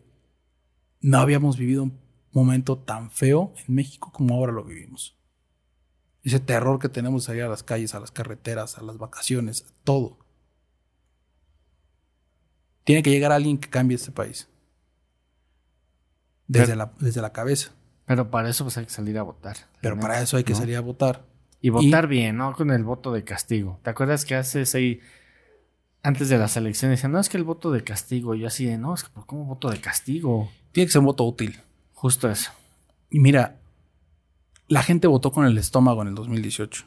[1.02, 2.00] no habíamos vivido un
[2.32, 5.18] momento tan feo en México como ahora lo vivimos.
[6.24, 9.84] Ese terror que tenemos salir a las calles, a las carreteras, a las vacaciones, a
[9.84, 10.25] todo.
[12.86, 14.48] Tiene que llegar alguien que cambie este país.
[16.48, 17.72] Desde, Pero- la, desde la cabeza.
[18.06, 19.58] Pero para eso pues hay que salir a votar.
[19.82, 20.60] Pero para eso hay que ¿no?
[20.60, 21.26] salir a votar.
[21.60, 22.54] Y votar bien, ¿no?
[22.54, 23.80] Con el voto de castigo.
[23.84, 25.00] ¿Te acuerdas que haces ahí,
[26.04, 28.36] antes de las elecciones, decían, no, es que el voto de castigo?
[28.36, 30.52] Y yo así de, no, es que ¿por cómo voto de castigo?
[30.72, 31.60] Tiene que ser un voto útil.
[31.94, 32.52] Justo eso.
[33.10, 33.58] Y mira,
[34.68, 36.86] la gente votó con el estómago en el 2018.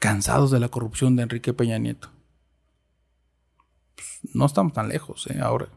[0.00, 2.10] Cansados de la corrupción de Enrique Peña Nieto.
[4.34, 5.38] No estamos tan lejos, ¿eh?
[5.40, 5.68] Ahora.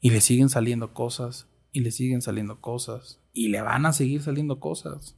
[0.00, 4.22] Y le siguen saliendo cosas, y le siguen saliendo cosas, y le van a seguir
[4.22, 5.16] saliendo cosas.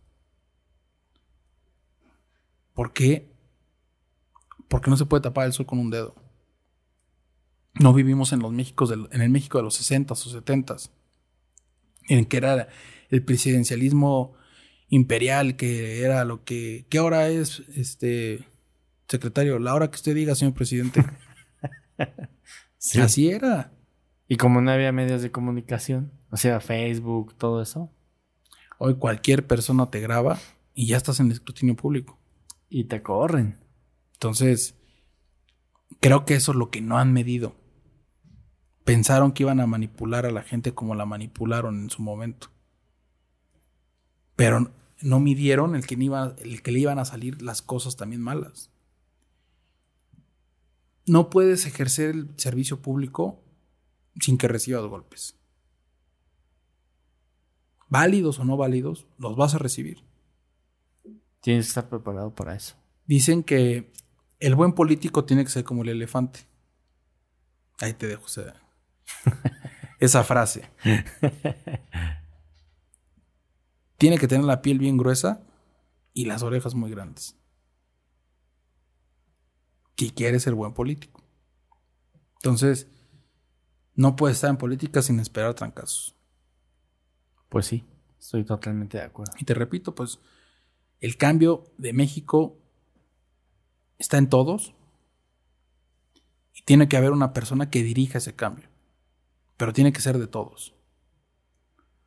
[2.75, 3.31] ¿Por qué?
[4.69, 6.15] Porque no se puede tapar el sol con un dedo.
[7.75, 10.91] No vivimos en los Méxicos del- en el México de los 60s o 70s
[12.09, 12.69] en que era
[13.11, 14.35] el presidencialismo
[14.89, 16.87] imperial, que era lo que...
[16.91, 18.47] ¿Qué hora es, este
[19.13, 19.59] secretario?
[19.61, 21.05] La hora que usted diga, señor presidente.
[23.01, 23.73] Así era.
[24.29, 27.91] Y como no había medios de comunicación, o sea, Facebook, todo eso,
[28.79, 30.41] Hoy cualquier persona te graba
[30.75, 32.19] y ya estás en el escrutinio público.
[32.69, 33.59] y te corren.
[34.15, 34.75] Entonces,
[36.01, 37.55] creo que eso es lo que no han medido.
[38.85, 42.49] Pensaron que iban a manipular a la gente como la manipularon en su momento.
[44.35, 48.21] Pero no midieron el que, iba- el que le iban a salir las cosas también
[48.23, 48.72] malas.
[51.07, 53.43] No puedes ejercer el servicio público
[54.21, 55.37] sin que recibas golpes.
[57.89, 60.05] Válidos o no válidos, los vas a recibir.
[61.41, 62.77] Tienes que estar preparado para eso.
[63.07, 63.93] Dicen que
[64.39, 66.41] el buen político tiene que ser como el elefante.
[67.81, 68.55] Ahí te dejo esa,
[69.99, 70.71] esa frase.
[73.99, 75.43] Tiene que tener la piel bien gruesa
[76.15, 77.37] y las orejas muy grandes.
[80.03, 81.23] Si quieres ser buen político.
[82.35, 82.89] Entonces,
[83.95, 86.17] no puedes estar en política sin esperar trancazos.
[87.49, 87.85] Pues sí,
[88.19, 89.33] estoy totalmente de acuerdo.
[89.39, 90.19] Y te repito, pues
[90.99, 92.59] el cambio de México
[93.97, 94.75] está en todos
[96.53, 98.69] y tiene que haber una persona que dirija ese cambio,
[99.57, 100.75] pero tiene que ser de todos.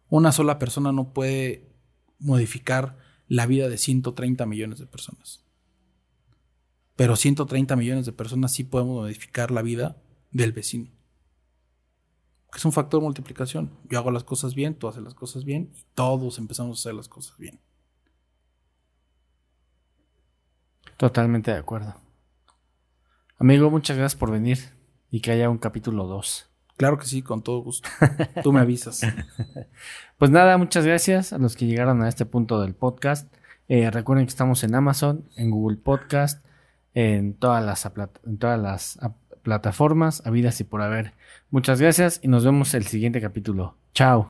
[0.10, 1.72] Una sola persona no puede
[2.20, 2.98] modificar
[3.30, 5.45] la vida de 130 millones de personas.
[6.96, 9.98] Pero 130 millones de personas sí podemos modificar la vida
[10.32, 10.90] del vecino.
[12.56, 13.72] Es un factor de multiplicación.
[13.90, 16.96] Yo hago las cosas bien, tú haces las cosas bien y todos empezamos a hacer
[16.96, 17.60] las cosas bien.
[20.98, 21.96] Totalmente de acuerdo.
[23.38, 24.60] Amigo, muchas gracias por venir
[25.12, 26.50] y que haya un capítulo 2.
[26.78, 27.90] Claro que sí, con todo gusto.
[28.44, 29.02] Tú me avisas.
[30.18, 33.30] Pues nada, muchas gracias a los que llegaron a este punto del podcast.
[33.68, 36.46] Eh, recuerden que estamos en Amazon, en Google Podcast,
[36.96, 37.86] en todas las,
[38.26, 39.00] en todas las
[39.44, 41.14] plataformas, habidas y por haber.
[41.52, 43.78] Muchas gracias y nos vemos el siguiente capítulo.
[43.94, 44.24] Chao.